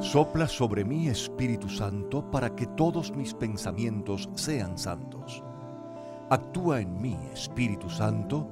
Sopla 0.00 0.48
sobre 0.48 0.84
mí, 0.84 1.08
Espíritu 1.08 1.68
Santo, 1.68 2.30
para 2.30 2.54
que 2.54 2.66
todos 2.68 3.14
mis 3.14 3.34
pensamientos 3.34 4.30
sean 4.34 4.78
santos. 4.78 5.42
Actúa 6.30 6.80
en 6.80 7.02
mí, 7.02 7.18
Espíritu 7.34 7.90
Santo, 7.90 8.48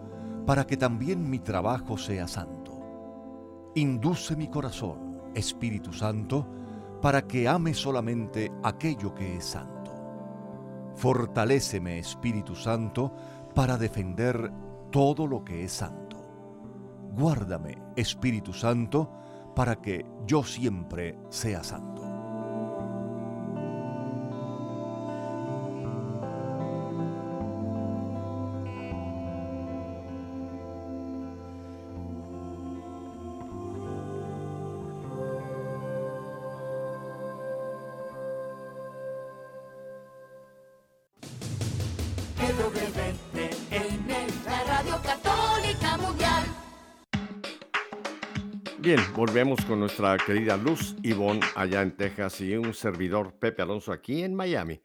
para 0.46 0.66
que 0.66 0.76
también 0.76 1.28
mi 1.28 1.38
trabajo 1.38 1.96
sea 1.96 2.28
santo. 2.28 2.72
Induce 3.74 4.36
mi 4.36 4.48
corazón, 4.48 5.22
Espíritu 5.34 5.92
Santo, 5.92 6.46
para 7.00 7.26
que 7.26 7.48
ame 7.48 7.74
solamente 7.74 8.52
aquello 8.62 9.14
que 9.14 9.36
es 9.36 9.44
santo. 9.44 9.92
Fortaléceme, 10.94 11.98
Espíritu 11.98 12.54
Santo, 12.54 13.12
para 13.54 13.76
defender 13.76 14.52
todo 14.90 15.26
lo 15.26 15.44
que 15.44 15.64
es 15.64 15.72
santo. 15.72 16.16
Guárdame, 17.16 17.78
Espíritu 17.96 18.52
Santo, 18.52 19.10
para 19.54 19.76
que 19.76 20.04
yo 20.26 20.42
siempre 20.42 21.18
sea 21.30 21.62
santo. 21.64 21.93
Volvemos 49.26 49.64
con 49.64 49.80
nuestra 49.80 50.18
querida 50.18 50.58
Luz 50.58 50.96
Ivonne 51.02 51.40
allá 51.56 51.80
en 51.80 51.96
Texas 51.96 52.42
y 52.42 52.54
un 52.58 52.74
servidor 52.74 53.32
Pepe 53.38 53.62
Alonso 53.62 53.90
aquí 53.90 54.22
en 54.22 54.34
Miami. 54.34 54.82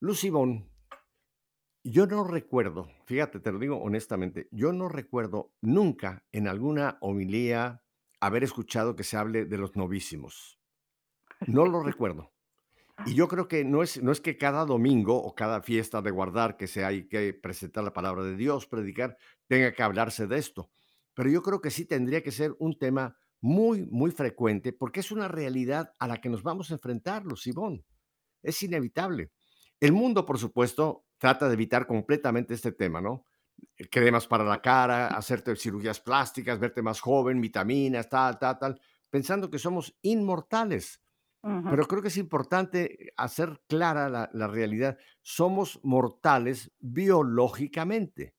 Luz 0.00 0.24
Ivonne, 0.24 0.68
yo 1.84 2.08
no 2.08 2.24
recuerdo, 2.24 2.90
fíjate, 3.04 3.38
te 3.38 3.52
lo 3.52 3.60
digo 3.60 3.80
honestamente, 3.80 4.48
yo 4.50 4.72
no 4.72 4.88
recuerdo 4.88 5.52
nunca 5.60 6.24
en 6.32 6.48
alguna 6.48 6.98
homilía 7.00 7.84
haber 8.18 8.42
escuchado 8.42 8.96
que 8.96 9.04
se 9.04 9.16
hable 9.16 9.44
de 9.44 9.58
los 9.58 9.76
novísimos. 9.76 10.58
No 11.46 11.64
lo 11.64 11.80
recuerdo. 11.84 12.32
Y 13.06 13.14
yo 13.14 13.28
creo 13.28 13.46
que 13.46 13.64
no 13.64 13.84
es, 13.84 14.02
no 14.02 14.10
es 14.10 14.20
que 14.20 14.36
cada 14.36 14.64
domingo 14.64 15.22
o 15.22 15.36
cada 15.36 15.62
fiesta 15.62 16.02
de 16.02 16.10
guardar 16.10 16.56
que 16.56 16.66
se 16.66 16.84
hay 16.84 17.06
que 17.06 17.32
presentar 17.32 17.84
la 17.84 17.92
palabra 17.92 18.24
de 18.24 18.34
Dios, 18.34 18.66
predicar, 18.66 19.16
tenga 19.46 19.72
que 19.72 19.84
hablarse 19.84 20.26
de 20.26 20.36
esto. 20.38 20.68
Pero 21.14 21.30
yo 21.30 21.44
creo 21.44 21.60
que 21.60 21.70
sí 21.70 21.84
tendría 21.84 22.24
que 22.24 22.32
ser 22.32 22.56
un 22.58 22.76
tema 22.76 23.16
muy, 23.40 23.86
muy 23.86 24.10
frecuente, 24.10 24.72
porque 24.72 25.00
es 25.00 25.10
una 25.12 25.28
realidad 25.28 25.94
a 25.98 26.08
la 26.08 26.20
que 26.20 26.28
nos 26.28 26.42
vamos 26.42 26.70
a 26.70 26.74
enfrentar, 26.74 27.24
Lucibón. 27.24 27.84
Es 28.42 28.62
inevitable. 28.62 29.30
El 29.80 29.92
mundo, 29.92 30.26
por 30.26 30.38
supuesto, 30.38 31.04
trata 31.18 31.46
de 31.48 31.54
evitar 31.54 31.86
completamente 31.86 32.54
este 32.54 32.72
tema, 32.72 33.00
¿no? 33.00 33.24
Cremas 33.90 34.26
para 34.26 34.44
la 34.44 34.60
cara, 34.60 35.08
hacerte 35.08 35.54
cirugías 35.56 36.00
plásticas, 36.00 36.58
verte 36.58 36.82
más 36.82 37.00
joven, 37.00 37.40
vitaminas, 37.40 38.08
tal, 38.08 38.38
tal, 38.38 38.58
tal, 38.58 38.80
pensando 39.10 39.50
que 39.50 39.58
somos 39.58 39.96
inmortales. 40.02 41.00
Pero 41.40 41.86
creo 41.86 42.02
que 42.02 42.08
es 42.08 42.16
importante 42.18 43.12
hacer 43.16 43.62
clara 43.68 44.08
la, 44.10 44.28
la 44.34 44.48
realidad. 44.48 44.98
Somos 45.22 45.80
mortales 45.82 46.72
biológicamente. 46.78 48.34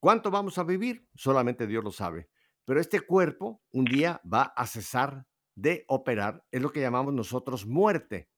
¿Cuánto 0.00 0.30
vamos 0.30 0.58
a 0.58 0.64
vivir? 0.64 1.08
Solamente 1.14 1.68
Dios 1.68 1.84
lo 1.84 1.92
sabe. 1.92 2.28
Pero 2.64 2.80
este 2.80 3.00
cuerpo 3.00 3.62
un 3.72 3.84
día 3.84 4.20
va 4.30 4.52
a 4.56 4.66
cesar 4.66 5.26
de 5.54 5.84
operar, 5.88 6.44
es 6.50 6.62
lo 6.62 6.70
que 6.70 6.80
llamamos 6.80 7.12
nosotros 7.12 7.66
muerte. 7.66 8.28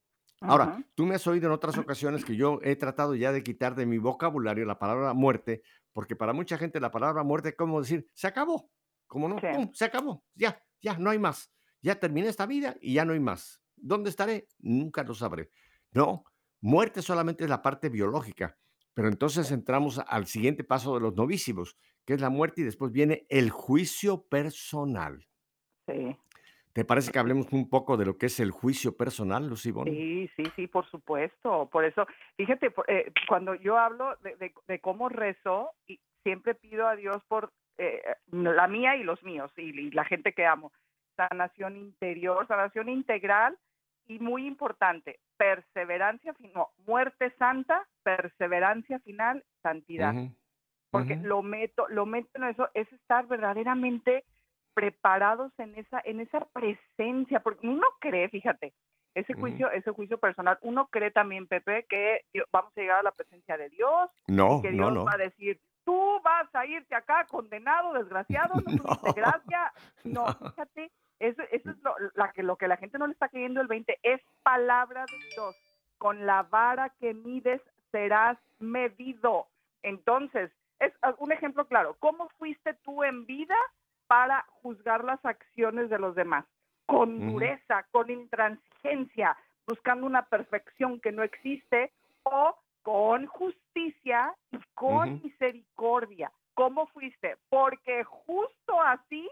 Ahora, 0.40 0.84
tú 0.94 1.06
me 1.06 1.14
has 1.14 1.26
oído 1.26 1.46
en 1.46 1.52
otras 1.52 1.76
ocasiones 1.78 2.24
que 2.24 2.36
yo 2.36 2.58
he 2.62 2.76
tratado 2.76 3.14
ya 3.14 3.32
de 3.32 3.42
quitar 3.42 3.74
de 3.74 3.86
mi 3.86 3.98
vocabulario 3.98 4.64
la 4.64 4.78
palabra 4.78 5.14
muerte, 5.14 5.62
porque 5.92 6.16
para 6.16 6.32
mucha 6.32 6.58
gente 6.58 6.80
la 6.80 6.90
palabra 6.90 7.22
muerte 7.22 7.50
es 7.50 7.56
como 7.56 7.80
decir, 7.80 8.08
se 8.14 8.26
acabó, 8.26 8.70
como 9.06 9.28
no, 9.28 9.38
se 9.72 9.84
acabó, 9.84 10.24
ya, 10.34 10.60
ya, 10.82 10.98
no 10.98 11.10
hay 11.10 11.18
más, 11.18 11.52
ya 11.80 11.98
terminé 11.98 12.28
esta 12.28 12.46
vida 12.46 12.76
y 12.80 12.94
ya 12.94 13.04
no 13.04 13.12
hay 13.12 13.20
más. 13.20 13.60
¿Dónde 13.76 14.10
estaré? 14.10 14.48
Nunca 14.58 15.02
lo 15.02 15.14
sabré. 15.14 15.50
No, 15.92 16.24
muerte 16.60 17.02
solamente 17.02 17.44
es 17.44 17.50
la 17.50 17.62
parte 17.62 17.88
biológica, 17.88 18.58
pero 18.94 19.08
entonces 19.08 19.50
entramos 19.50 20.00
al 20.06 20.26
siguiente 20.26 20.64
paso 20.64 20.94
de 20.94 21.00
los 21.00 21.14
novísimos, 21.14 21.76
que 22.06 22.14
es 22.14 22.20
la 22.20 22.30
muerte, 22.30 22.62
y 22.62 22.64
después 22.64 22.92
viene 22.92 23.26
el 23.28 23.50
juicio 23.50 24.22
personal. 24.22 25.26
Sí. 25.86 26.16
¿Te 26.74 26.84
parece 26.84 27.12
que 27.12 27.20
hablemos 27.20 27.52
un 27.52 27.70
poco 27.70 27.96
de 27.96 28.04
lo 28.04 28.18
que 28.18 28.26
es 28.26 28.40
el 28.40 28.50
juicio 28.50 28.96
personal, 28.96 29.48
Lucibón? 29.48 29.86
Sí, 29.86 30.28
sí, 30.34 30.42
sí, 30.56 30.66
por 30.66 30.84
supuesto. 30.90 31.68
Por 31.70 31.84
eso, 31.84 32.04
fíjate, 32.36 32.72
eh, 32.88 33.12
cuando 33.28 33.54
yo 33.54 33.78
hablo 33.78 34.16
de, 34.66 34.80
cómo 34.80 35.08
rezo, 35.08 35.70
y 35.86 36.00
siempre 36.24 36.56
pido 36.56 36.88
a 36.88 36.96
Dios 36.96 37.22
por 37.28 37.52
eh, 37.78 38.02
la 38.32 38.66
mía 38.66 38.96
y 38.96 39.04
los 39.04 39.22
míos, 39.22 39.52
y, 39.56 39.92
la 39.92 40.04
gente 40.04 40.32
que 40.32 40.46
amo, 40.46 40.72
sanación 41.16 41.76
interior, 41.76 42.44
sanación 42.48 42.88
integral, 42.88 43.56
y 44.06 44.18
muy 44.18 44.46
importante, 44.46 45.18
perseverancia, 45.36 46.34
no, 46.54 46.68
muerte 46.86 47.32
santa, 47.38 47.86
perseverancia 48.02 48.98
final, 49.00 49.44
santidad. 49.62 50.14
Porque 50.90 51.16
lo 51.16 51.42
meto, 51.42 51.88
lo 51.88 52.06
meto 52.06 52.28
en 52.34 52.44
eso, 52.44 52.68
es 52.74 52.90
estar 52.92 53.26
verdaderamente 53.26 54.24
preparados 54.74 55.52
en 55.58 55.76
esa, 55.76 56.00
en 56.04 56.20
esa 56.20 56.40
presencia, 56.52 57.40
porque 57.40 57.66
uno 57.66 57.86
cree, 58.00 58.28
fíjate, 58.28 58.72
ese 59.14 59.34
juicio, 59.34 59.70
ese 59.70 59.92
juicio 59.92 60.18
personal, 60.18 60.58
uno 60.62 60.88
cree 60.88 61.10
también, 61.10 61.46
Pepe, 61.46 61.86
que 61.88 62.22
vamos 62.52 62.72
a 62.76 62.80
llegar 62.80 62.98
a 62.98 63.04
la 63.04 63.12
presencia 63.12 63.56
de 63.56 63.68
Dios, 63.70 64.10
no, 64.26 64.60
que 64.60 64.70
Dios 64.70 65.06
va 65.06 65.14
a 65.14 65.18
decir, 65.18 65.60
tú 65.84 66.20
vas 66.22 66.52
a 66.54 66.66
irte 66.66 66.94
acá 66.94 67.24
condenado, 67.26 67.92
desgraciado, 67.92 68.54
no, 68.66 68.72
no. 69.02 69.12
gracia, 69.14 69.72
no, 70.04 70.26
fíjate, 70.26 70.90
lo, 72.44 72.56
que 72.56 72.68
la 72.68 72.76
gente 72.76 72.98
no 72.98 73.06
le 73.06 73.12
está 73.12 73.28
creyendo 73.28 73.60
el 73.60 73.66
20, 73.66 73.98
es 74.02 74.20
palabra 74.42 75.04
de 75.06 75.18
Dios, 75.34 75.56
con 75.98 76.26
la 76.26 76.42
vara 76.44 76.90
que 77.00 77.14
mides 77.14 77.60
serás 77.90 78.38
medido, 78.58 79.48
entonces, 79.84 80.50
es 80.80 80.92
ah, 81.02 81.14
un 81.18 81.30
ejemplo 81.30 81.66
claro. 81.68 81.96
¿Cómo 82.00 82.28
fuiste 82.38 82.74
tú 82.82 83.04
en 83.04 83.26
vida 83.26 83.54
para 84.08 84.44
juzgar 84.62 85.04
las 85.04 85.24
acciones 85.24 85.90
de 85.90 85.98
los 85.98 86.14
demás? 86.16 86.44
Con 86.86 87.32
dureza, 87.32 87.84
con 87.92 88.10
intransigencia, 88.10 89.36
buscando 89.66 90.06
una 90.06 90.26
perfección 90.26 91.00
que 91.00 91.12
no 91.12 91.22
existe 91.22 91.92
o 92.24 92.56
con 92.82 93.26
justicia 93.26 94.34
y 94.50 94.58
con 94.74 95.22
misericordia. 95.22 96.32
¿Cómo 96.54 96.86
fuiste? 96.88 97.36
Porque 97.48 98.04
justo 98.04 98.80
así 98.82 99.28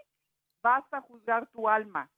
vas 0.63 0.85
a 0.93 1.01
juzgar 1.01 1.47
tu 1.49 1.69
alma. 1.69 2.09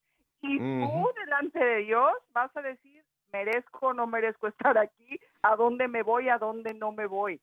Y 0.46 0.58
tú 0.58 1.10
delante 1.16 1.58
de 1.58 1.76
Dios 1.84 2.12
vas 2.32 2.54
a 2.56 2.62
decir, 2.62 3.02
merezco 3.32 3.94
no 3.94 4.06
merezco 4.06 4.46
estar 4.46 4.76
aquí, 4.76 5.18
a 5.42 5.56
dónde 5.56 5.88
me 5.88 6.02
voy, 6.02 6.28
a 6.28 6.38
dónde 6.38 6.74
no 6.74 6.92
me 6.92 7.06
voy. 7.06 7.40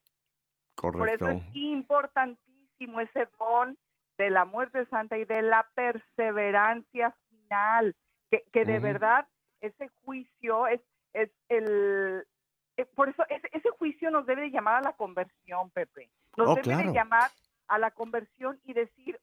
Por 0.76 1.10
eso 1.10 1.30
es 1.30 1.44
importantísimo 1.54 3.02
ese 3.02 3.28
don 3.38 3.78
de 4.18 4.30
la 4.30 4.46
muerte 4.46 4.86
santa 4.86 5.18
y 5.18 5.26
de 5.26 5.42
la 5.42 5.68
perseverancia 5.74 7.16
final, 7.30 7.96
que, 8.30 8.44
que 8.54 8.66
de 8.66 8.80
verdad 8.80 9.28
ese 9.62 9.90
juicio 10.04 10.68
es, 10.68 10.82
es 11.14 11.30
el... 11.50 12.26
Eh, 12.78 12.86
por 12.86 13.10
eso 13.10 13.24
ese, 13.30 13.50
ese, 13.52 13.70
juicio 13.72 14.10
nos 14.12 14.26
debe 14.26 14.50
llamar 14.50 14.76
a 14.76 14.82
la 14.82 14.94
conversión, 14.94 15.70
Pepe. 15.72 16.10
Nos 16.38 16.50
oh, 16.50 16.56
debe 16.56 16.94
llamar 16.94 17.30
a 17.68 17.78
la 17.78 17.92
conversión 17.92 18.60
y 18.64 18.74
decir, 18.74 19.20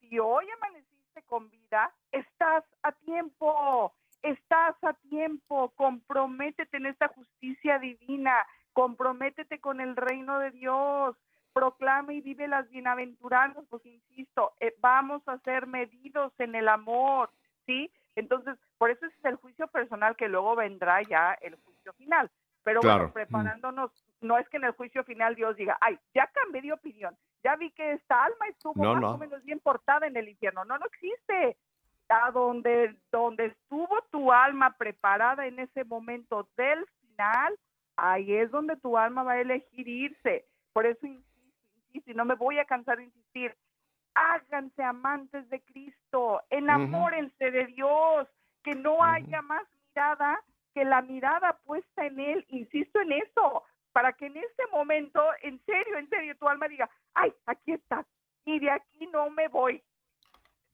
si 0.00 0.18
hoy 0.18 0.46
amaneciste 1.18 1.22
con 1.26 1.50
vida, 1.50 1.92
estás 2.12 2.64
a 2.82 2.92
tiempo, 2.92 3.92
estás 4.22 4.76
a 4.82 4.94
tiempo, 5.08 5.72
comprométete 5.76 6.76
en 6.76 6.86
esta 6.86 7.08
justicia 7.08 7.78
divina, 7.78 8.46
comprométete 8.72 9.60
con 9.60 9.80
el 9.80 9.96
reino 9.96 10.38
de 10.38 10.50
Dios, 10.50 11.16
proclama 11.52 12.12
y 12.12 12.20
vive 12.20 12.48
las 12.48 12.68
bienaventuranzas, 12.70 13.64
pues 13.68 13.84
insisto, 13.86 14.52
eh, 14.60 14.74
vamos 14.80 15.22
a 15.26 15.38
ser 15.38 15.66
medidos 15.66 16.32
en 16.38 16.54
el 16.54 16.68
amor, 16.68 17.30
¿sí? 17.66 17.90
Entonces, 18.14 18.56
por 18.78 18.90
eso 18.90 19.06
es 19.06 19.12
el 19.24 19.36
juicio 19.36 19.66
personal 19.68 20.16
que 20.16 20.28
luego 20.28 20.56
vendrá 20.56 21.02
ya 21.02 21.32
el 21.40 21.56
juicio 21.56 21.92
final. 21.94 22.30
Pero 22.64 22.80
bueno, 22.82 23.10
preparándonos, 23.12 23.90
no 24.20 24.36
es 24.36 24.48
que 24.48 24.58
en 24.58 24.64
el 24.64 24.72
juicio 24.72 25.02
final 25.04 25.34
Dios 25.34 25.56
diga, 25.56 25.78
ay, 25.80 25.98
ya 26.14 26.26
cambié 26.26 26.60
de 26.60 26.72
opinión, 26.72 27.16
ya 27.42 27.56
vi 27.56 27.70
que 27.70 27.92
esta 27.92 28.24
alma 28.24 28.48
estuvo 28.48 28.74
más 28.74 29.14
o 29.14 29.18
menos 29.18 29.42
bien 29.44 29.60
portada 29.60 30.06
en 30.06 30.16
el 30.16 30.28
infierno. 30.28 30.64
No, 30.64 30.78
no 30.78 30.86
existe. 30.86 31.56
A 32.08 32.30
donde, 32.30 32.96
donde 33.12 33.46
estuvo 33.46 34.00
tu 34.10 34.32
alma 34.32 34.74
preparada 34.78 35.46
en 35.46 35.58
ese 35.58 35.84
momento 35.84 36.48
del 36.56 36.86
final, 37.00 37.58
ahí 37.96 38.34
es 38.34 38.50
donde 38.50 38.76
tu 38.76 38.96
alma 38.96 39.24
va 39.24 39.32
a 39.32 39.40
elegir 39.40 39.86
irse. 39.86 40.46
Por 40.72 40.86
eso 40.86 41.06
insisto, 41.06 41.76
insisto, 41.86 42.10
y 42.10 42.14
no 42.14 42.24
me 42.24 42.34
voy 42.34 42.58
a 42.58 42.64
cansar 42.64 42.96
de 42.96 43.04
insistir, 43.04 43.54
háganse 44.14 44.82
amantes 44.82 45.48
de 45.50 45.60
Cristo, 45.60 46.42
enamórense 46.48 47.50
de 47.50 47.66
Dios, 47.66 48.26
que 48.62 48.74
no 48.74 49.02
haya 49.04 49.42
más 49.42 49.62
mirada 49.88 50.42
que 50.74 50.84
la 50.84 51.02
mirada 51.02 51.58
puesta 51.64 52.06
en 52.06 52.20
Él, 52.20 52.44
insisto 52.48 53.00
en 53.00 53.12
eso, 53.12 53.64
para 53.92 54.12
que 54.12 54.26
en 54.26 54.36
ese 54.36 54.66
momento, 54.70 55.22
en 55.42 55.60
serio, 55.64 55.98
en 55.98 56.08
serio, 56.08 56.36
tu 56.36 56.48
alma 56.48 56.68
diga, 56.68 56.88
ay, 57.14 57.32
aquí 57.46 57.72
está, 57.72 58.06
y 58.44 58.58
de 58.58 58.70
aquí 58.70 59.06
no 59.08 59.30
me 59.30 59.48
voy. 59.48 59.82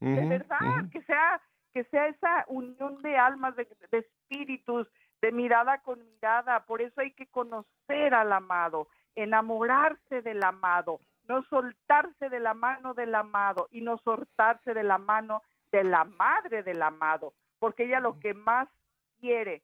de 0.00 0.27
verdad, 0.27 0.88
que 0.92 1.03
sea 1.03 1.40
que 1.72 1.85
sea 1.85 2.07
esa 2.07 2.44
unión 2.46 3.03
de 3.03 3.18
almas, 3.18 3.57
de, 3.57 3.66
de 3.90 3.98
espíritus, 3.98 4.87
de 5.20 5.33
mirada 5.33 5.79
con 5.79 5.98
mirada. 6.07 6.64
Por 6.66 6.81
eso 6.81 7.00
hay 7.00 7.11
que 7.11 7.27
conocer 7.27 8.14
al 8.14 8.33
amado, 8.33 8.87
enamorarse 9.16 10.22
del 10.22 10.42
amado, 10.44 11.00
no 11.27 11.42
soltarse 11.44 12.29
de 12.29 12.38
la 12.38 12.55
mano 12.55 12.94
del 12.94 13.12
amado 13.14 13.66
y 13.72 13.81
no 13.81 13.98
soltarse 13.98 14.72
de 14.72 14.85
la 14.85 14.98
mano 14.98 15.42
de 15.72 15.83
la 15.83 16.05
madre 16.05 16.62
del 16.62 16.81
amado, 16.81 17.35
porque 17.59 17.85
ella 17.85 17.98
lo 17.98 18.20
que 18.20 18.35
más 18.35 18.68
quiere 19.18 19.62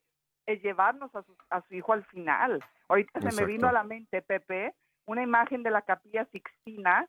es 0.53 0.61
llevarnos 0.61 1.13
a 1.15 1.23
su, 1.23 1.35
a 1.49 1.61
su 1.61 1.75
hijo 1.75 1.93
al 1.93 2.03
final. 2.05 2.63
Ahorita 2.87 3.21
se 3.21 3.41
me 3.41 3.45
vino 3.45 3.67
a 3.67 3.73
la 3.73 3.83
mente, 3.83 4.21
Pepe, 4.21 4.73
una 5.05 5.23
imagen 5.23 5.63
de 5.63 5.71
la 5.71 5.81
capilla 5.81 6.25
Sixtina 6.25 7.07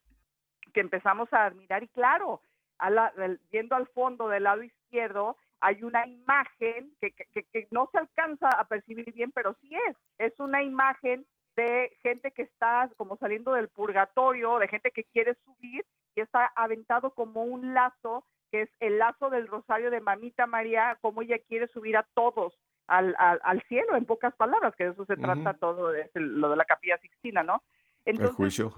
que 0.73 0.81
empezamos 0.81 1.33
a 1.33 1.45
admirar 1.45 1.83
y 1.83 1.89
claro, 1.89 2.41
a 2.79 2.91
la, 2.91 3.13
viendo 3.51 3.77
al 3.77 3.87
fondo 3.89 4.29
del 4.29 4.45
lado 4.45 4.63
izquierdo 4.63 5.37
hay 5.61 5.85
una 5.85 6.07
imagen 6.07 6.93
que, 7.01 7.13
que, 7.13 7.45
que, 7.45 7.69
no 7.71 7.89
se 7.93 7.99
alcanza 7.99 8.49
a 8.49 8.65
percibir 8.67 9.13
bien, 9.13 9.31
pero 9.31 9.57
sí 9.61 9.71
es, 9.89 9.97
es 10.19 10.39
una 10.41 10.63
imagen 10.63 11.25
de 11.55 11.97
gente 12.03 12.33
que 12.33 12.43
está 12.43 12.91
como 12.97 13.17
saliendo 13.17 13.53
del 13.53 13.69
purgatorio, 13.69 14.59
de 14.59 14.67
gente 14.67 14.91
que 14.91 15.05
quiere 15.05 15.37
subir 15.45 15.85
y 16.17 16.21
está 16.21 16.47
aventado 16.57 17.15
como 17.15 17.45
un 17.45 17.75
lazo, 17.75 18.25
que 18.51 18.63
es 18.63 18.71
el 18.81 18.99
lazo 18.99 19.31
del 19.31 19.47
rosario 19.47 19.91
de 19.93 20.01
Mamita 20.01 20.47
María, 20.47 20.99
como 21.01 21.23
ella 21.23 21.39
quiere 21.47 21.69
subir 21.69 21.97
a 21.97 22.07
todos 22.15 22.59
al, 22.93 23.41
al, 23.43 23.63
cielo, 23.69 23.97
en 23.97 24.05
pocas 24.05 24.35
palabras, 24.35 24.75
que 24.77 24.85
de 24.85 24.91
eso 24.91 25.07
se 25.07 25.17
trata 25.17 25.55
todo, 25.55 25.89
de, 25.89 26.11
lo 26.15 26.51
de 26.51 26.57
la 26.57 26.65
capilla 26.65 26.99
Sixtina, 26.99 27.43
¿no? 27.43 27.63
Entonces, 28.05 28.31
el 28.31 28.37
juicio. 28.37 28.75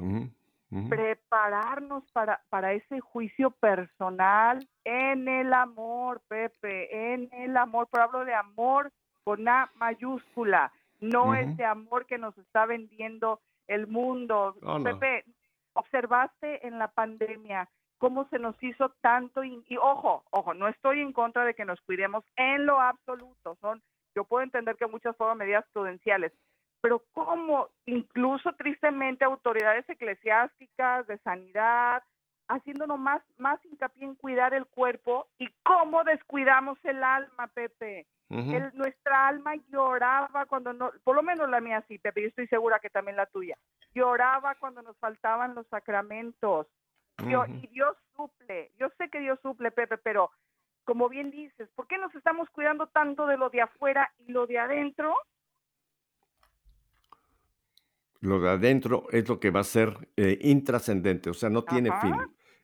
Prepararnos 0.88 2.04
para, 2.12 2.42
para 2.48 2.72
ese 2.72 3.00
juicio 3.00 3.50
personal 3.50 4.66
en 4.84 5.28
el 5.28 5.52
amor, 5.52 6.20
Pepe, 6.28 7.14
en 7.14 7.28
el 7.32 7.56
amor, 7.56 7.88
pero 7.90 8.04
hablo 8.04 8.24
de 8.24 8.34
amor 8.34 8.90
con 9.24 9.48
A 9.48 9.70
mayúscula, 9.76 10.72
no 11.00 11.34
es 11.34 11.56
de 11.56 11.64
amor 11.64 12.06
que 12.06 12.18
nos 12.18 12.36
está 12.38 12.66
vendiendo 12.66 13.40
el 13.68 13.86
mundo. 13.86 14.56
Oh, 14.62 14.82
Pepe, 14.82 15.24
observaste 15.74 16.66
en 16.66 16.78
la 16.78 16.88
pandemia 16.88 17.68
cómo 17.98 18.26
se 18.28 18.38
nos 18.38 18.60
hizo 18.62 18.90
tanto 19.00 19.44
y, 19.44 19.64
y, 19.68 19.76
ojo, 19.76 20.24
ojo, 20.30 20.54
no 20.54 20.68
estoy 20.68 21.00
en 21.00 21.12
contra 21.12 21.44
de 21.44 21.54
que 21.54 21.64
nos 21.64 21.80
cuidemos 21.82 22.24
en 22.36 22.66
lo 22.66 22.80
absoluto, 22.80 23.56
son 23.60 23.80
yo 24.14 24.24
puedo 24.24 24.42
entender 24.42 24.76
que 24.76 24.86
muchas 24.86 25.16
fueron 25.16 25.38
medidas 25.38 25.64
prudenciales, 25.72 26.32
pero 26.80 27.02
cómo 27.12 27.68
incluso 27.86 28.52
tristemente 28.54 29.24
autoridades 29.24 29.88
eclesiásticas 29.88 31.06
de 31.06 31.18
sanidad, 31.18 32.02
haciéndonos 32.48 32.98
más, 32.98 33.22
más 33.38 33.64
hincapié 33.64 34.04
en 34.04 34.14
cuidar 34.14 34.54
el 34.54 34.66
cuerpo 34.66 35.28
y 35.38 35.48
cómo 35.62 36.04
descuidamos 36.04 36.78
el 36.84 37.02
alma, 37.02 37.46
Pepe. 37.48 38.06
nuestra 38.74 39.28
alma 39.28 39.54
lloraba 39.68 40.46
cuando 40.46 40.72
no, 40.72 40.90
por 41.04 41.16
lo 41.16 41.22
menos 41.22 41.48
la 41.48 41.60
mía 41.60 41.84
sí, 41.88 41.98
Pepe, 41.98 42.22
yo 42.22 42.28
estoy 42.28 42.46
segura 42.48 42.80
que 42.80 42.90
también 42.90 43.16
la 43.16 43.26
tuya, 43.26 43.56
lloraba 43.94 44.54
cuando 44.56 44.82
nos 44.82 44.96
faltaban 44.98 45.54
los 45.54 45.66
sacramentos. 45.68 46.66
y 47.18 47.66
Dios 47.68 47.96
suple, 48.16 48.72
yo 48.78 48.88
sé 48.98 49.08
que 49.08 49.20
Dios 49.20 49.38
suple, 49.40 49.70
Pepe, 49.70 49.98
pero 49.98 50.30
como 50.84 51.08
bien 51.08 51.30
dices, 51.30 51.68
¿por 51.74 51.86
qué 51.86 51.98
nos 51.98 52.14
estamos 52.14 52.48
cuidando 52.50 52.86
tanto 52.88 53.26
de 53.26 53.36
lo 53.36 53.50
de 53.50 53.62
afuera 53.62 54.12
y 54.26 54.32
lo 54.32 54.46
de 54.46 54.58
adentro? 54.58 55.14
Lo 58.20 58.40
de 58.40 58.50
adentro 58.50 59.06
es 59.10 59.28
lo 59.28 59.38
que 59.38 59.50
va 59.50 59.60
a 59.60 59.64
ser 59.64 60.08
eh, 60.16 60.38
intrascendente, 60.42 61.30
o 61.30 61.34
sea, 61.34 61.50
no 61.50 61.64
tiene 61.64 61.90
fin. 62.00 62.14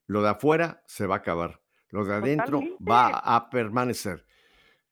Lo 0.07 0.23
de 0.23 0.31
afuera 0.31 0.83
se 0.87 1.07
va 1.07 1.17
a 1.17 1.19
acabar. 1.19 1.61
Lo 1.91 2.05
de 2.05 2.15
adentro 2.15 2.61
va 2.81 3.09
a 3.09 3.51
permanecer. 3.51 4.25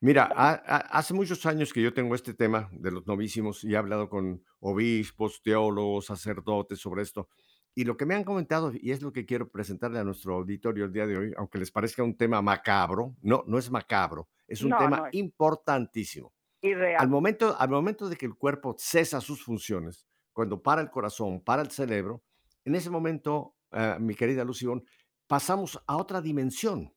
Mira, 0.00 0.24
hace 0.26 1.12
muchos 1.12 1.44
años 1.46 1.72
que 1.72 1.82
yo 1.82 1.92
tengo 1.92 2.14
este 2.14 2.34
tema 2.34 2.68
de 2.70 2.92
los 2.92 3.06
novísimos 3.06 3.64
y 3.64 3.74
he 3.74 3.76
hablado 3.76 4.08
con 4.08 4.44
obispos, 4.60 5.42
teólogos, 5.42 6.06
sacerdotes 6.06 6.78
sobre 6.78 7.02
esto. 7.02 7.28
Y 7.74 7.84
lo 7.84 7.96
que 7.96 8.06
me 8.06 8.14
han 8.14 8.24
comentado, 8.24 8.72
y 8.74 8.90
es 8.90 9.02
lo 9.02 9.12
que 9.12 9.24
quiero 9.24 9.48
presentarle 9.50 9.98
a 10.00 10.04
nuestro 10.04 10.34
auditorio 10.34 10.84
el 10.84 10.92
día 10.92 11.06
de 11.06 11.16
hoy, 11.16 11.34
aunque 11.36 11.58
les 11.58 11.70
parezca 11.70 12.02
un 12.02 12.16
tema 12.16 12.42
macabro, 12.42 13.14
no, 13.22 13.44
no 13.46 13.58
es 13.58 13.70
macabro, 13.70 14.28
es 14.48 14.62
un 14.62 14.76
tema 14.76 15.08
importantísimo. 15.12 16.32
Y 16.60 16.74
real. 16.74 17.00
Al 17.00 17.08
momento, 17.08 17.56
al 17.56 17.68
momento 17.68 18.08
de 18.08 18.16
que 18.16 18.26
el 18.26 18.34
cuerpo 18.34 18.74
cesa 18.78 19.20
sus 19.20 19.44
funciones, 19.44 20.06
cuando 20.32 20.60
para 20.60 20.80
el 20.80 20.90
corazón, 20.90 21.40
para 21.40 21.62
el 21.62 21.70
cerebro, 21.70 22.24
en 22.64 22.74
ese 22.74 22.90
momento, 22.90 23.56
eh, 23.70 23.96
mi 24.00 24.14
querida 24.14 24.44
Lución, 24.44 24.84
pasamos 25.26 25.80
a 25.86 25.96
otra 25.96 26.20
dimensión 26.20 26.92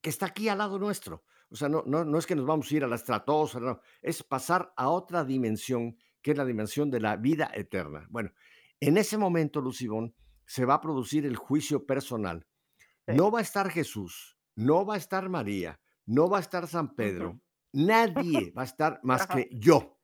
que 0.00 0.10
está 0.10 0.26
aquí 0.26 0.48
al 0.48 0.58
lado 0.58 0.78
nuestro. 0.78 1.24
O 1.50 1.56
sea, 1.56 1.68
no, 1.68 1.82
no, 1.84 2.04
no 2.04 2.18
es 2.18 2.26
que 2.26 2.36
nos 2.36 2.46
vamos 2.46 2.70
a 2.70 2.76
ir 2.76 2.84
a 2.84 2.86
la 2.86 2.94
estratosfera, 2.94 3.66
no, 3.66 3.80
es 4.02 4.22
pasar 4.22 4.72
a 4.76 4.88
otra 4.88 5.24
dimensión, 5.24 5.96
que 6.22 6.30
es 6.30 6.36
la 6.36 6.44
dimensión 6.44 6.90
de 6.90 7.00
la 7.00 7.16
vida 7.16 7.50
eterna. 7.54 8.06
Bueno, 8.08 8.30
en 8.80 8.96
ese 8.96 9.18
momento, 9.18 9.60
Lucibón, 9.60 10.14
se 10.46 10.64
va 10.64 10.74
a 10.74 10.80
producir 10.80 11.26
el 11.26 11.36
juicio 11.36 11.86
personal. 11.86 12.46
No 13.06 13.30
va 13.30 13.40
a 13.40 13.42
estar 13.42 13.70
Jesús, 13.70 14.38
no 14.56 14.84
va 14.86 14.94
a 14.94 14.98
estar 14.98 15.28
María, 15.28 15.80
no 16.06 16.28
va 16.28 16.38
a 16.38 16.40
estar 16.40 16.66
San 16.66 16.94
Pedro, 16.94 17.40
nadie 17.72 18.52
va 18.56 18.62
a 18.62 18.64
estar 18.64 19.00
más 19.02 19.26
que 19.26 19.48
yo. 19.52 19.98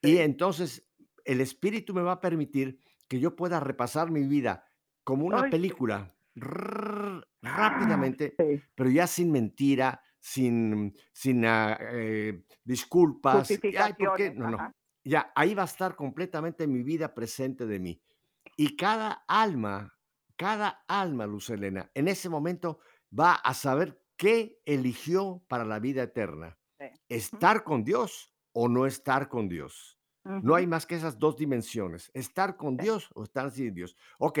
Y 0.00 0.18
entonces 0.18 0.86
el 1.24 1.40
Espíritu 1.40 1.92
me 1.94 2.02
va 2.02 2.12
a 2.12 2.20
permitir 2.20 2.78
que 3.08 3.18
yo 3.18 3.34
pueda 3.34 3.60
repasar 3.60 4.10
mi 4.10 4.22
vida 4.24 4.64
como 5.02 5.26
una 5.26 5.50
película 5.50 6.14
ah, 6.40 7.20
rápidamente, 7.42 8.34
pero 8.74 8.90
ya 8.90 9.06
sin 9.06 9.32
mentira, 9.32 10.00
sin, 10.20 10.94
sin 11.12 11.44
ah, 11.44 11.78
eh, 11.92 12.44
disculpas. 12.64 13.50
No, 14.34 14.50
no 14.50 14.74
ya 15.04 15.32
ahí 15.34 15.54
va 15.54 15.62
a 15.62 15.66
estar 15.66 15.94
completamente 15.94 16.66
mi 16.66 16.82
vida 16.82 17.14
presente 17.14 17.66
de 17.66 17.78
mí. 17.78 18.02
Y 18.56 18.76
cada 18.76 19.24
alma, 19.28 19.98
cada 20.36 20.84
alma, 20.88 21.26
Luz 21.26 21.50
Elena, 21.50 21.90
en 21.94 22.08
ese 22.08 22.28
momento 22.28 22.78
va 23.16 23.34
a 23.34 23.54
saber 23.54 24.00
qué 24.16 24.60
eligió 24.64 25.44
para 25.48 25.64
la 25.64 25.78
vida 25.78 26.02
eterna. 26.02 26.58
Estar 27.08 27.64
con 27.64 27.84
Dios 27.84 28.34
o 28.52 28.68
no 28.68 28.86
estar 28.86 29.28
con 29.28 29.48
Dios. 29.48 29.98
No 30.24 30.54
hay 30.54 30.66
más 30.66 30.86
que 30.86 30.94
esas 30.94 31.18
dos 31.18 31.36
dimensiones, 31.36 32.10
estar 32.14 32.56
con 32.56 32.78
Dios 32.78 33.10
o 33.14 33.24
estar 33.24 33.50
sin 33.50 33.74
Dios. 33.74 33.94
Ok, 34.18 34.38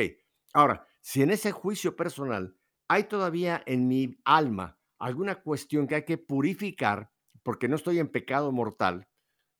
ahora, 0.54 0.86
si 1.02 1.22
en 1.22 1.30
ese 1.30 1.52
juicio 1.52 1.94
personal 1.94 2.56
hay 2.88 3.04
todavía 3.04 3.62
en 3.66 3.86
mi 3.86 4.16
alma 4.24 4.78
alguna 4.98 5.42
cuestión 5.42 5.86
que 5.86 5.96
hay 5.96 6.04
que 6.04 6.16
purificar, 6.16 7.10
porque 7.42 7.68
no 7.68 7.76
estoy 7.76 7.98
en 7.98 8.08
pecado 8.08 8.50
mortal, 8.50 9.06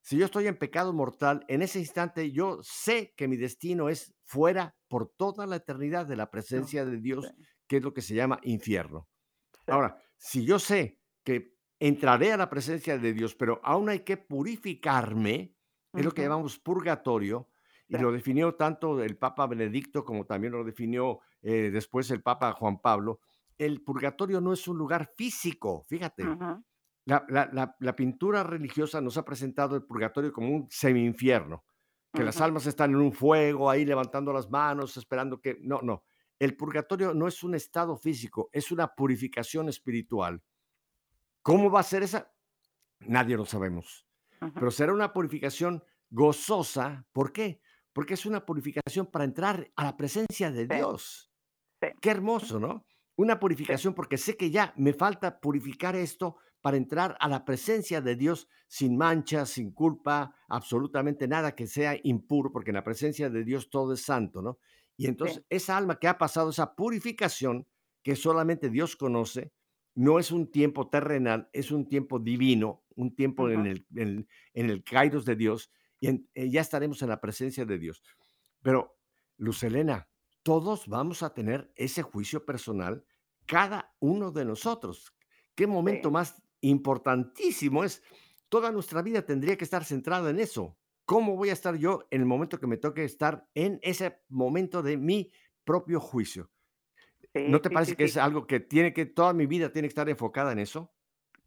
si 0.04 0.18
yo 0.18 0.26
estoy 0.26 0.46
en 0.46 0.58
pecado 0.58 0.92
mortal, 0.92 1.46
en 1.48 1.62
ese 1.62 1.78
instante 1.78 2.30
yo 2.30 2.58
sé 2.62 3.14
que 3.16 3.26
mi 3.26 3.38
destino 3.38 3.88
es 3.88 4.14
fuera 4.22 4.76
por 4.86 5.08
toda 5.16 5.46
la 5.46 5.56
eternidad 5.56 6.04
de 6.04 6.14
la 6.14 6.30
presencia 6.30 6.84
de 6.84 6.98
Dios, 6.98 7.32
que 7.66 7.78
es 7.78 7.82
lo 7.82 7.94
que 7.94 8.02
se 8.02 8.14
llama 8.14 8.38
infierno. 8.42 9.08
Ahora, 9.66 9.96
si 10.18 10.44
yo 10.44 10.58
sé 10.58 11.00
que 11.24 11.54
entraré 11.80 12.34
a 12.34 12.36
la 12.36 12.50
presencia 12.50 12.98
de 12.98 13.14
Dios, 13.14 13.34
pero 13.34 13.62
aún 13.64 13.88
hay 13.88 14.00
que 14.00 14.18
purificarme, 14.18 15.54
es 15.94 16.04
lo 16.04 16.12
que 16.12 16.20
llamamos 16.20 16.58
purgatorio, 16.58 17.48
y 17.88 17.96
lo 17.96 18.12
definió 18.12 18.56
tanto 18.56 19.02
el 19.02 19.16
Papa 19.16 19.46
Benedicto 19.46 20.04
como 20.04 20.26
también 20.26 20.52
lo 20.52 20.64
definió 20.64 21.20
eh, 21.40 21.70
después 21.72 22.10
el 22.10 22.22
Papa 22.22 22.52
Juan 22.52 22.78
Pablo. 22.78 23.20
El 23.56 23.82
purgatorio 23.82 24.42
no 24.42 24.52
es 24.52 24.68
un 24.68 24.76
lugar 24.76 25.10
físico, 25.16 25.82
fíjate. 25.88 26.24
La, 27.06 27.96
pintura 27.96 28.42
religiosa 28.42 29.00
nos 29.00 29.18
ha 29.18 29.24
presentado 29.24 29.76
el 29.76 29.84
purgatorio 29.84 30.32
como 30.32 30.48
un 30.48 30.66
semi-infierno, 30.70 31.64
que 32.12 32.24
las 32.24 32.40
almas 32.40 32.66
están 32.66 32.90
en 32.90 32.96
un 32.96 33.12
fuego 33.12 33.68
ahí 33.68 33.84
levantando 33.84 34.32
las 34.32 34.50
manos, 34.50 34.96
esperando 34.96 35.40
que... 35.40 35.58
No, 35.60 35.80
no. 35.82 36.04
El 36.38 36.56
purgatorio 36.56 37.14
no 37.14 37.28
es 37.28 37.42
un 37.42 37.54
estado 37.54 37.96
físico, 37.96 38.48
es 38.52 38.72
una 38.72 38.94
purificación 38.94 39.68
espiritual. 39.68 40.42
¿Cómo 41.42 41.70
va 41.70 41.80
a 41.80 41.84
ser 41.84 42.02
esa? 42.02 42.32
Nadie 43.00 43.36
lo 43.36 43.44
sabemos. 43.44 44.06
Pero 44.54 44.70
será 44.70 44.92
una 44.92 45.12
purificación 45.12 45.82
gozosa. 46.10 47.06
¿Por 47.12 47.32
qué? 47.32 47.60
Porque 47.92 48.14
es 48.14 48.26
una 48.26 48.44
purificación 48.44 49.06
para 49.06 49.24
entrar 49.24 49.70
a 49.76 49.84
la 49.84 49.96
presencia 49.96 50.50
de 50.50 50.66
Dios. 50.66 51.30
Qué 52.00 52.10
hermoso, 52.10 52.58
¿no? 52.58 52.86
Una 53.16 53.38
purificación 53.38 53.94
porque 53.94 54.18
sé 54.18 54.36
que 54.36 54.50
ya 54.50 54.72
me 54.76 54.92
falta 54.92 55.38
purificar 55.38 55.94
esto 55.94 56.36
para 56.64 56.78
entrar 56.78 57.14
a 57.20 57.28
la 57.28 57.44
presencia 57.44 58.00
de 58.00 58.16
Dios 58.16 58.48
sin 58.68 58.96
mancha, 58.96 59.44
sin 59.44 59.72
culpa, 59.72 60.34
absolutamente 60.48 61.28
nada 61.28 61.54
que 61.54 61.66
sea 61.66 61.94
impuro, 62.04 62.50
porque 62.50 62.70
en 62.70 62.76
la 62.76 62.82
presencia 62.82 63.28
de 63.28 63.44
Dios 63.44 63.68
todo 63.68 63.92
es 63.92 64.00
santo, 64.00 64.40
¿no? 64.40 64.58
Y 64.96 65.06
entonces 65.06 65.44
esa 65.50 65.76
alma 65.76 65.98
que 65.98 66.08
ha 66.08 66.16
pasado 66.16 66.48
esa 66.48 66.74
purificación 66.74 67.66
que 68.02 68.16
solamente 68.16 68.70
Dios 68.70 68.96
conoce, 68.96 69.52
no 69.94 70.18
es 70.18 70.32
un 70.32 70.50
tiempo 70.50 70.88
terrenal, 70.88 71.50
es 71.52 71.70
un 71.70 71.86
tiempo 71.86 72.18
divino, 72.18 72.82
un 72.94 73.14
tiempo 73.14 73.50
en, 73.50 73.66
el, 73.66 73.86
en, 73.94 74.26
el 74.54 74.82
kairos 74.84 75.26
de 75.26 75.36
Dios, 75.36 75.70
y 76.00 76.08
eh, 76.08 76.48
ya 76.48 76.62
estaremos 76.62 77.02
en 77.02 77.10
la 77.10 77.20
presencia 77.20 77.66
de 77.66 77.78
Dios. 77.78 78.02
Pero, 78.62 78.96
Luz 79.36 79.62
Elena, 79.64 80.08
todos 80.42 80.88
vamos 80.88 81.22
a 81.22 81.34
tener 81.34 81.70
ese 81.76 82.00
juicio 82.00 82.46
personal, 82.46 83.04
cada 83.44 83.94
uno 84.00 84.30
de 84.30 84.46
nosotros. 84.46 85.14
¿Qué 85.54 85.66
momento 85.66 86.10
más 86.10 86.42
importantísimo 86.68 87.84
es, 87.84 88.02
toda 88.48 88.70
nuestra 88.72 89.02
vida 89.02 89.22
tendría 89.22 89.56
que 89.56 89.64
estar 89.64 89.84
centrada 89.84 90.30
en 90.30 90.38
eso. 90.38 90.76
¿Cómo 91.04 91.36
voy 91.36 91.50
a 91.50 91.52
estar 91.52 91.76
yo 91.76 92.06
en 92.10 92.22
el 92.22 92.26
momento 92.26 92.58
que 92.58 92.66
me 92.66 92.76
toque 92.76 93.04
estar 93.04 93.46
en 93.54 93.78
ese 93.82 94.22
momento 94.28 94.82
de 94.82 94.96
mi 94.96 95.30
propio 95.64 96.00
juicio? 96.00 96.50
¿No 97.34 97.60
te 97.60 97.68
parece 97.68 97.96
que 97.96 98.04
es 98.04 98.16
algo 98.16 98.46
que 98.46 98.60
tiene 98.60 98.92
que, 98.92 99.06
toda 99.06 99.32
mi 99.32 99.46
vida 99.46 99.70
tiene 99.70 99.88
que 99.88 99.90
estar 99.90 100.08
enfocada 100.08 100.52
en 100.52 100.60
eso? 100.60 100.94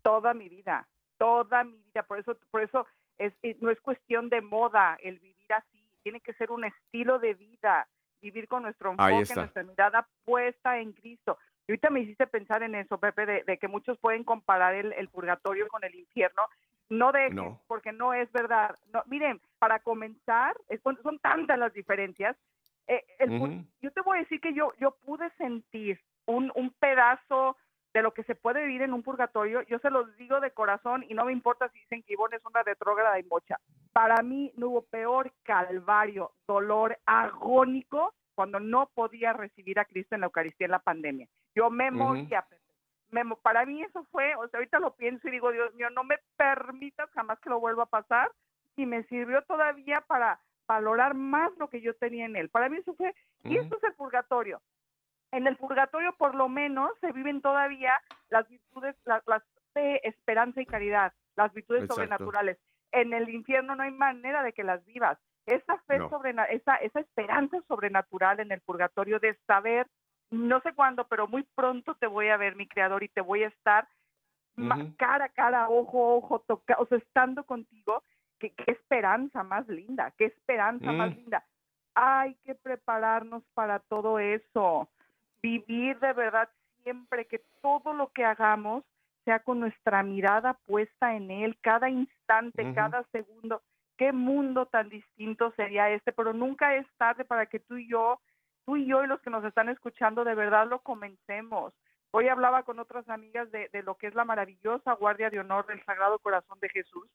Toda 0.02 0.34
mi 0.34 0.50
vida, 0.50 0.88
toda 1.18 1.64
mi 1.64 1.78
vida. 1.78 2.04
Por 2.04 2.20
eso, 2.20 2.38
por 2.52 2.62
eso 2.62 2.86
es, 3.18 3.34
eh, 3.42 3.58
no 3.62 3.72
es 3.72 3.80
cuestión 3.80 4.30
de 4.30 4.42
moda 4.42 4.98
el 5.02 5.20
vivir 5.20 5.54
así. 5.54 5.82
Tiene 6.04 6.20
que 6.20 6.34
ser 6.34 6.52
un 6.52 6.66
estilo 6.66 7.20
de 7.20 7.34
vida, 7.36 7.88
vivir 8.22 8.48
con 8.48 8.64
nuestro 8.64 8.92
enfoque, 8.92 9.34
nuestra 9.34 9.64
mirada 9.64 10.08
puesta 10.26 10.80
en 10.80 10.92
Cristo. 10.92 11.38
Y 11.68 11.74
ahorita 11.74 11.90
me 11.90 12.00
hiciste 12.00 12.28
pensar 12.28 12.64
en 12.64 12.76
eso, 12.76 12.98
Pepe, 12.98 13.44
de, 13.46 13.58
que 13.58 13.68
muchos 13.68 13.98
pueden 14.00 14.24
comparar 14.24 14.74
el, 14.74 15.10
purgatorio 15.10 15.68
con 15.68 15.84
el 15.84 15.96
infierno. 15.96 16.44
No 16.90 17.12
dejen, 17.12 17.58
porque 17.68 17.92
no 17.92 18.14
es 18.14 18.32
verdad. 18.32 18.74
No, 18.94 19.04
miren, 19.08 19.42
para 19.60 19.80
comenzar, 19.80 20.56
son 21.04 21.20
tantas 21.20 21.60
las 21.60 21.74
diferencias. 21.74 22.38
Eh, 22.88 23.04
yo 23.82 23.92
te 23.92 24.02
voy 24.02 24.18
a 24.18 24.22
decir 24.22 24.40
que 24.40 24.54
yo, 24.54 24.72
yo 24.80 24.92
pude 25.06 25.30
sentir 25.32 26.00
un, 26.26 26.52
un 26.56 26.72
pedazo 26.80 27.58
de 27.94 28.04
lo 28.04 28.14
que 28.14 28.24
se 28.24 28.36
puede 28.36 28.64
vivir 28.66 28.84
en 28.84 28.94
un 28.94 29.02
purgatorio, 29.02 29.64
yo 29.64 29.80
se 29.80 29.90
los 29.90 30.16
digo 30.18 30.40
de 30.40 30.52
corazón 30.52 31.04
y 31.10 31.16
no 31.16 31.26
me 31.26 31.32
importa 31.32 31.68
si 31.70 31.80
dicen 31.80 32.04
que 32.04 32.14
Ivonne 32.14 32.36
es 32.36 32.46
una 32.46 32.62
retrógrada 32.62 33.20
y 33.20 33.24
mocha. 33.24 33.60
Para 33.92 34.22
mí 34.22 34.52
no 34.56 34.68
hubo 34.70 34.82
peor 34.84 35.34
calvario, 35.44 36.32
dolor 36.48 37.00
agónico 37.08 38.14
cuando 38.38 38.60
no 38.60 38.92
podía 38.94 39.34
recibir 39.34 39.80
a 39.80 39.86
Cristo 39.86 40.14
en 40.14 40.22
la 40.22 40.28
Eucaristía 40.28 40.66
en 40.66 40.72
la 40.72 40.78
pandemia. 40.78 41.28
Yo 41.56 41.72
me 41.72 41.90
moría. 41.90 42.46
para 43.42 43.66
mí 43.66 43.82
eso 43.82 44.04
fue, 44.12 44.36
o 44.36 44.48
sea, 44.48 44.60
ahorita 44.60 44.78
lo 44.78 44.96
pienso 44.96 45.28
y 45.28 45.32
digo, 45.32 45.52
Dios 45.52 45.74
mío, 45.74 45.90
no 45.90 46.04
me 46.04 46.20
permitas 46.36 47.10
jamás 47.16 47.40
que 47.40 47.50
lo 47.50 47.60
vuelva 47.60 47.84
a 47.84 47.88
pasar 47.88 48.32
y 48.76 48.86
me 48.86 49.02
sirvió 49.06 49.42
todavía 49.42 50.02
para 50.02 50.40
valorar 50.68 51.16
más 51.16 51.52
lo 51.58 51.68
que 51.68 51.82
yo 51.82 51.96
tenía 51.96 52.26
en 52.26 52.36
él. 52.36 52.50
Para 52.50 52.70
mí 52.70 52.78
eso 52.78 52.94
fue, 52.94 53.16
y 53.44 53.58
esto 53.58 53.76
es 53.78 53.84
el 53.86 53.94
purgatorio. 53.94 54.62
En 55.32 55.48
el 55.48 55.56
purgatorio 55.56 56.14
por 56.16 56.36
lo 56.36 56.48
menos 56.48 56.92
se 57.02 57.12
viven 57.14 57.42
todavía 57.42 58.00
las 58.30 58.48
virtudes, 58.48 58.96
las, 59.06 59.24
fe, 59.74 60.08
esperanza 60.08 60.62
y 60.62 60.68
caridad, 60.68 61.12
las 61.36 61.52
virtudes 61.56 61.88
sobrenaturales. 61.88 62.60
En 62.92 63.14
el 63.14 63.30
infierno 63.30 63.76
no 63.76 63.82
hay 63.82 63.92
manera 63.92 64.44
de 64.44 64.54
que 64.54 64.64
las 64.64 64.86
vivas. 64.86 65.18
Esa 65.48 65.78
fe 65.88 65.98
esa, 66.50 66.76
esa 66.76 67.00
esperanza 67.00 67.58
sobrenatural 67.70 68.42
en 68.42 68.52
el 68.52 68.60
purgatorio 68.60 69.20
de 69.20 69.34
saber, 69.48 69.88
no 70.30 70.60
sé 70.62 70.74
cuándo, 70.74 71.08
pero 71.08 71.28
muy 71.28 71.44
pronto 71.56 71.96
te 71.96 72.06
voy 72.06 72.28
a 72.28 72.38
ver, 72.38 72.58
mi 72.58 72.68
creador, 72.68 73.02
y 73.04 73.08
te 73.08 73.22
voy 73.22 73.44
a 73.44 73.48
estar 73.48 73.88
cara 74.98 75.26
a 75.26 75.30
cara, 75.30 75.70
ojo 75.70 76.18
ojo, 76.18 76.40
toca, 76.40 76.76
o 76.80 76.86
sea, 76.88 76.98
estando 76.98 77.46
contigo, 77.46 78.04
qué, 78.40 78.54
esperanza 78.66 79.44
más 79.44 79.68
linda, 79.68 80.14
qué 80.18 80.26
esperanza 80.26 80.92
más 80.92 81.12
mm. 81.12 81.16
linda. 81.16 81.44
Hay 81.96 82.36
que 82.44 82.54
prepararnos 82.54 83.44
para 83.54 83.80
todo 83.80 84.20
eso, 84.20 84.90
vivir 85.42 85.98
de 86.00 86.14
verdad 86.14 86.50
siempre 86.84 87.26
que 87.26 87.42
todo 87.62 87.94
lo 87.94 88.12
que 88.12 88.26
hagamos 88.26 88.84
sea 89.26 89.40
con 89.40 89.60
nuestra 89.60 90.04
mirada 90.04 90.54
puesta 90.66 91.16
en 91.16 91.32
Él, 91.32 91.58
cada 91.62 91.90
instante, 91.90 92.74
cada 92.74 93.04
segundo 93.12 93.62
qué 93.98 94.14
mundo 94.14 94.68
tan 94.68 94.90
distinto 94.90 95.52
sería 95.56 95.90
este, 95.90 96.12
pero 96.12 96.34
nunca 96.34 96.76
es 96.76 96.86
tarde 96.98 97.26
para 97.26 97.48
que 97.48 97.60
tú 97.60 97.78
y 97.78 97.90
yo, 97.90 98.22
tú 98.66 98.78
y 98.78 98.86
yo 98.86 99.04
y 99.04 99.08
los 99.08 99.20
que 99.22 99.30
nos 99.30 99.44
están 99.44 99.70
escuchando 99.70 100.24
de 100.24 100.36
verdad 100.36 100.68
lo 100.68 100.80
comencemos. 100.80 101.74
Hoy 102.12 102.30
hablaba 102.30 102.64
con 102.64 102.80
otras 102.80 103.08
amigas 103.10 103.52
de, 103.52 103.70
lo 103.84 103.96
que 103.96 104.08
es 104.08 104.16
la 104.16 104.26
maravillosa 104.26 104.94
Guardia 104.94 105.30
de 105.30 105.40
Honor 105.40 105.66
del 105.68 105.84
Sagrado 105.84 106.20
Corazón 106.20 106.58
de 106.60 106.70
Jesús. 106.70 107.08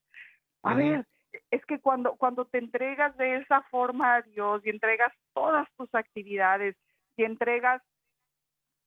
A 0.62 0.74
ver, 0.74 1.06
es 1.50 1.64
que 1.66 1.80
cuando, 1.80 2.14
cuando 2.16 2.44
te 2.44 2.58
entregas 2.58 3.16
de 3.16 3.36
esa 3.36 3.62
forma 3.62 4.16
a 4.16 4.22
Dios 4.22 4.60
y 4.64 4.70
entregas 4.70 5.12
todas 5.32 5.66
tus 5.76 5.92
actividades 5.94 6.76
y 7.16 7.24
entregas 7.24 7.82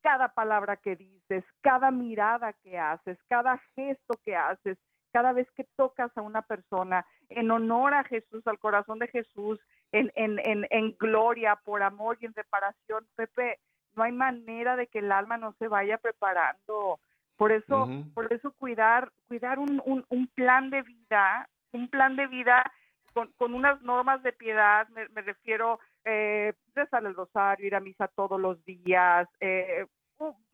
cada 0.01 0.29
palabra 0.29 0.77
que 0.77 0.95
dices, 0.95 1.43
cada 1.61 1.89
mirada 1.89 2.53
que 2.53 2.77
haces, 2.77 3.17
cada 3.27 3.59
gesto 3.75 4.13
que 4.23 4.35
haces, 4.35 4.77
cada 5.16 5.32
vez 5.32 5.49
que 5.51 5.63
tocas 5.78 6.11
a 6.18 6.22
una 6.22 6.41
persona 6.41 7.05
en 7.30 7.49
honor 7.49 7.93
a 7.93 8.03
Jesús, 8.03 8.45
al 8.47 8.59
corazón 8.59 8.99
de 8.99 9.07
Jesús, 9.07 9.61
en, 9.93 10.11
en, 10.16 10.39
en, 10.43 10.68
en 10.70 10.93
gloria, 10.99 11.55
por 11.63 11.84
amor 11.84 12.18
y 12.20 12.26
en 12.26 12.34
reparación, 12.34 13.07
Pepe, 13.16 13.59
no 13.95 14.03
hay 14.03 14.11
manera 14.11 14.76
de 14.76 14.88
que 14.88 14.99
el 14.99 15.13
alma 15.13 15.38
no 15.38 15.53
se 15.57 15.70
vaya 15.70 15.97
preparando. 15.99 16.99
Por 17.38 17.53
eso, 17.53 17.88
por 18.13 18.34
eso 18.34 18.51
cuidar, 18.57 19.09
cuidar 19.30 19.57
un, 19.57 19.82
un, 19.86 20.03
un, 20.09 20.28
plan 20.28 20.70
de 20.70 20.82
vida, 20.82 21.47
un 21.72 21.88
plan 21.88 22.18
de 22.18 22.28
vida 22.28 22.70
con, 23.13 23.32
con 23.38 23.53
unas 23.53 23.82
normas 23.84 24.22
de 24.22 24.34
piedad, 24.34 24.86
me, 24.89 25.07
me 25.16 25.22
refiero 25.22 25.80
eh, 26.03 26.51
rezar 26.74 27.05
el 27.05 27.16
rosario, 27.16 27.68
ir 27.68 27.76
a 27.76 27.80
misa 27.80 28.09
todos 28.09 28.38
los 28.38 28.61
días, 28.66 29.30
eh, 29.39 29.86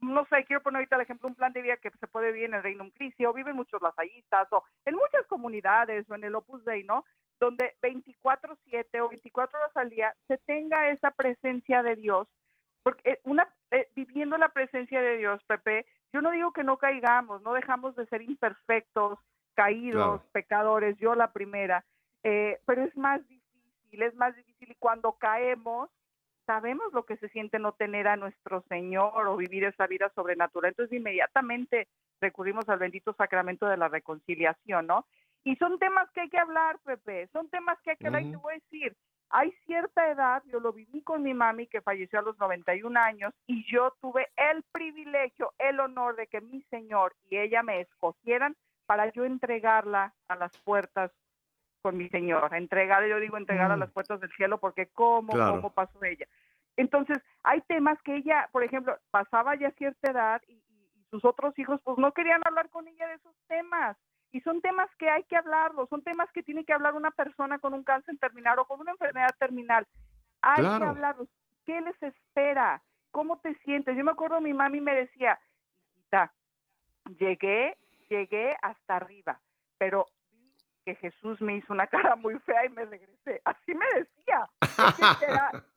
no 0.01 0.25
sé, 0.25 0.43
quiero 0.45 0.61
poner 0.61 0.79
ahorita 0.79 0.95
el 0.95 1.01
ejemplo, 1.03 1.29
un 1.29 1.35
plan 1.35 1.53
de 1.53 1.61
vida 1.61 1.77
que 1.77 1.91
se 1.91 2.07
puede 2.07 2.31
vivir 2.31 2.45
en 2.45 2.55
el 2.55 2.63
Reino 2.63 2.83
Unido, 2.83 3.29
o 3.29 3.33
viven 3.33 3.55
muchos 3.55 3.81
lasallistas, 3.81 4.47
o 4.51 4.63
en 4.85 4.95
muchas 4.95 5.25
comunidades, 5.27 6.09
o 6.09 6.15
en 6.15 6.23
el 6.23 6.35
Opus 6.35 6.63
Dei, 6.65 6.83
¿no? 6.83 7.05
Donde 7.39 7.75
24-7 7.81 9.01
o 9.01 9.09
24 9.09 9.59
horas 9.59 9.77
al 9.77 9.89
día 9.89 10.13
se 10.27 10.37
tenga 10.39 10.89
esa 10.89 11.11
presencia 11.11 11.83
de 11.83 11.95
Dios, 11.95 12.27
porque 12.83 13.19
una, 13.23 13.47
eh, 13.71 13.89
viviendo 13.95 14.37
la 14.37 14.49
presencia 14.49 15.01
de 15.01 15.17
Dios, 15.17 15.41
Pepe, 15.45 15.85
yo 16.13 16.21
no 16.21 16.31
digo 16.31 16.51
que 16.51 16.63
no 16.63 16.77
caigamos, 16.77 17.41
no 17.41 17.53
dejamos 17.53 17.95
de 17.95 18.05
ser 18.07 18.21
imperfectos, 18.21 19.19
caídos, 19.53 20.21
pecadores, 20.31 20.97
yo 20.97 21.15
la 21.15 21.31
primera, 21.31 21.85
eh, 22.23 22.59
pero 22.65 22.83
es 22.83 22.95
más 22.97 23.21
difícil, 23.27 24.01
es 24.01 24.15
más 24.15 24.35
difícil 24.35 24.71
y 24.71 24.75
cuando 24.75 25.13
caemos, 25.13 25.89
sabemos 26.45 26.91
lo 26.93 27.05
que 27.05 27.17
se 27.17 27.29
siente 27.29 27.59
no 27.59 27.73
tener 27.73 28.07
a 28.07 28.17
nuestro 28.17 28.63
Señor 28.69 29.27
o 29.27 29.37
vivir 29.37 29.63
esa 29.63 29.87
vida 29.87 30.11
sobrenatural. 30.15 30.69
Entonces 30.69 30.97
inmediatamente 30.97 31.87
recurrimos 32.19 32.67
al 32.69 32.79
bendito 32.79 33.13
sacramento 33.13 33.65
de 33.67 33.77
la 33.77 33.87
reconciliación, 33.87 34.87
¿no? 34.87 35.05
Y 35.43 35.55
son 35.55 35.79
temas 35.79 36.09
que 36.11 36.21
hay 36.21 36.29
que 36.29 36.37
hablar, 36.37 36.77
Pepe, 36.83 37.27
son 37.33 37.49
temas 37.49 37.79
que 37.81 37.91
hay 37.91 37.97
que 37.97 38.07
hablar 38.07 38.21
y 38.21 38.31
te 38.31 38.37
voy 38.37 38.53
a 38.53 38.59
decir, 38.59 38.95
hay 39.29 39.51
cierta 39.65 40.11
edad, 40.11 40.43
yo 40.51 40.59
lo 40.59 40.73
viví 40.73 41.01
con 41.01 41.23
mi 41.23 41.33
mami 41.33 41.65
que 41.67 41.81
falleció 41.81 42.19
a 42.19 42.23
los 42.23 42.37
91 42.37 42.99
años 42.99 43.33
y 43.47 43.65
yo 43.71 43.95
tuve 44.01 44.27
el 44.35 44.61
privilegio, 44.71 45.53
el 45.57 45.79
honor 45.79 46.15
de 46.15 46.27
que 46.27 46.41
mi 46.41 46.61
Señor 46.63 47.15
y 47.29 47.37
ella 47.37 47.63
me 47.63 47.81
escogieran 47.81 48.55
para 48.85 49.11
yo 49.13 49.25
entregarla 49.25 50.13
a 50.27 50.35
las 50.35 50.51
puertas 50.59 51.11
con 51.81 51.97
mi 51.97 52.09
Señor, 52.09 52.53
entregar, 52.53 53.05
yo 53.05 53.19
digo 53.19 53.37
entregar 53.37 53.71
a 53.71 53.75
mm. 53.75 53.79
las 53.79 53.91
puertas 53.91 54.19
del 54.19 54.31
cielo 54.33 54.59
porque 54.59 54.87
cómo, 54.87 55.33
cómo 55.33 55.71
pasó 55.71 56.03
ella. 56.03 56.27
Entonces, 56.77 57.17
hay 57.43 57.61
temas 57.61 58.01
que 58.03 58.15
ella, 58.15 58.49
por 58.51 58.63
ejemplo, 58.63 58.97
pasaba 59.11 59.55
ya 59.55 59.71
cierta 59.71 60.11
edad 60.11 60.41
y, 60.47 60.61
sus 61.09 61.25
otros 61.25 61.59
hijos 61.59 61.81
pues 61.83 61.97
no 61.97 62.13
querían 62.13 62.39
hablar 62.45 62.69
con 62.69 62.87
ella 62.87 63.05
de 63.05 63.15
esos 63.15 63.35
temas. 63.49 63.97
Y 64.31 64.39
son 64.39 64.61
temas 64.61 64.89
que 64.97 65.09
hay 65.09 65.23
que 65.25 65.35
hablarlos, 65.35 65.89
son 65.89 66.01
temas 66.03 66.31
que 66.31 66.41
tiene 66.41 66.63
que 66.63 66.71
hablar 66.71 66.93
una 66.93 67.11
persona 67.11 67.59
con 67.59 67.73
un 67.73 67.83
cáncer 67.83 68.17
terminal 68.17 68.57
o 68.59 68.65
con 68.65 68.79
una 68.79 68.91
enfermedad 68.91 69.35
terminal. 69.37 69.85
Hay 70.41 70.63
que 70.63 70.85
hablarlos. 70.85 71.27
¿Qué 71.65 71.81
les 71.81 72.01
espera? 72.01 72.81
¿Cómo 73.11 73.41
te 73.41 73.55
sientes? 73.55 73.97
Yo 73.97 74.05
me 74.05 74.11
acuerdo 74.11 74.39
mi 74.39 74.53
mami 74.53 74.79
me 74.79 74.95
decía, 74.95 75.37
hijita, 75.97 76.33
llegué, 77.19 77.75
llegué 78.09 78.55
hasta 78.61 78.95
arriba, 78.95 79.41
pero 79.77 80.05
que 80.85 80.95
Jesús 80.95 81.39
me 81.41 81.57
hizo 81.57 81.73
una 81.73 81.87
cara 81.87 82.15
muy 82.15 82.37
fea 82.39 82.65
y 82.65 82.69
me 82.69 82.85
regresé. 82.85 83.41
Así 83.45 83.73
me 83.73 83.85
decía. 83.95 84.47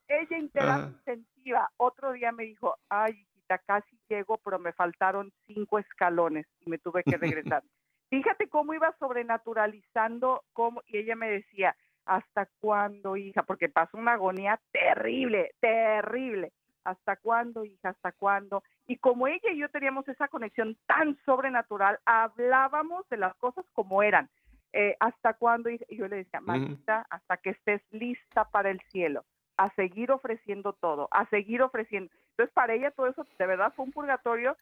Ella, 0.08 0.36
entera. 0.38 1.70
Otro 1.76 2.12
día 2.12 2.32
me 2.32 2.44
dijo, 2.44 2.76
ay, 2.88 3.12
hijita, 3.12 3.58
casi 3.58 3.98
llego, 4.08 4.38
pero 4.38 4.58
me 4.58 4.72
faltaron 4.72 5.32
cinco 5.46 5.78
escalones 5.78 6.46
y 6.60 6.70
me 6.70 6.78
tuve 6.78 7.02
que 7.02 7.16
regresar. 7.16 7.62
Fíjate 8.10 8.48
cómo 8.48 8.74
iba 8.74 8.94
sobrenaturalizando, 8.98 10.44
cómo, 10.52 10.82
y 10.86 10.98
ella 10.98 11.16
me 11.16 11.30
decía, 11.30 11.74
¿hasta 12.04 12.48
cuándo, 12.60 13.16
hija? 13.16 13.42
Porque 13.42 13.68
pasó 13.68 13.96
una 13.96 14.12
agonía 14.12 14.60
terrible, 14.70 15.52
terrible. 15.60 16.52
¿Hasta 16.84 17.16
cuándo, 17.16 17.64
hija? 17.64 17.88
¿Hasta 17.88 18.12
cuándo? 18.12 18.62
Y 18.86 18.98
como 18.98 19.26
ella 19.26 19.50
y 19.50 19.58
yo 19.58 19.70
teníamos 19.70 20.06
esa 20.06 20.28
conexión 20.28 20.76
tan 20.86 21.18
sobrenatural, 21.24 21.98
hablábamos 22.04 23.08
de 23.08 23.16
las 23.16 23.34
cosas 23.36 23.64
como 23.72 24.02
eran 24.02 24.28
eh, 24.74 24.96
¿hasta 24.98 25.34
cuándo? 25.34 25.70
Y 25.70 25.78
yo 25.90 26.08
le 26.08 26.16
decía, 26.16 26.40
Marita, 26.40 27.06
hasta 27.08 27.36
que 27.36 27.50
estés 27.50 27.80
lista 27.92 28.44
para 28.50 28.70
el 28.70 28.80
cielo, 28.90 29.24
a 29.56 29.72
seguir 29.76 30.10
ofreciendo 30.10 30.72
todo, 30.72 31.06
a 31.12 31.26
seguir 31.26 31.62
ofreciendo. 31.62 32.12
Entonces, 32.30 32.52
para 32.52 32.74
ella 32.74 32.90
todo 32.90 33.06
eso 33.06 33.24
de 33.38 33.46
verdad 33.46 33.72
fue 33.76 33.84
un 33.84 33.92
purgatorio, 33.92 34.56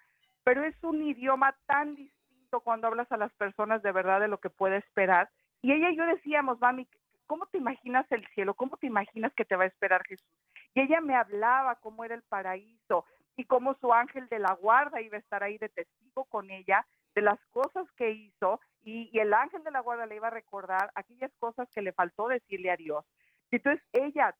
pero 0.45 0.65
es 0.65 0.77
un 0.85 1.03
idioma 1.03 1.57
tan 1.65 1.95
distinto 1.95 2.61
cuando 2.61 2.89
hablas 2.89 3.11
a 3.11 3.17
las 3.17 3.33
personas 3.33 3.83
de 3.83 3.91
verdad 3.91 4.21
de 4.21 4.29
lo 4.29 4.39
que 4.39 4.51
puede 4.51 4.77
esperar. 4.77 5.31
Y 5.63 5.73
ella 5.73 5.91
y 5.91 5.97
yo 5.97 6.05
decíamos, 6.05 6.61
mami, 6.61 6.87
¿cómo 7.27 7.47
te 7.47 7.57
imaginas 7.57 8.05
el 8.13 8.27
cielo? 8.35 8.53
¿Cómo 8.53 8.77
te 8.77 8.89
imaginas 8.89 9.33
que 9.33 9.47
te 9.47 9.57
va 9.57 9.65
a 9.65 9.69
esperar 9.69 10.05
Jesús? 10.05 10.29
Y 10.75 10.83
ella 10.83 11.01
me 11.01 11.17
hablaba 11.17 11.77
cómo 11.77 12.05
era 12.05 12.15
el 12.15 12.23
paraíso 12.23 13.07
y 13.37 13.45
cómo 13.45 13.73
su 13.81 13.95
ángel 13.95 14.29
de 14.29 14.41
la 14.41 14.53
guarda 14.53 15.01
iba 15.01 15.17
a 15.17 15.21
estar 15.21 15.43
ahí 15.43 15.57
de 15.57 15.71
testigo 15.71 16.27
con 16.27 16.51
ella 16.51 16.85
de 17.15 17.23
las 17.23 17.39
cosas 17.51 17.91
que 17.97 18.11
hizo 18.11 18.61
y, 18.85 19.11
y 19.13 19.19
el 19.21 19.33
ángel 19.33 19.63
de 19.65 19.71
la 19.71 19.81
guarda 19.81 20.07
le 20.07 20.17
iba 20.17 20.29
a 20.29 20.31
recordar 20.31 20.91
aquellas 20.95 21.33
cosas 21.39 21.69
que 21.75 21.83
le 21.83 21.93
faltó 21.93 22.29
decirle 22.29 22.71
a 22.71 22.77
Dios. 22.77 23.05
Entonces 23.51 23.83
ella 23.93 24.35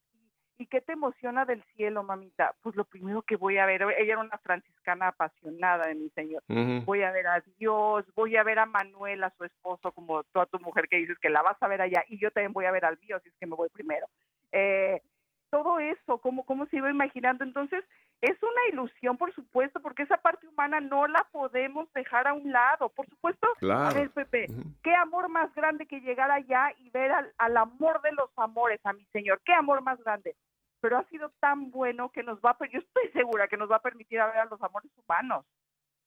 ¿Y 0.57 0.67
qué 0.67 0.81
te 0.81 0.93
emociona 0.93 1.45
del 1.45 1.63
cielo, 1.75 2.03
mamita? 2.03 2.53
Pues 2.61 2.75
lo 2.75 2.85
primero 2.85 3.23
que 3.23 3.35
voy 3.35 3.57
a 3.57 3.65
ver, 3.65 3.81
ella 3.81 4.13
era 4.13 4.19
una 4.19 4.37
franciscana 4.37 5.07
apasionada 5.07 5.87
de 5.87 5.95
mi 5.95 6.09
Señor. 6.11 6.43
Voy 6.85 7.01
a 7.01 7.11
ver 7.11 7.27
a 7.27 7.43
Dios, 7.57 8.05
voy 8.15 8.37
a 8.37 8.43
ver 8.43 8.59
a 8.59 8.65
Manuela, 8.65 9.33
su 9.37 9.45
esposo, 9.45 9.91
como 9.91 10.23
toda 10.25 10.45
tu 10.45 10.59
mujer 10.59 10.87
que 10.87 10.97
dices 10.97 11.17
que 11.19 11.29
la 11.29 11.41
vas 11.41 11.61
a 11.61 11.67
ver 11.67 11.81
allá, 11.81 12.03
y 12.07 12.19
yo 12.19 12.29
también 12.31 12.53
voy 12.53 12.65
a 12.65 12.71
ver 12.71 12.85
al 12.85 12.99
mío, 12.99 13.19
si 13.23 13.29
es 13.29 13.35
que 13.39 13.47
me 13.47 13.55
voy 13.55 13.69
primero. 13.69 14.05
Eh, 14.51 15.01
todo 15.53 15.77
eso, 15.77 16.17
¿cómo, 16.17 16.43
¿cómo 16.45 16.65
se 16.65 16.77
iba 16.77 16.89
imaginando? 16.89 17.43
Entonces, 17.43 17.85
es 18.21 18.35
una 18.41 18.61
ilusión, 18.71 19.17
por 19.17 19.31
supuesto, 19.35 19.79
porque 19.81 20.01
esa 20.01 20.17
parte 20.17 20.47
humana 20.47 20.81
no 20.81 21.05
la 21.05 21.27
podemos 21.31 21.93
dejar 21.93 22.27
a 22.27 22.33
un 22.33 22.51
lado. 22.51 22.89
Por 22.89 23.07
supuesto, 23.07 23.47
a 23.71 23.93
ver, 23.93 24.09
Pepe, 24.09 24.47
qué 24.81 24.95
amor 24.95 25.29
más 25.29 25.53
grande 25.53 25.85
que 25.85 26.01
llegar 26.01 26.31
allá 26.31 26.73
y 26.79 26.89
ver 26.89 27.11
al, 27.11 27.31
al, 27.37 27.55
amor 27.55 28.01
de 28.01 28.13
los 28.13 28.31
amores 28.35 28.79
a 28.83 28.93
mi 28.93 29.05
Señor. 29.13 29.41
Qué 29.45 29.53
amor 29.53 29.83
más 29.83 30.03
grande. 30.03 30.35
Pero 30.81 30.97
ha 30.97 31.03
sido 31.09 31.31
tan 31.39 31.69
bueno 31.69 32.09
que 32.09 32.23
nos 32.23 32.39
va 32.39 32.57
a, 32.59 32.65
yo 32.65 32.79
estoy 32.79 33.09
segura 33.11 33.47
que 33.47 33.57
nos 33.57 33.69
va 33.69 33.75
a 33.75 33.83
permitir 33.83 34.21
a 34.21 34.25
ver 34.25 34.37
a 34.37 34.45
los 34.45 34.59
amores 34.59 34.91
humanos. 34.97 35.45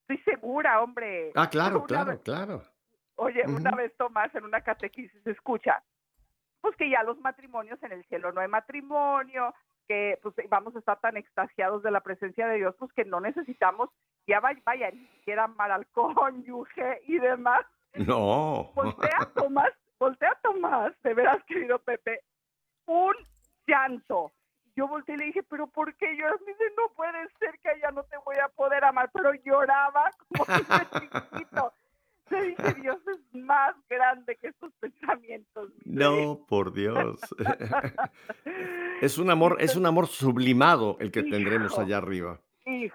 Estoy 0.09 0.19
segura, 0.25 0.83
hombre. 0.83 1.31
Ah, 1.37 1.49
claro, 1.49 1.85
claro, 1.85 2.21
claro. 2.21 2.63
Oye, 3.15 3.45
una 3.47 3.71
vez 3.77 3.97
Tomás 3.97 4.35
en 4.35 4.43
una 4.43 4.63
catequesis 4.63 5.25
escucha, 5.25 5.85
pues 6.67 6.77
que 6.79 6.91
ya 6.91 7.05
los 7.05 7.21
matrimonios 7.21 7.81
en 7.85 7.93
el 7.93 8.05
cielo 8.07 8.33
no 8.33 8.41
hay 8.41 8.49
matrimonio, 8.49 9.55
que 9.87 10.19
pues 10.21 10.35
vamos 10.49 10.75
a 10.75 10.81
estar 10.81 10.99
tan 10.99 11.17
extasiados 11.17 11.81
de 11.85 11.93
la 11.93 12.01
presencia 12.01 12.49
de 12.49 12.57
Dios, 12.57 12.75
pues 12.77 12.93
que 12.93 13.05
no 13.05 13.21
necesitamos, 13.21 13.89
ya 14.27 14.41
vaya, 14.41 14.91
ni 14.91 15.07
siquiera 15.19 15.45
amar 15.45 15.71
al 15.71 15.87
cónyuge 15.93 17.03
y 17.07 17.21
demás. 17.21 17.65
No. 17.95 18.73
Voltea 18.75 19.31
Tomás, 19.37 19.73
voltea 20.01 20.37
Tomás, 20.43 20.93
de 21.05 21.15
veras, 21.15 21.39
querido 21.45 21.79
Pepe, 21.79 22.25
un 22.87 23.15
llanto. 23.65 24.33
Yo 24.75 24.89
volteé 24.89 25.15
y 25.15 25.19
le 25.19 25.25
dije, 25.27 25.45
pero 25.45 25.69
¿por 25.69 25.95
qué 25.95 26.17
lloras? 26.17 26.41
Me 26.41 26.51
dice, 26.51 26.65
no 26.77 26.89
puede 26.97 27.29
ser 27.39 27.61
que 27.61 27.81
ya 27.81 27.93
no 27.93 28.03
te 28.03 28.17
voy 28.25 28.39
a 28.43 28.49
poder 28.49 28.85
amar, 28.85 29.09
pero 29.15 29.33
lloraba 29.35 30.11
como 30.19 30.45
un 30.49 31.11
chiquito. 31.31 31.73
Te 32.29 32.43
dije, 32.43 32.75
Dios 32.83 32.99
es 33.07 33.41
más 33.41 33.75
grande 33.89 34.37
que 34.37 34.49
estos 34.49 34.73
pensamientos. 34.81 35.71
No, 35.85 36.45
por 36.49 36.73
Dios. 36.73 37.21
es 39.01 39.19
un 39.19 39.31
amor, 39.31 39.59
es 39.61 39.77
un 39.77 39.87
amor 39.87 40.09
sublimado 40.09 40.97
el 41.01 41.13
que 41.13 41.23
tendremos 41.23 41.79
allá 41.79 41.99
arriba. 41.99 42.41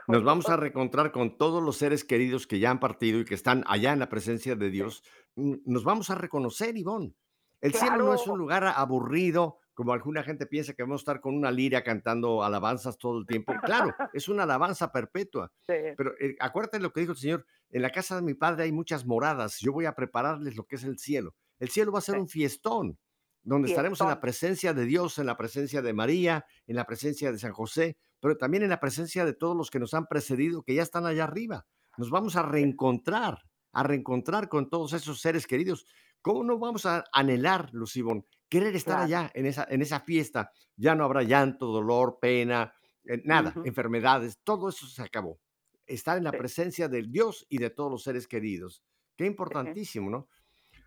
Nos 0.08 0.24
vamos 0.24 0.50
a 0.50 0.58
reencontrar 0.58 1.14
con 1.14 1.38
todos 1.38 1.64
los 1.64 1.78
seres 1.78 2.04
queridos 2.04 2.46
que 2.46 2.60
ya 2.60 2.72
han 2.72 2.82
partido 2.82 3.22
y 3.22 3.26
que 3.26 3.36
están 3.36 3.64
allá 3.68 3.94
en 3.94 4.00
la 4.00 4.10
presencia 4.10 4.56
de 4.56 4.70
Dios. 4.70 5.02
Nos 5.36 5.86
vamos 5.86 6.10
a 6.10 6.16
reconocer, 6.16 6.76
Ivonne. 6.76 7.16
El 7.62 7.74
cielo 7.74 7.98
no 7.98 8.14
es 8.14 8.28
un 8.28 8.38
lugar 8.38 8.66
aburrido, 8.66 9.61
como 9.74 9.94
alguna 9.94 10.24
gente 10.24 10.46
piensa 10.46 10.74
que 10.74 10.84
vamos 10.84 11.02
a 11.02 11.04
estar 11.04 11.22
con 11.22 11.36
una 11.36 11.52
lira 11.52 11.84
cantando 11.84 12.44
alabanzas 12.44 12.98
todo 12.98 13.20
el 13.20 13.26
tiempo. 13.26 13.54
Claro, 13.64 13.94
es 14.14 14.28
una 14.30 14.44
alabanza 14.44 14.92
perpetua. 14.92 15.52
Pero 15.66 16.14
eh, 16.20 16.36
acuérdate 16.40 16.80
lo 16.80 16.92
que 16.92 17.02
dijo 17.02 17.14
el 17.14 17.18
Señor, 17.18 17.46
en 17.70 17.82
la 17.82 17.92
casa 17.92 18.16
de 18.16 18.22
mi 18.22 18.34
padre 18.34 18.64
hay 18.64 18.72
muchas 18.72 19.06
moradas, 19.06 19.60
yo 19.60 19.72
voy 19.72 19.86
a 19.86 19.96
prepararles 19.96 20.56
lo 20.56 20.66
que 20.66 20.76
es 20.76 20.84
el 20.84 21.00
cielo. 21.00 21.36
El 21.60 21.70
cielo 21.70 21.92
va 21.92 22.00
a 22.00 22.04
ser 22.04 22.18
un 22.18 22.28
fiestón, 22.28 22.98
donde 23.44 23.70
estaremos 23.70 24.02
en 24.02 24.08
la 24.08 24.20
presencia 24.20 24.74
de 24.74 24.86
Dios, 24.86 25.18
en 25.18 25.26
la 25.26 25.38
presencia 25.38 25.82
de 25.82 25.94
María, 25.94 26.46
en 26.68 26.76
la 26.76 26.86
presencia 26.86 27.32
de 27.32 27.40
San 27.40 27.54
José, 27.54 27.98
pero 28.20 28.38
también 28.38 28.64
en 28.64 28.70
la 28.70 28.80
presencia 28.80 29.26
de 29.26 29.34
todos 29.34 29.56
los 29.56 29.72
que 29.72 29.80
nos 29.80 29.94
han 29.94 30.06
precedido, 30.06 30.64
que 30.64 30.76
ya 30.76 30.84
están 30.84 31.06
allá 31.06 31.24
arriba. 31.24 31.66
Nos 31.98 32.10
vamos 32.10 32.36
a 32.36 32.44
reencontrar, 32.44 33.40
a 33.74 33.84
reencontrar 33.84 34.48
con 34.48 34.70
todos 34.70 34.94
esos 34.94 35.22
seres 35.22 35.48
queridos. 35.48 35.86
¿Cómo 36.22 36.44
no 36.44 36.60
vamos 36.60 36.86
a 36.86 37.04
anhelar, 37.12 37.70
Lucibón, 37.74 38.26
querer 38.52 38.76
estar 38.76 39.00
allá 39.00 39.32
en 39.34 39.46
esa, 39.46 39.66
en 39.70 39.82
esa 39.82 40.02
fiesta? 40.02 40.52
Ya 40.76 40.94
no 40.94 41.06
habrá 41.06 41.24
llanto, 41.24 41.68
dolor, 41.68 42.20
pena, 42.20 42.74
eh, 43.06 43.22
nada, 43.24 43.54
enfermedades, 43.64 44.40
todo 44.44 44.70
eso 44.70 44.86
se 44.86 45.02
acabó. 45.02 45.40
Estar 45.88 46.18
en 46.18 46.26
la 46.26 46.32
presencia 46.32 46.90
del 46.90 47.12
Dios 47.12 47.46
y 47.50 47.58
de 47.58 47.70
todos 47.70 47.90
los 47.90 48.04
seres 48.04 48.28
queridos. 48.28 48.84
Qué 49.16 49.26
importantísimo, 49.26 50.10
¿no? 50.10 50.28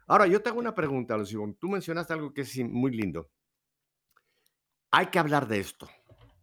Ahora, 0.07 0.27
yo 0.27 0.43
te 0.43 0.51
hago 0.51 0.59
una 0.59 0.75
pregunta, 0.75 1.17
Lucibón. 1.17 1.55
Tú 1.55 1.69
mencionaste 1.69 2.13
algo 2.13 2.33
que 2.35 2.43
es 2.43 2.59
muy 2.59 2.93
lindo. 2.93 3.31
Hay 4.91 5.07
que 5.07 5.19
hablar 5.19 5.49
de 5.49 5.59
esto. 5.59 5.89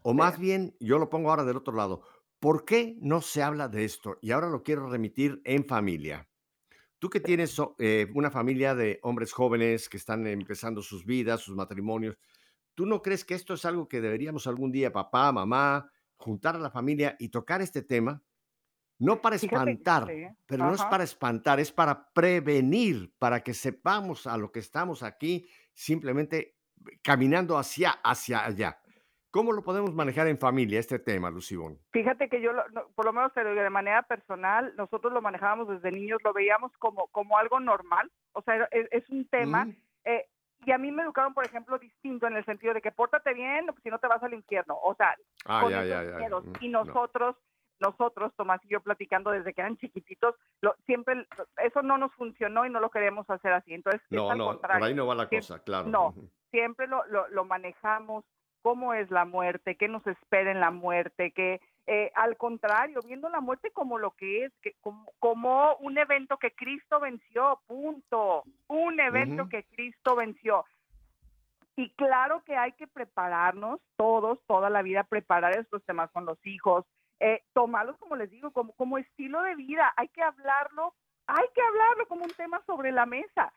O 0.01 0.13
más 0.13 0.39
bien, 0.39 0.76
yo 0.80 0.97
lo 0.97 1.09
pongo 1.09 1.30
ahora 1.30 1.45
del 1.45 1.57
otro 1.57 1.76
lado. 1.76 2.01
¿Por 2.39 2.65
qué 2.65 2.97
no 2.99 3.22
se 3.22 3.43
habla 3.43 3.67
de 3.67 3.86
esto? 3.86 4.17
Y 4.22 4.32
ahora 4.32 4.49
lo 4.49 4.63
quiero 4.63 4.89
remitir 4.89 5.41
en 5.45 5.65
familia. 5.67 6.28
Tú 7.02 7.10
que 7.10 7.20
tienes 7.20 7.60
eh, 7.80 8.12
una 8.14 8.30
familia 8.30 8.76
de 8.76 8.99
hombres 9.02 9.34
jóvenes 9.34 9.89
que 9.89 9.97
están 9.97 10.28
empezando 10.28 10.84
sus 10.84 11.04
vidas, 11.04 11.41
sus 11.41 11.56
matrimonios, 11.56 12.16
¿tú 12.76 12.86
no 12.86 13.02
crees 13.02 13.26
que 13.26 13.34
esto 13.34 13.56
es 13.56 13.66
algo 13.66 13.88
que 13.88 14.02
deberíamos 14.02 14.45
algún 14.45 14.72
día, 14.72 14.93
papá, 14.93 15.32
mamá, 15.32 15.91
juntar 16.16 16.56
a 16.56 16.60
la 16.60 16.70
familia 16.70 17.16
y 17.18 17.30
tocar 17.30 17.60
este 17.64 17.82
tema? 17.82 18.22
No 18.99 19.20
para 19.20 19.36
espantar, 19.36 20.06
pero 20.45 20.64
no 20.64 20.76
es 20.76 20.84
para 20.84 21.04
espantar, 21.04 21.60
es 21.60 21.72
para 21.72 22.14
prevenir, 22.14 23.12
para 23.18 23.41
que 23.41 23.56
sepamos 23.56 24.28
a 24.28 24.38
lo 24.38 24.52
que 24.52 24.60
estamos 24.60 25.02
aquí, 25.02 25.47
simplemente 25.74 26.60
caminando 27.02 27.58
hacia, 27.58 27.93
hacia 28.04 28.45
allá. 28.45 28.80
¿Cómo 29.32 29.53
lo 29.53 29.63
podemos 29.63 29.93
manejar 29.93 30.27
en 30.27 30.38
familia 30.38 30.79
este 30.79 30.99
tema, 30.99 31.29
Lucibón? 31.29 31.79
Fíjate 31.91 32.27
que 32.27 32.41
yo, 32.41 32.51
por 32.95 33.05
lo 33.05 33.13
menos 33.13 33.34
de 33.34 33.69
manera 33.69 34.03
personal, 34.03 34.73
nosotros 34.75 35.13
lo 35.13 35.21
manejábamos 35.21 35.69
desde 35.69 35.89
niños, 35.89 36.19
lo 36.25 36.34
veíamos 36.34 36.73
como, 36.79 37.07
como 37.07 37.38
algo 37.38 37.61
normal, 37.61 38.11
o 38.34 38.41
sea, 38.41 38.67
es, 38.71 39.09
un 39.09 39.25
tema. 39.29 39.69
Eh, 40.03 40.27
y 40.65 40.71
a 40.71 40.77
mí 40.77 40.91
me 40.91 41.03
educaron, 41.03 41.34
por 41.34 41.45
ejemplo, 41.45 41.79
distinto 41.79 42.27
en 42.27 42.36
el 42.36 42.43
sentido 42.43 42.73
de 42.73 42.82
que 42.82 42.91
pórtate 42.91 43.34
bien, 43.34 43.67
si 43.82 43.89
no 43.89 43.99
te 43.99 44.07
vas 44.07 44.21
al 44.21 44.34
infierno. 44.34 44.77
O 44.84 44.95
sea, 44.95 45.15
ah, 45.45 45.61
con 45.61 45.71
ya, 45.71 45.86
ya, 45.86 46.03
ya. 46.03 46.17
Y 46.59 46.67
nosotros, 46.67 47.38
nosotros, 47.79 48.34
Tomás 48.36 48.59
y 48.65 48.67
yo 48.67 48.82
platicando 48.82 49.32
desde 49.32 49.53
que 49.53 49.61
eran 49.61 49.77
chiquititos, 49.77 50.36
lo, 50.59 50.75
siempre 50.86 51.25
eso 51.63 51.82
no 51.82 51.97
nos 51.97 52.13
funcionó 52.15 52.65
y 52.65 52.69
no 52.69 52.82
lo 52.82 52.91
queremos 52.91 53.29
hacer 53.29 53.53
así. 53.53 53.73
Entonces, 53.73 54.01
no, 54.09 54.36
no, 54.36 54.59
por 54.59 54.84
ahí 54.84 54.93
no 54.93 55.07
va 55.07 55.15
la 55.15 55.29
cosa, 55.29 55.63
claro. 55.63 55.88
No, 55.88 56.13
siempre 56.51 56.86
lo, 56.88 57.05
lo, 57.05 57.29
lo 57.29 57.45
manejamos 57.45 58.25
cómo 58.62 58.93
es 58.93 59.09
la 59.12 59.26
muerte, 59.26 59.76
qué 59.76 59.88
nos 59.88 60.05
espera 60.07 60.51
en 60.51 60.59
la 60.59 60.72
muerte, 60.72 61.32
que 61.32 61.62
eh, 61.88 62.12
al 62.16 62.38
contrario, 62.38 63.01
viendo 63.05 63.30
la 63.30 63.41
muerte 63.41 63.72
como 63.72 63.97
lo 63.97 64.12
que 64.12 64.45
es, 64.45 64.53
que, 64.62 64.76
como, 64.82 65.76
un 65.80 65.97
evento 65.97 66.38
que 66.38 66.51
Cristo 66.51 66.99
venció, 66.99 67.59
punto, 67.68 68.43
un 68.68 68.99
evento 68.99 69.49
que 69.49 69.64
Cristo 69.64 70.16
venció. 70.16 70.66
Y 71.76 71.89
claro 71.91 72.43
que 72.43 72.55
hay 72.55 72.74
que 72.74 72.88
prepararnos 72.88 73.80
todos, 73.97 74.39
toda 74.45 74.70
la 74.70 74.82
vida, 74.84 75.03
preparar 75.03 75.57
estos 75.57 75.84
temas 75.84 76.12
con 76.12 76.26
los 76.26 76.38
hijos, 76.45 76.86
eh, 77.20 77.43
tomarlos, 77.53 77.97
como 77.97 78.16
les 78.16 78.30
digo, 78.30 78.51
como, 78.51 78.74
como 78.74 78.97
estilo 78.97 79.41
de 79.41 79.55
vida, 79.55 79.91
hay 79.97 80.07
que 80.09 80.22
hablarlo, 80.22 80.93
hay 81.28 81.45
que 81.55 81.62
hablarlo 81.62 82.07
como 82.07 82.26
un 82.26 82.32
tema 82.32 82.62
sobre 82.66 82.91
la 82.91 83.05
mesa. 83.05 83.51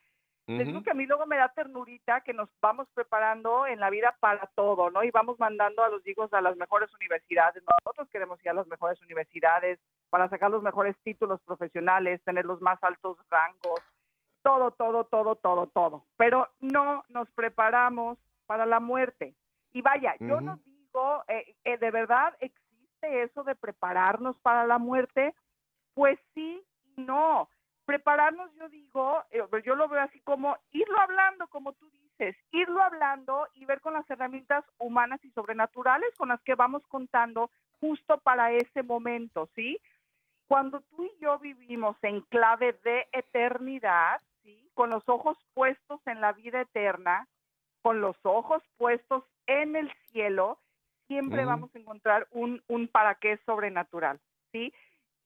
Que 0.46 0.90
a 0.90 0.94
mí 0.94 1.06
luego 1.06 1.24
me 1.24 1.38
da 1.38 1.48
ternurita 1.48 2.20
que 2.20 2.34
nos 2.34 2.50
vamos 2.60 2.86
preparando 2.92 3.66
en 3.66 3.80
la 3.80 3.88
vida 3.88 4.14
para 4.20 4.46
todo, 4.54 4.90
¿no? 4.90 5.02
Y 5.02 5.10
vamos 5.10 5.38
mandando 5.38 5.82
a 5.82 5.88
los 5.88 6.06
hijos 6.06 6.32
a 6.34 6.42
las 6.42 6.56
mejores 6.56 6.92
universidades. 6.94 7.62
Nosotros 7.82 8.08
queremos 8.10 8.38
ir 8.44 8.50
a 8.50 8.54
las 8.54 8.66
mejores 8.66 9.00
universidades 9.00 9.80
para 10.10 10.28
sacar 10.28 10.50
los 10.50 10.62
mejores 10.62 10.96
títulos 11.02 11.40
profesionales, 11.46 12.22
tener 12.24 12.44
los 12.44 12.60
más 12.60 12.82
altos 12.84 13.16
rangos, 13.30 13.80
todo, 14.42 14.70
todo, 14.72 15.04
todo, 15.04 15.36
todo, 15.36 15.66
todo. 15.68 16.04
Pero 16.18 16.48
no 16.60 17.04
nos 17.08 17.30
preparamos 17.30 18.18
para 18.46 18.66
la 18.66 18.80
muerte. 18.80 19.34
Y 19.72 19.80
vaya, 19.80 20.14
yo 20.20 20.42
no 20.42 20.60
digo, 20.64 21.24
eh, 21.26 21.56
eh, 21.64 21.78
¿de 21.78 21.90
verdad 21.90 22.36
existe 22.40 23.22
eso 23.22 23.44
de 23.44 23.54
prepararnos 23.54 24.38
para 24.40 24.66
la 24.66 24.76
muerte? 24.76 25.34
Pues 25.94 26.18
sí 26.34 26.62
y 26.96 27.00
no 27.00 27.48
prepararnos, 27.84 28.52
yo 28.54 28.68
digo, 28.68 29.22
eh, 29.30 29.42
yo 29.64 29.74
lo 29.74 29.88
veo 29.88 30.00
así 30.00 30.20
como 30.20 30.56
irlo 30.72 30.98
hablando, 31.00 31.46
como 31.48 31.72
tú 31.72 31.88
dices, 31.90 32.36
irlo 32.52 32.82
hablando 32.82 33.46
y 33.54 33.64
ver 33.64 33.80
con 33.80 33.94
las 33.94 34.08
herramientas 34.10 34.64
humanas 34.78 35.24
y 35.24 35.30
sobrenaturales 35.30 36.14
con 36.16 36.28
las 36.28 36.40
que 36.42 36.54
vamos 36.54 36.86
contando 36.88 37.50
justo 37.80 38.18
para 38.18 38.52
ese 38.52 38.82
momento, 38.82 39.48
¿sí? 39.54 39.78
Cuando 40.46 40.80
tú 40.80 41.04
y 41.04 41.12
yo 41.20 41.38
vivimos 41.38 41.96
en 42.02 42.20
clave 42.22 42.78
de 42.84 43.06
eternidad, 43.12 44.20
¿sí? 44.42 44.70
Con 44.74 44.90
los 44.90 45.08
ojos 45.08 45.36
puestos 45.54 46.00
en 46.06 46.20
la 46.20 46.32
vida 46.32 46.62
eterna, 46.62 47.28
con 47.82 48.00
los 48.00 48.16
ojos 48.22 48.62
puestos 48.76 49.24
en 49.46 49.76
el 49.76 49.92
cielo, 50.10 50.58
siempre 51.06 51.44
vamos 51.44 51.74
a 51.74 51.78
encontrar 51.78 52.26
un, 52.30 52.62
un 52.68 52.88
para 52.88 53.16
qué 53.16 53.38
sobrenatural, 53.44 54.20
¿sí? 54.52 54.72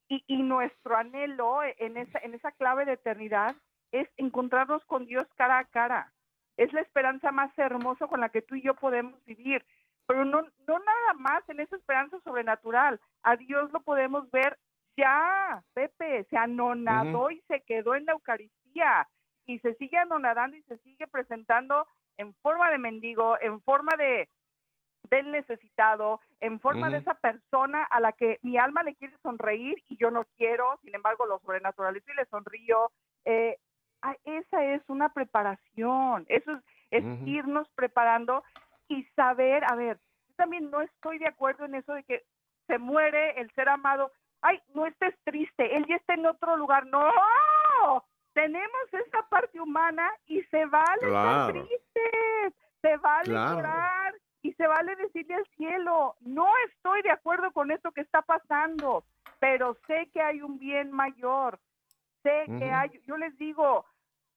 Y, 0.08 0.24
y 0.26 0.42
nuestro 0.42 0.96
anhelo 0.96 1.60
en 1.62 1.96
esa, 1.96 2.18
en 2.20 2.34
esa 2.34 2.52
clave 2.52 2.84
de 2.84 2.92
eternidad 2.92 3.54
es 3.92 4.08
encontrarnos 4.16 4.84
con 4.86 5.06
Dios 5.06 5.26
cara 5.36 5.58
a 5.58 5.64
cara. 5.64 6.12
Es 6.56 6.72
la 6.72 6.80
esperanza 6.80 7.30
más 7.30 7.56
hermosa 7.58 8.06
con 8.06 8.20
la 8.20 8.30
que 8.30 8.42
tú 8.42 8.54
y 8.54 8.62
yo 8.62 8.74
podemos 8.74 9.22
vivir. 9.24 9.64
Pero 10.06 10.24
no, 10.24 10.42
no 10.42 10.78
nada 10.78 11.14
más 11.16 11.48
en 11.48 11.60
esa 11.60 11.76
esperanza 11.76 12.18
sobrenatural. 12.24 13.00
A 13.22 13.36
Dios 13.36 13.70
lo 13.72 13.80
podemos 13.80 14.30
ver 14.30 14.58
Ya, 14.96 15.62
Pepe, 15.74 16.24
se 16.24 16.36
anonadó 16.36 17.30
y 17.30 17.40
se 17.42 17.60
quedó 17.60 17.94
en 17.94 18.04
la 18.06 18.12
Eucaristía 18.12 19.06
y 19.46 19.58
se 19.60 19.74
sigue 19.74 19.96
anonadando 19.96 20.56
y 20.56 20.62
se 20.62 20.78
sigue 20.78 21.06
presentando 21.06 21.86
en 22.16 22.34
forma 22.42 22.70
de 22.70 22.78
mendigo, 22.78 23.36
en 23.40 23.60
forma 23.62 23.96
de 23.96 24.28
del 25.10 25.30
necesitado, 25.30 26.20
en 26.40 26.60
forma 26.60 26.90
de 26.90 26.98
esa 26.98 27.14
persona 27.14 27.84
a 27.84 28.00
la 28.00 28.12
que 28.12 28.38
mi 28.42 28.58
alma 28.58 28.82
le 28.82 28.94
quiere 28.94 29.16
sonreír 29.22 29.82
y 29.88 29.96
yo 29.96 30.10
no 30.10 30.24
quiero, 30.36 30.78
sin 30.82 30.94
embargo 30.94 31.26
lo 31.26 31.38
sobrenaturalizo 31.40 32.10
y 32.12 32.16
le 32.16 32.26
sonrío. 32.26 32.90
Eh, 33.24 33.58
esa 34.24 34.64
es 34.64 34.82
una 34.88 35.12
preparación, 35.12 36.24
eso 36.28 36.52
es, 36.52 36.62
es 36.90 37.04
irnos 37.26 37.68
preparando 37.74 38.44
y 38.88 39.04
saber, 39.16 39.64
a 39.64 39.74
ver, 39.74 39.98
yo 40.28 40.34
también 40.36 40.70
no 40.70 40.80
estoy 40.80 41.18
de 41.18 41.28
acuerdo 41.28 41.64
en 41.64 41.74
eso 41.74 41.92
de 41.92 42.04
que 42.04 42.24
se 42.66 42.78
muere 42.78 43.40
el 43.40 43.50
ser 43.52 43.68
amado. 43.68 44.12
Ay, 44.40 44.60
no 44.74 44.86
estés 44.86 45.14
triste, 45.24 45.76
él 45.76 45.84
ya 45.88 45.96
está 45.96 46.14
en 46.14 46.26
otro 46.26 46.56
lugar. 46.56 46.86
No, 46.86 47.10
tenemos 48.34 48.92
esa 48.92 49.22
parte 49.28 49.60
humana 49.60 50.08
y 50.26 50.42
se 50.44 50.64
vale 50.66 51.06
estar 51.06 51.52
tristes, 51.52 52.54
se 52.80 52.96
vale 52.98 53.32
llorar 53.32 54.14
y 54.42 54.52
se 54.52 54.66
vale 54.66 54.94
decirle 54.96 55.34
al 55.34 55.46
cielo, 55.56 56.16
no 56.20 56.46
estoy 56.68 57.02
de 57.02 57.10
acuerdo 57.10 57.50
con 57.52 57.70
esto 57.70 57.92
que 57.92 58.02
está 58.02 58.22
pasando, 58.22 59.04
pero 59.40 59.76
sé 59.86 60.08
que 60.12 60.20
hay 60.20 60.42
un 60.42 60.58
bien 60.58 60.92
mayor, 60.92 61.58
sé 62.22 62.44
que 62.58 62.70
hay, 62.70 63.00
yo 63.06 63.16
les 63.16 63.36
digo, 63.38 63.84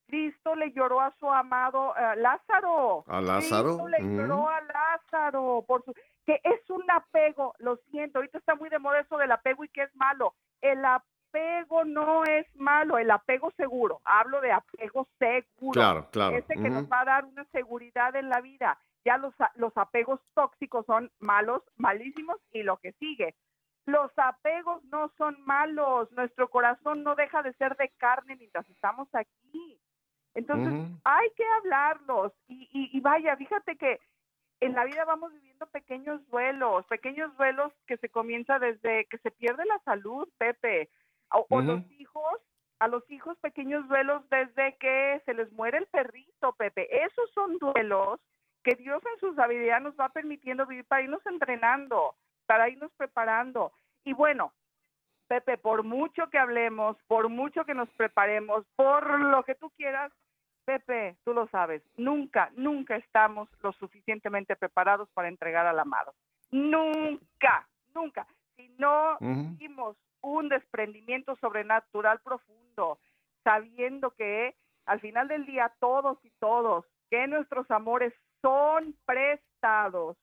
Cristo 0.07 0.55
le 0.55 0.71
lloró 0.73 1.01
a 1.01 1.13
su 1.19 1.31
amado 1.31 1.95
eh, 1.95 2.15
Lázaro. 2.17 3.05
A 3.07 3.21
Lázaro. 3.21 3.77
Cristo 3.77 3.87
le 3.87 3.99
lloró 4.01 4.49
a 4.49 4.61
Lázaro 4.61 5.63
por 5.67 5.83
su 5.85 5.93
que 6.25 6.39
es 6.43 6.69
un 6.69 6.83
apego, 6.91 7.55
lo 7.57 7.77
siento, 7.89 8.19
ahorita 8.19 8.37
está 8.37 8.53
muy 8.55 8.69
de 8.69 8.77
moda 8.77 8.99
eso 8.99 9.17
del 9.17 9.31
apego 9.31 9.63
y 9.63 9.69
que 9.69 9.83
es 9.83 9.95
malo. 9.95 10.35
El 10.61 10.85
apego 10.85 11.83
no 11.83 12.23
es 12.25 12.45
malo, 12.55 12.99
el 12.99 13.09
apego 13.09 13.51
seguro, 13.57 14.01
hablo 14.03 14.39
de 14.39 14.51
apego 14.51 15.07
seguro. 15.17 15.71
Claro, 15.71 16.09
claro. 16.11 16.37
Ese 16.37 16.53
que 16.53 16.69
nos 16.69 16.91
va 16.91 17.01
a 17.01 17.05
dar 17.05 17.25
una 17.25 17.43
seguridad 17.45 18.15
en 18.15 18.29
la 18.29 18.39
vida 18.41 18.77
ya 19.03 19.17
los, 19.17 19.33
los 19.55 19.75
apegos 19.77 20.19
tóxicos 20.33 20.85
son 20.85 21.11
malos, 21.19 21.63
malísimos 21.75 22.37
y 22.51 22.63
lo 22.63 22.77
que 22.77 22.93
sigue. 22.93 23.35
Los 23.85 24.11
apegos 24.15 24.83
no 24.85 25.11
son 25.17 25.41
malos, 25.43 26.11
nuestro 26.11 26.49
corazón 26.49 27.03
no 27.03 27.15
deja 27.15 27.41
de 27.41 27.53
ser 27.53 27.75
de 27.77 27.89
carne 27.97 28.35
mientras 28.35 28.69
estamos 28.69 29.07
aquí. 29.13 29.79
Entonces, 30.33 30.73
hay 31.03 31.29
que 31.35 31.43
hablarlos 31.57 32.31
y, 32.47 32.67
y, 32.71 32.99
vaya, 33.01 33.35
fíjate 33.35 33.75
que 33.75 33.99
en 34.61 34.73
la 34.73 34.85
vida 34.85 35.03
vamos 35.03 35.33
viviendo 35.33 35.65
pequeños 35.67 36.25
duelos, 36.27 36.85
pequeños 36.85 37.35
duelos 37.35 37.73
que 37.85 37.97
se 37.97 38.07
comienza 38.07 38.59
desde 38.59 39.05
que 39.05 39.17
se 39.17 39.31
pierde 39.31 39.65
la 39.65 39.79
salud, 39.79 40.29
Pepe, 40.37 40.89
o, 41.31 41.61
los 41.61 41.81
hijos, 41.91 42.37
a 42.79 42.87
los 42.87 43.09
hijos 43.09 43.37
pequeños 43.39 43.87
duelos 43.89 44.23
desde 44.29 44.77
que 44.77 45.21
se 45.25 45.33
les 45.33 45.51
muere 45.51 45.79
el 45.79 45.87
perrito, 45.87 46.53
Pepe. 46.53 47.03
Esos 47.03 47.29
son 47.33 47.57
duelos 47.57 48.21
que 48.63 48.75
Dios 48.75 49.01
en 49.13 49.19
su 49.19 49.33
sabiduría 49.35 49.79
nos 49.79 49.95
va 49.99 50.09
permitiendo 50.09 50.65
vivir 50.65 50.85
para 50.85 51.03
irnos 51.03 51.25
entrenando, 51.25 52.15
para 52.45 52.69
irnos 52.69 52.91
preparando. 52.97 53.73
Y 54.03 54.13
bueno, 54.13 54.53
Pepe, 55.27 55.57
por 55.57 55.83
mucho 55.83 56.29
que 56.29 56.37
hablemos, 56.37 56.97
por 57.07 57.29
mucho 57.29 57.65
que 57.65 57.73
nos 57.73 57.89
preparemos, 57.91 58.65
por 58.75 59.19
lo 59.19 59.43
que 59.43 59.55
tú 59.55 59.69
quieras, 59.71 60.11
Pepe, 60.65 61.17
tú 61.23 61.33
lo 61.33 61.47
sabes, 61.47 61.81
nunca, 61.97 62.51
nunca 62.55 62.95
estamos 62.95 63.49
lo 63.61 63.71
suficientemente 63.73 64.55
preparados 64.55 65.09
para 65.13 65.27
entregar 65.27 65.65
al 65.65 65.79
amado. 65.79 66.13
Nunca, 66.51 67.67
nunca. 67.95 68.27
Si 68.55 68.69
no 68.77 69.17
hicimos 69.21 69.97
un 70.21 70.49
desprendimiento 70.49 71.35
sobrenatural 71.37 72.19
profundo, 72.19 72.99
sabiendo 73.43 74.11
que 74.11 74.55
al 74.85 74.99
final 74.99 75.27
del 75.27 75.45
día 75.45 75.73
todos 75.79 76.17
y 76.23 76.29
todos, 76.39 76.85
que 77.09 77.27
nuestros 77.27 77.69
amores 77.71 78.13
son 78.41 78.95
prestados. 79.05 80.17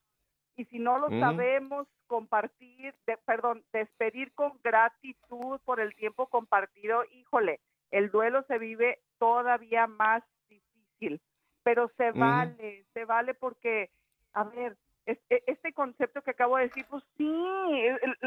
Y 0.57 0.65
si 0.67 0.79
no 0.79 0.99
lo 0.99 1.09
sabemos 1.21 1.87
compartir, 2.09 2.95
perdón, 3.25 3.63
despedir 3.73 4.33
con 4.33 4.59
gratitud 4.65 5.61
por 5.65 5.79
el 5.79 5.95
tiempo 5.95 6.27
compartido, 6.27 7.05
híjole, 7.13 7.61
el 7.93 8.11
duelo 8.11 8.43
se 8.49 8.59
vive 8.59 8.99
todavía 9.19 9.87
más 9.87 10.25
difícil, 10.49 11.21
pero 11.63 11.91
se 11.97 12.11
vale, 12.11 12.85
se 12.93 13.05
vale 13.05 13.35
porque, 13.35 13.91
a 14.33 14.45
ver, 14.45 14.77
este, 15.07 15.43
este 15.51 15.73
concepto 15.73 16.23
que 16.23 16.33
acabo 16.33 16.57
de 16.57 16.65
decir, 16.65 16.85
pues 16.91 17.05
sí, 17.17 17.33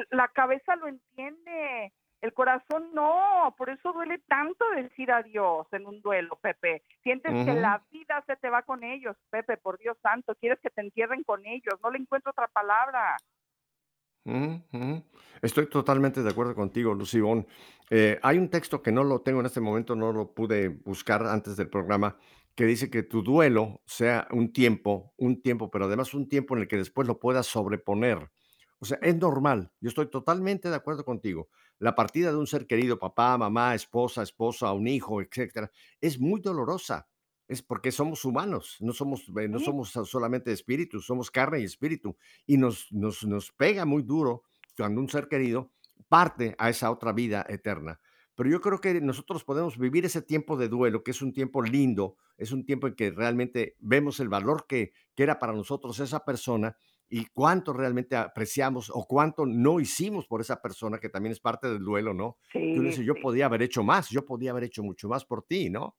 la 0.10 0.30
cabeza 0.30 0.76
lo 0.78 0.88
entiende, 0.88 1.92
el 2.22 2.34
corazón 2.34 2.94
no, 2.94 3.54
por 3.58 3.70
eso 3.70 3.92
duele 3.94 4.20
tanto 4.28 4.64
decir 4.76 5.12
adiós 5.12 5.66
en 5.72 5.88
un 5.88 6.02
duelo, 6.02 6.38
Pepe. 6.42 6.84
Sientes 7.02 7.34
que 7.46 7.54
la 7.54 7.84
vida 7.92 8.24
se 8.28 8.36
te 8.36 8.50
va 8.50 8.62
con 8.62 8.84
ellos, 8.84 9.18
Pepe, 9.32 9.58
por 9.58 9.80
Dios 9.80 9.98
santo, 10.04 10.36
quieres 10.36 10.60
que 10.60 10.70
te 10.70 10.82
entierren 10.82 11.24
con 11.24 11.46
ellos, 11.46 11.74
no 11.82 11.90
le 11.90 11.98
encuentro 11.98 12.32
otra 12.32 12.48
palabra. 12.48 13.18
Estoy 15.42 15.68
totalmente 15.68 16.22
de 16.22 16.30
acuerdo 16.30 16.54
contigo, 16.54 16.94
Lucibón. 16.94 17.48
Eh, 17.90 18.20
hay 18.22 18.38
un 18.38 18.50
texto 18.50 18.84
que 18.84 18.92
no 18.92 19.04
lo 19.04 19.22
tengo 19.22 19.40
en 19.40 19.48
este 19.48 19.60
momento, 19.60 19.96
no 19.96 20.14
lo 20.14 20.32
pude 20.32 20.70
buscar 20.70 21.26
antes 21.26 21.58
del 21.58 21.70
programa, 21.70 22.18
que 22.54 22.66
dice 22.66 22.92
que 22.92 23.02
tu 23.02 23.24
duelo 23.24 23.82
sea 23.86 24.28
un 24.30 24.54
tiempo, 24.54 25.14
un 25.18 25.42
tiempo, 25.42 25.72
pero 25.72 25.86
además 25.86 26.14
un 26.14 26.30
tiempo 26.30 26.56
en 26.56 26.62
el 26.62 26.68
que 26.68 26.78
después 26.78 27.08
lo 27.08 27.20
puedas 27.20 27.48
sobreponer. 27.48 28.30
O 28.78 28.86
sea, 28.86 29.00
es 29.02 29.16
normal, 29.16 29.72
yo 29.80 29.90
estoy 29.90 30.08
totalmente 30.08 30.70
de 30.70 30.76
acuerdo 30.76 31.04
contigo 31.04 31.50
la 31.82 31.96
partida 31.96 32.32
de 32.32 32.38
un 32.38 32.46
ser 32.46 32.68
querido, 32.68 33.00
papá, 33.00 33.36
mamá, 33.40 33.74
esposa, 33.74 34.22
esposa, 34.22 34.72
un 34.72 34.88
hijo, 34.88 35.20
etcétera, 35.20 35.72
es 36.00 36.20
muy 36.20 36.40
dolorosa. 36.40 37.08
Es 37.48 37.64
porque 37.64 37.92
somos 37.92 38.24
humanos, 38.24 38.78
no 38.82 38.94
somos, 38.94 39.26
eh, 39.42 39.48
no 39.48 39.60
somos 39.60 39.90
solamente 39.90 40.52
espíritus, 40.52 41.08
somos 41.08 41.32
carne 41.32 41.60
y 41.60 41.64
espíritu. 41.64 42.16
Y 42.46 42.58
nos, 42.58 42.92
nos, 42.92 43.26
nos 43.26 43.52
pega 43.52 43.84
muy 43.84 44.04
duro 44.04 44.44
cuando 44.78 45.02
un 45.02 45.10
ser 45.10 45.28
querido 45.28 45.72
parte 46.08 46.56
a 46.60 46.70
esa 46.70 46.92
otra 46.92 47.14
vida 47.14 47.48
eterna. 47.50 48.00
Pero 48.36 48.50
yo 48.52 48.62
creo 48.62 48.80
que 48.80 49.02
nosotros 49.02 49.44
podemos 49.44 49.80
vivir 49.80 50.06
ese 50.06 50.22
tiempo 50.22 50.58
de 50.58 50.70
duelo, 50.70 51.04
que 51.04 51.12
es 51.12 51.22
un 51.24 51.34
tiempo 51.34 51.64
lindo, 51.64 52.16
es 52.38 52.52
un 52.52 52.64
tiempo 52.64 52.88
en 52.88 52.96
que 52.96 53.10
realmente 53.10 53.76
vemos 53.80 54.20
el 54.20 54.30
valor 54.30 54.68
que, 54.68 54.94
que 55.16 55.24
era 55.24 55.40
para 55.40 55.54
nosotros 55.54 56.00
esa 56.00 56.24
persona 56.26 56.78
y 57.14 57.26
cuánto 57.26 57.74
realmente 57.74 58.16
apreciamos 58.16 58.90
o 58.90 59.06
cuánto 59.06 59.46
no 59.46 59.82
hicimos 59.82 60.26
por 60.28 60.40
esa 60.40 60.62
persona, 60.62 60.98
que 60.98 61.10
también 61.10 61.34
es 61.34 61.42
parte 61.42 61.68
del 61.68 61.84
duelo, 61.84 62.14
¿no? 62.14 62.38
Sí, 62.54 62.74
Tú 62.74 62.84
dices, 62.84 63.06
yo 63.06 63.16
podía 63.16 63.48
haber 63.48 63.64
hecho 63.64 63.84
más, 63.84 64.10
yo 64.10 64.26
podía 64.26 64.52
haber 64.52 64.64
hecho 64.64 64.82
mucho 64.82 65.10
más 65.10 65.26
por 65.26 65.44
ti, 65.44 65.70
¿no? 65.70 65.98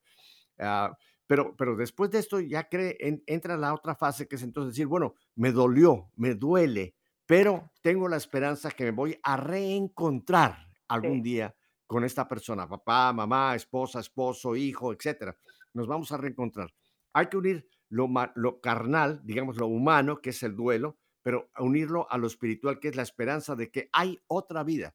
Ah, 0.59 0.97
pero, 1.27 1.55
pero 1.55 1.77
después 1.77 2.11
de 2.11 2.19
esto 2.19 2.41
ya 2.41 2.67
cree, 2.67 2.97
entra 3.27 3.59
la 3.59 3.75
otra 3.75 3.95
fase 3.95 4.27
que 4.27 4.37
es 4.37 4.43
entonces 4.43 4.73
decir, 4.73 4.87
bueno, 4.87 5.15
me 5.35 5.53
dolió, 5.53 6.11
me 6.17 6.35
duele, 6.35 6.95
pero 7.27 7.71
tengo 7.83 8.09
la 8.09 8.17
esperanza 8.17 8.71
que 8.71 8.85
me 8.85 8.93
voy 8.93 9.21
a 9.23 9.37
reencontrar 9.37 10.67
algún 10.89 11.23
día 11.23 11.55
con 11.87 12.05
esta 12.05 12.27
persona, 12.27 12.67
papá, 12.67 13.13
mamá, 13.13 13.55
esposa, 13.55 14.01
esposo, 14.01 14.57
hijo, 14.57 14.95
etcétera. 14.95 15.37
Nos 15.75 15.87
vamos 15.87 16.11
a 16.11 16.17
reencontrar. 16.17 16.73
Hay 17.13 17.27
que 17.27 17.37
unir 17.37 17.69
lo, 17.91 18.09
lo 18.35 18.63
carnal, 18.63 19.21
digamos, 19.25 19.59
lo 19.59 19.67
humano, 19.67 20.23
que 20.23 20.31
es 20.31 20.43
el 20.43 20.57
duelo, 20.57 20.97
pero 21.23 21.51
unirlo 21.59 22.11
a 22.11 22.19
lo 22.19 22.27
espiritual, 22.27 22.79
que 22.79 22.89
es 22.89 22.97
la 22.97 23.03
esperanza 23.03 23.57
de 23.57 23.71
que 23.71 23.89
hay 23.93 24.21
otra 24.27 24.63
vida. 24.65 24.95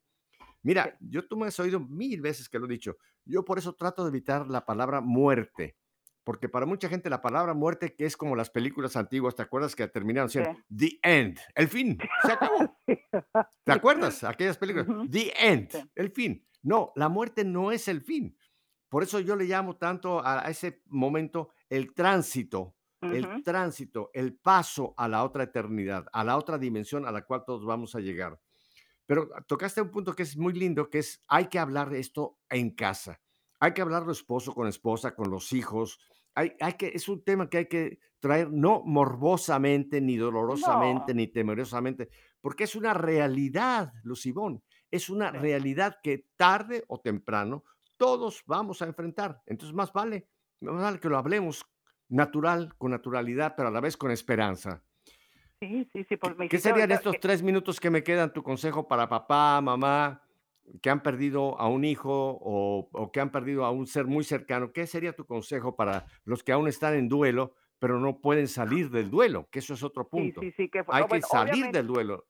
Mira, 0.61 0.97
yo 0.99 1.27
tú 1.27 1.37
me 1.37 1.47
has 1.47 1.59
oído 1.59 1.79
mil 1.79 2.21
veces 2.21 2.49
que 2.49 2.59
lo 2.59 2.65
he 2.65 2.69
dicho. 2.69 2.97
Yo 3.25 3.45
por 3.45 3.57
eso 3.57 3.73
trato 3.73 4.03
de 4.03 4.09
evitar 4.09 4.47
la 4.47 4.65
palabra 4.65 5.01
muerte, 5.01 5.77
porque 6.23 6.49
para 6.49 6.65
mucha 6.65 6.89
gente 6.89 7.09
la 7.09 7.21
palabra 7.21 7.53
muerte, 7.53 7.95
que 7.95 8.05
es 8.05 8.17
como 8.17 8.35
las 8.35 8.49
películas 8.49 8.95
antiguas, 8.97 9.35
¿te 9.35 9.43
acuerdas 9.43 9.75
que 9.75 9.87
terminaron 9.87 10.29
siendo 10.29 10.57
The 10.75 10.99
End, 11.01 11.39
el 11.55 11.67
fin, 11.67 11.97
se 12.23 12.31
acabó? 12.31 12.77
¿Te 13.63 13.71
acuerdas? 13.71 14.23
Aquellas 14.23 14.57
películas, 14.57 14.87
The 15.09 15.33
End, 15.39 15.89
el 15.95 16.11
fin. 16.11 16.45
No, 16.63 16.91
la 16.95 17.07
muerte 17.07 17.45
no 17.45 17.71
es 17.71 17.87
el 17.87 18.01
fin. 18.01 18.37
Por 18.89 19.03
eso 19.03 19.19
yo 19.19 19.35
le 19.35 19.45
llamo 19.45 19.77
tanto 19.77 20.25
a 20.25 20.49
ese 20.49 20.81
momento 20.87 21.49
el 21.69 21.93
tránsito 21.93 22.76
el 23.01 23.43
tránsito, 23.43 24.09
el 24.13 24.35
paso 24.35 24.93
a 24.97 25.07
la 25.07 25.23
otra 25.23 25.43
eternidad, 25.43 26.05
a 26.11 26.23
la 26.23 26.37
otra 26.37 26.57
dimensión 26.57 27.05
a 27.05 27.11
la 27.11 27.23
cual 27.23 27.43
todos 27.45 27.65
vamos 27.65 27.95
a 27.95 27.99
llegar. 27.99 28.39
Pero 29.05 29.29
tocaste 29.47 29.81
un 29.81 29.91
punto 29.91 30.13
que 30.13 30.23
es 30.23 30.37
muy 30.37 30.53
lindo, 30.53 30.89
que 30.89 30.99
es 30.99 31.23
hay 31.27 31.47
que 31.47 31.59
hablar 31.59 31.89
de 31.89 31.99
esto 31.99 32.39
en 32.49 32.71
casa. 32.71 33.21
Hay 33.59 33.73
que 33.73 33.81
hablarlo 33.81 34.11
esposo 34.11 34.53
con 34.53 34.67
esposa, 34.67 35.15
con 35.15 35.31
los 35.31 35.53
hijos. 35.53 35.99
Hay, 36.35 36.53
hay 36.59 36.73
que, 36.73 36.87
es 36.87 37.07
un 37.07 37.23
tema 37.23 37.49
que 37.49 37.57
hay 37.59 37.65
que 37.67 37.99
traer 38.19 38.51
no 38.51 38.83
morbosamente, 38.83 40.01
ni 40.01 40.17
dolorosamente, 40.17 41.13
ni 41.13 41.27
temerosamente, 41.27 42.09
porque 42.41 42.65
es 42.65 42.75
una 42.75 42.93
realidad, 42.93 43.93
Lucibón. 44.03 44.63
Es 44.89 45.09
una 45.09 45.31
realidad 45.31 45.97
que 46.01 46.27
tarde 46.35 46.83
o 46.87 46.99
temprano 46.99 47.63
todos 47.97 48.43
vamos 48.45 48.81
a 48.81 48.85
enfrentar. 48.85 49.41
Entonces, 49.45 49.75
más 49.75 49.91
vale, 49.91 50.27
más 50.61 50.81
vale 50.81 50.99
que 50.99 51.09
lo 51.09 51.17
hablemos 51.17 51.65
natural, 52.09 52.73
con 52.77 52.91
naturalidad, 52.91 53.53
pero 53.55 53.69
a 53.69 53.71
la 53.71 53.79
vez 53.81 53.97
con 53.97 54.11
esperanza. 54.11 54.83
Sí, 55.59 55.89
sí, 55.91 56.05
sí. 56.07 56.17
Por 56.17 56.37
¿Qué 56.47 56.59
serían 56.59 56.91
estos 56.91 57.19
tres 57.19 57.41
minutos 57.41 57.79
que 57.79 57.89
me 57.89 58.03
quedan 58.03 58.31
tu 58.31 58.43
consejo 58.43 58.87
para 58.87 59.09
papá, 59.09 59.59
mamá, 59.61 60.21
que 60.81 60.89
han 60.89 61.01
perdido 61.01 61.59
a 61.59 61.67
un 61.67 61.83
hijo 61.83 62.11
o, 62.41 62.89
o 62.91 63.11
que 63.11 63.19
han 63.19 63.31
perdido 63.31 63.65
a 63.65 63.71
un 63.71 63.87
ser 63.87 64.05
muy 64.05 64.23
cercano, 64.23 64.71
¿qué 64.71 64.85
sería 64.85 65.13
tu 65.13 65.25
consejo 65.25 65.75
para 65.75 66.05
los 66.25 66.43
que 66.43 66.51
aún 66.51 66.67
están 66.67 66.93
en 66.93 67.07
duelo, 67.07 67.55
pero 67.79 67.99
no 67.99 68.19
pueden 68.19 68.47
salir 68.47 68.89
del 68.91 69.09
duelo? 69.09 69.47
Que 69.49 69.59
eso 69.59 69.73
es 69.73 69.81
otro 69.83 70.03
Sí, 70.03 70.09
punto. 70.11 70.41
sí, 70.41 70.51
sí, 70.55 70.69
que 70.69 70.83
fue- 70.83 70.95
Hay 70.95 71.05
que 71.05 71.21
salir 71.21 71.71
del 71.71 71.87
duelo. 71.87 72.25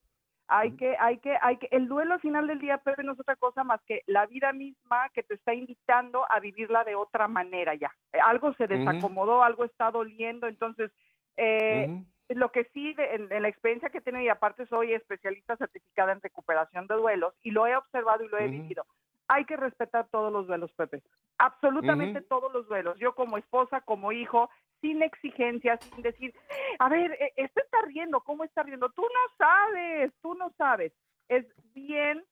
Hay 0.49 0.77
que, 0.77 0.95
hay 0.97 1.17
que, 1.17 1.37
hay 1.41 1.57
que, 1.57 1.67
el 1.71 1.87
duelo 1.89 2.13
al 2.13 2.21
final 2.21 2.47
del 2.47 2.59
día, 2.59 2.77
Pepe, 2.77 3.03
no 3.03 3.11
es 3.13 3.19
otra 3.19 3.35
cosa 3.35 3.63
más 3.65 3.81
que 3.83 4.03
la 4.05 4.25
vida 4.27 4.53
misma 4.53 5.09
que 5.09 5.23
te 5.23 5.33
está 5.33 5.53
invitando 5.53 6.25
a 6.31 6.39
vivirla 6.39 6.83
de 6.85 6.95
otra 6.95 7.27
manera 7.27 7.75
ya. 7.75 7.93
Eh, 8.13 8.19
Algo 8.19 8.53
se 8.53 8.65
desacomodó, 8.67 9.43
algo 9.43 9.65
está 9.65 9.91
doliendo, 9.91 10.47
entonces, 10.47 10.91
eh, 11.35 11.89
lo 12.29 12.51
que 12.51 12.65
sí, 12.73 12.93
de- 12.93 13.15
en, 13.15 13.31
en 13.31 13.41
la 13.41 13.49
experiencia 13.49 13.89
que 13.89 13.99
tenido, 14.01 14.23
y 14.23 14.29
aparte 14.29 14.65
soy 14.67 14.93
especialista 14.93 15.57
certificada 15.57 16.13
en 16.13 16.21
recuperación 16.21 16.87
de 16.87 16.95
duelos, 16.95 17.33
y 17.43 17.51
lo 17.51 17.67
he 17.67 17.75
observado 17.75 18.23
y 18.23 18.29
lo 18.29 18.37
he 18.37 18.47
vivido, 18.47 18.85
hay 19.27 19.43
que 19.43 19.57
respetar 19.57 20.07
todos 20.09 20.31
los 20.31 20.47
duelos, 20.47 20.71
Pepe. 20.73 21.03
Absolutamente 21.37 22.21
todos 22.21 22.51
los 22.53 22.67
duelos. 22.67 22.97
Yo 22.99 23.13
como 23.15 23.37
esposa, 23.37 23.81
como 23.81 24.11
hijo, 24.13 24.49
sin 24.81 25.01
exigencias, 25.01 25.79
sin 25.83 26.03
decir, 26.03 26.33
a 26.79 26.89
ver, 26.89 27.11
eh, 27.13 27.33
este 27.35 27.61
está 27.61 27.81
riendo, 27.85 28.21
¿cómo 28.21 28.43
está 28.43 28.63
riendo? 28.63 28.89
Tú 28.89 29.01
no 29.01 29.35
sabes, 29.37 30.11
tú 30.21 30.35
no 30.35 30.51
sabes. 30.57 30.93
Es 31.27 31.45
bien, 31.73 32.23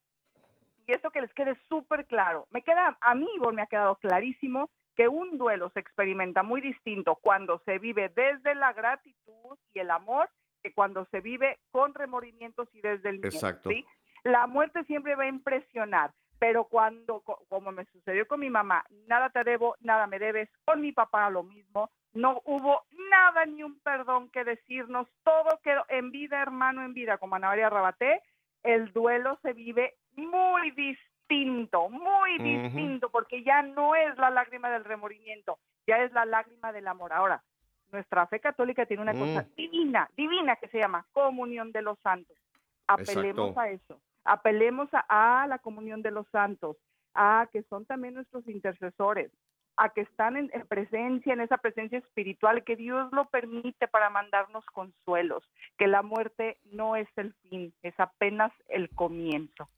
y 0.86 0.92
esto 0.92 1.10
que 1.10 1.20
les 1.20 1.32
quede 1.34 1.56
súper 1.68 2.06
claro. 2.06 2.46
Me 2.50 2.62
queda, 2.62 2.96
a 3.00 3.14
mí, 3.14 3.28
Ivonne, 3.36 3.56
me 3.56 3.62
ha 3.62 3.66
quedado 3.66 3.96
clarísimo 3.96 4.70
que 4.94 5.08
un 5.08 5.36
duelo 5.36 5.70
se 5.70 5.80
experimenta 5.80 6.42
muy 6.42 6.60
distinto 6.60 7.16
cuando 7.16 7.60
se 7.64 7.78
vive 7.78 8.10
desde 8.14 8.54
la 8.54 8.72
gratitud 8.72 9.58
y 9.74 9.80
el 9.80 9.90
amor 9.90 10.30
que 10.62 10.72
cuando 10.72 11.04
se 11.06 11.20
vive 11.20 11.58
con 11.70 11.92
remordimientos 11.94 12.68
y 12.72 12.80
desde 12.80 13.10
el 13.10 13.16
miedo, 13.16 13.28
Exacto. 13.28 13.68
¿sí? 13.68 13.84
La 14.24 14.46
muerte 14.46 14.84
siempre 14.84 15.14
va 15.14 15.24
a 15.24 15.28
impresionar, 15.28 16.12
pero 16.38 16.64
cuando, 16.64 17.20
co- 17.20 17.44
como 17.48 17.72
me 17.72 17.84
sucedió 17.86 18.26
con 18.28 18.40
mi 18.40 18.50
mamá, 18.50 18.84
nada 19.06 19.30
te 19.30 19.42
debo, 19.44 19.76
nada 19.80 20.06
me 20.06 20.18
debes, 20.18 20.48
con 20.64 20.80
mi 20.80 20.92
papá 20.92 21.30
lo 21.30 21.42
mismo, 21.42 21.90
no 22.14 22.40
hubo 22.44 22.82
nada 23.10 23.44
ni 23.46 23.62
un 23.62 23.78
perdón 23.80 24.30
que 24.30 24.44
decirnos, 24.44 25.06
todo 25.22 25.60
quedó 25.62 25.84
en 25.88 26.10
vida, 26.10 26.40
hermano, 26.40 26.82
en 26.84 26.94
vida, 26.94 27.18
como 27.18 27.36
Ana 27.36 27.48
María 27.48 27.70
Rabaté, 27.70 28.22
el 28.62 28.92
duelo 28.92 29.38
se 29.42 29.52
vive 29.52 29.94
muy 30.16 30.70
distinto, 30.72 31.88
muy 31.88 32.38
distinto, 32.38 33.10
porque 33.10 33.42
ya 33.42 33.62
no 33.62 33.94
es 33.94 34.16
la 34.18 34.30
lágrima 34.30 34.70
del 34.70 34.84
remordimiento, 34.84 35.58
ya 35.86 35.98
es 36.02 36.12
la 36.12 36.24
lágrima 36.24 36.72
del 36.72 36.86
amor. 36.88 37.12
Ahora, 37.12 37.42
nuestra 37.92 38.26
fe 38.26 38.40
católica 38.40 38.86
tiene 38.86 39.02
una 39.02 39.12
cosa 39.14 39.42
Mm. 39.42 39.54
divina, 39.56 40.10
divina 40.16 40.56
que 40.56 40.68
se 40.68 40.78
llama 40.78 41.06
comunión 41.12 41.70
de 41.72 41.82
los 41.82 41.98
santos. 42.00 42.36
Apelemos 42.86 43.50
Exacto. 43.50 43.60
a 43.60 43.68
eso, 43.70 44.00
apelemos 44.26 44.88
a, 44.92 45.46
la 45.48 45.58
comunión 45.58 46.02
de 46.02 46.10
los 46.10 46.26
santos, 46.28 46.76
a 47.14 47.48
que 47.52 47.62
son 47.64 47.86
también 47.86 48.14
nuestros 48.14 48.46
intercesores, 48.48 49.30
a 49.76 49.90
que 49.90 50.02
están 50.02 50.36
en, 50.36 50.50
en 50.52 50.66
presencia, 50.66 51.32
en 51.32 51.40
esa 51.40 51.58
presencia 51.58 51.98
espiritual, 51.98 52.64
que 52.64 52.76
Dios 52.76 53.10
lo 53.12 53.26
permite 53.26 53.88
para 53.88 54.10
mandarnos 54.10 54.64
consuelos, 54.66 55.44
que 55.78 55.86
la 55.86 56.02
muerte 56.02 56.58
no 56.64 56.96
es 56.96 57.08
el 57.16 57.34
fin, 57.48 57.74
es 57.82 57.94
apenas 57.98 58.52
el 58.68 58.90
comienzo. 58.90 59.68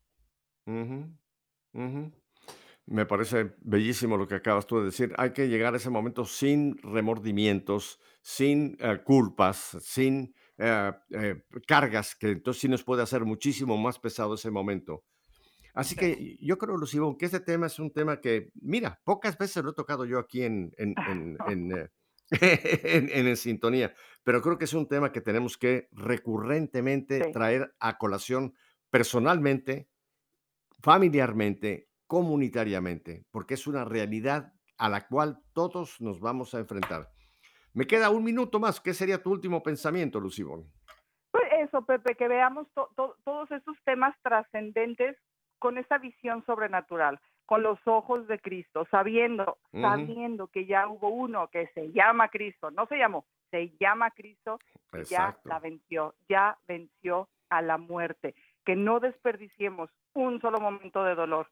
Me 2.87 3.05
parece 3.05 3.55
bellísimo 3.61 4.17
lo 4.17 4.27
que 4.27 4.37
acabas 4.37 4.67
tú 4.67 4.79
de 4.79 4.87
decir. 4.87 5.13
Hay 5.19 5.33
que 5.33 5.49
llegar 5.49 5.75
a 5.75 5.77
ese 5.77 5.91
momento 5.91 6.25
sin 6.25 6.79
remordimientos, 6.79 8.01
sin 8.23 8.77
eh, 8.81 8.99
culpas, 9.05 9.77
sin 9.81 10.35
eh, 10.59 10.93
eh, 11.11 11.43
cargas, 11.67 12.15
que 12.17 12.31
entonces 12.33 12.61
sí 12.61 12.69
nos 12.69 12.85
puede 12.85 13.03
hacer 13.03 13.25
muchísimo 13.25 13.77
más 13.79 13.99
pesado 13.99 14.35
ese 14.35 14.51
momento. 14.51 15.05
Así 15.75 15.95
que 15.95 16.37
yo 16.41 16.59
creo, 16.59 16.77
Lucibón, 16.77 17.17
que 17.17 17.27
este 17.27 17.41
tema 17.41 17.67
es 17.67 17.79
un 17.79 17.93
tema 17.93 18.21
que, 18.21 18.51
mira, 18.61 19.01
pocas 19.05 19.39
veces 19.39 19.63
lo 19.63 19.71
he 19.71 19.75
tocado 19.75 20.05
yo 20.05 20.19
aquí 20.19 20.43
en, 20.43 20.73
en, 20.77 20.95
en, 21.09 21.39
en, 21.49 21.73
eh, 21.79 21.89
en- 22.83 23.09
en 23.11 23.27
En 23.29 23.37
Sintonía, 23.37 23.95
pero 24.25 24.43
creo 24.43 24.59
que 24.59 24.65
es 24.65 24.73
un 24.75 24.89
tema 24.89 25.13
que 25.13 25.21
tenemos 25.21 25.57
que 25.57 25.89
recurrentemente 25.93 27.25
Sí. 27.27 27.33
traer 27.33 27.75
a 27.79 27.97
colación 27.97 28.55
personalmente, 28.91 29.89
familiarmente, 30.83 31.89
comunitariamente, 32.07 33.27
porque 33.31 33.55
es 33.55 33.67
una 33.67 33.85
realidad 33.85 34.53
a 34.79 34.89
la 34.89 35.07
cual 35.07 35.41
todos 35.53 36.01
nos 36.01 36.21
vamos 36.21 36.55
a 36.55 36.59
enfrentar. 36.61 37.11
Me 37.75 37.87
queda 37.87 38.11
un 38.11 38.25
minuto 38.25 38.59
más. 38.59 38.81
¿Qué 38.81 38.95
sería 38.95 39.23
tu 39.23 39.31
último 39.31 39.63
pensamiento, 39.63 40.21
Lucibón? 40.21 40.65
Pues 41.31 41.45
eso, 41.61 41.83
Pepe, 41.83 42.15
que 42.15 42.29
veamos 42.29 42.67
to- 42.75 42.91
to- 42.97 43.17
todos 43.25 43.51
esos 43.51 43.77
temas 43.85 44.15
trascendentes 44.23 45.17
con 45.59 45.77
esa 45.79 45.99
visión 45.99 46.45
sobrenatural, 46.47 47.21
con 47.47 47.63
los 47.63 47.79
ojos 47.87 48.27
de 48.29 48.39
Cristo, 48.39 48.87
sabiendo, 48.91 49.59
sabiendo 49.73 50.47
que 50.49 50.67
ya 50.67 50.89
hubo 50.89 51.09
uno 51.09 51.49
que 51.49 51.67
se 51.75 51.91
llama 51.93 52.29
Cristo, 52.29 52.71
no 52.71 52.87
se 52.87 52.97
llamó, 52.97 53.27
se 53.51 53.73
llama 53.81 54.11
Cristo, 54.13 54.59
que 54.93 55.05
ya 55.05 55.37
la 55.45 55.59
venció, 55.59 56.15
ya 56.29 56.57
venció 56.67 57.29
a 57.51 57.61
la 57.63 57.77
muerte, 57.79 58.35
que 58.65 58.77
no 58.77 59.01
desperdiciemos 59.01 59.91
un 60.15 60.41
solo 60.41 60.61
momento 60.61 61.03
de 61.05 61.15
dolor, 61.15 61.49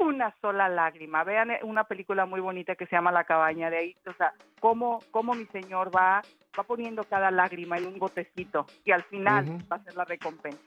una 0.00 0.34
sola 0.40 0.68
lágrima. 0.68 1.24
Vean 1.24 1.50
eh, 1.50 1.60
una 1.62 1.84
película 1.84 2.26
muy 2.26 2.40
bonita 2.40 2.74
que 2.74 2.86
se 2.86 2.96
llama 2.96 3.12
La 3.12 3.24
cabaña 3.24 3.70
de 3.70 3.78
ahí, 3.78 3.96
o 4.06 4.12
sea, 4.14 4.32
cómo, 4.60 5.02
cómo 5.10 5.34
mi 5.34 5.46
Señor 5.46 5.94
va, 5.94 6.22
va 6.58 6.62
poniendo 6.64 7.04
cada 7.04 7.30
lágrima 7.30 7.78
en 7.78 7.86
un 7.86 7.98
botecito 7.98 8.66
y 8.84 8.92
al 8.92 9.02
final 9.04 9.58
va 9.70 9.76
a 9.76 9.84
ser 9.84 9.94
la 9.94 10.04
recompensa. 10.04 10.58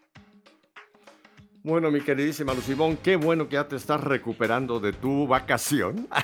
Bueno, 1.64 1.90
mi 1.92 2.02
queridísima 2.02 2.54
Lucibón, 2.54 2.98
qué 2.98 3.16
bueno 3.16 3.48
que 3.48 3.54
ya 3.54 3.68
te 3.68 3.78
estás 3.78 4.02
recuperando 4.02 4.80
de 4.80 4.94
tu 4.94 5.28
vacación. 5.28 6.08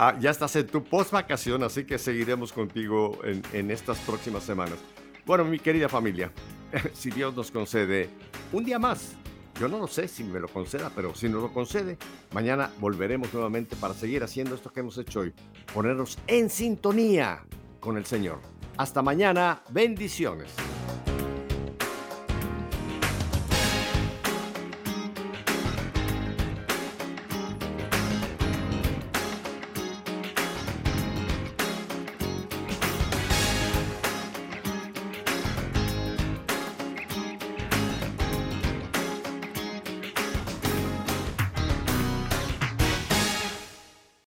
Ah, 0.00 0.14
ya 0.20 0.30
estás 0.30 0.54
en 0.54 0.68
tu 0.68 0.84
post-vacación, 0.84 1.64
así 1.64 1.84
que 1.84 1.98
seguiremos 1.98 2.52
contigo 2.52 3.18
en, 3.24 3.42
en 3.52 3.68
estas 3.72 3.98
próximas 3.98 4.44
semanas. 4.44 4.78
Bueno, 5.26 5.44
mi 5.44 5.58
querida 5.58 5.88
familia, 5.88 6.30
si 6.92 7.10
Dios 7.10 7.34
nos 7.34 7.50
concede 7.50 8.08
un 8.52 8.64
día 8.64 8.78
más, 8.78 9.16
yo 9.58 9.68
no 9.68 9.78
lo 9.78 9.88
sé 9.88 10.08
si 10.08 10.24
me 10.24 10.40
lo 10.40 10.48
conceda, 10.48 10.90
pero 10.94 11.14
si 11.14 11.28
nos 11.28 11.42
lo 11.42 11.52
concede, 11.52 11.98
mañana 12.32 12.70
volveremos 12.78 13.32
nuevamente 13.32 13.76
para 13.76 13.94
seguir 13.94 14.22
haciendo 14.22 14.54
esto 14.54 14.70
que 14.70 14.80
hemos 14.80 14.96
hecho 14.98 15.20
hoy, 15.20 15.34
ponernos 15.74 16.18
en 16.26 16.48
sintonía 16.48 17.44
con 17.80 17.96
el 17.96 18.06
Señor. 18.06 18.38
Hasta 18.76 19.02
mañana, 19.02 19.62
bendiciones. 19.70 20.50